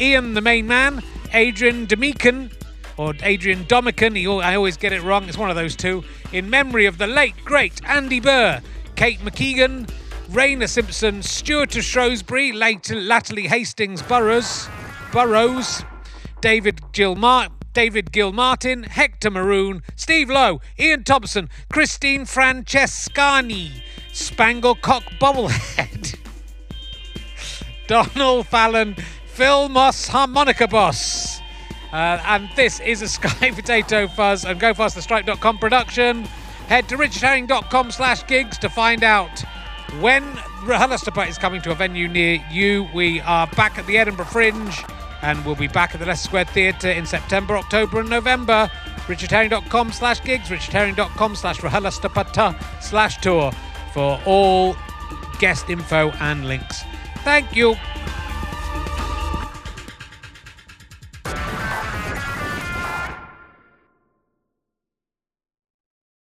Ian 0.00 0.32
the 0.32 0.40
main 0.40 0.66
man, 0.66 1.02
Adrian 1.34 1.86
Demican, 1.86 2.50
or 2.96 3.12
Adrian 3.22 3.66
Domican, 3.66 4.16
I 4.42 4.54
always 4.54 4.78
get 4.78 4.94
it 4.94 5.02
wrong, 5.02 5.28
it's 5.28 5.36
one 5.36 5.50
of 5.50 5.56
those 5.56 5.76
two, 5.76 6.04
in 6.32 6.48
memory 6.48 6.86
of 6.86 6.96
the 6.96 7.06
late, 7.06 7.34
great 7.44 7.84
Andy 7.84 8.18
Burr, 8.18 8.62
Kate 8.96 9.18
McKeegan, 9.20 9.90
Raina 10.30 10.66
Simpson, 10.66 11.22
Stuart 11.22 11.76
of 11.76 11.84
Shrewsbury, 11.84 12.52
late, 12.52 12.90
latterly 12.90 13.46
Hastings 13.46 14.00
Burrows, 14.00 14.70
Burrows, 15.12 15.84
David 16.40 16.80
Gilmar- 16.94 17.50
David 17.74 18.10
Gilmartin, 18.12 18.84
Hector 18.84 19.30
Maroon, 19.30 19.82
Steve 19.96 20.30
Lowe, 20.30 20.60
Ian 20.78 21.04
Thompson, 21.04 21.48
Christine 21.70 22.24
Francescani, 22.24 23.82
Spangle 24.12 24.74
Cock 24.74 25.04
Bobblehead, 25.18 26.18
Donald 27.86 28.46
Fallon, 28.46 28.94
Phil 29.26 29.68
Moss 29.70 30.06
Harmonica 30.06 30.68
Boss. 30.68 31.40
Uh, 31.92 32.20
and 32.26 32.48
this 32.54 32.80
is 32.80 33.02
a 33.02 33.08
Sky 33.16 33.50
Potato 33.50 34.06
Fuzz 34.06 34.44
and 34.44 34.60
GoFasterStripe.com 34.60 35.58
production. 35.58 36.24
Head 36.68 36.88
to 36.90 36.96
richardherring.com 36.96 37.90
slash 37.90 38.26
gigs 38.26 38.58
to 38.58 38.68
find 38.68 39.02
out 39.02 39.42
when 40.00 40.22
RHLSTP 40.64 41.28
is 41.28 41.38
coming 41.38 41.60
to 41.62 41.70
a 41.70 41.74
venue 41.74 42.08
near 42.08 42.42
you. 42.50 42.88
We 42.94 43.20
are 43.20 43.46
back 43.48 43.78
at 43.78 43.86
the 43.86 43.98
Edinburgh 43.98 44.26
Fringe 44.26 44.84
and 45.22 45.44
we'll 45.44 45.54
be 45.56 45.68
back 45.68 45.94
at 45.94 46.00
the 46.00 46.06
Leicester 46.06 46.28
Square 46.28 46.44
Theatre 46.46 46.90
in 46.90 47.06
September, 47.06 47.56
October 47.56 48.00
and 48.00 48.10
November. 48.10 48.70
richardherring.com 49.06 49.92
slash 49.92 50.22
gigs, 50.22 50.48
richardherring.com 50.48 51.36
slash 51.36 51.60
RHLSTP 51.60 52.82
slash 52.82 53.18
tour 53.18 53.52
for 53.92 54.20
all 54.26 54.76
guest 55.38 55.68
info 55.70 56.10
and 56.20 56.46
links. 56.46 56.82
Thank 57.24 57.54
you. 57.54 57.76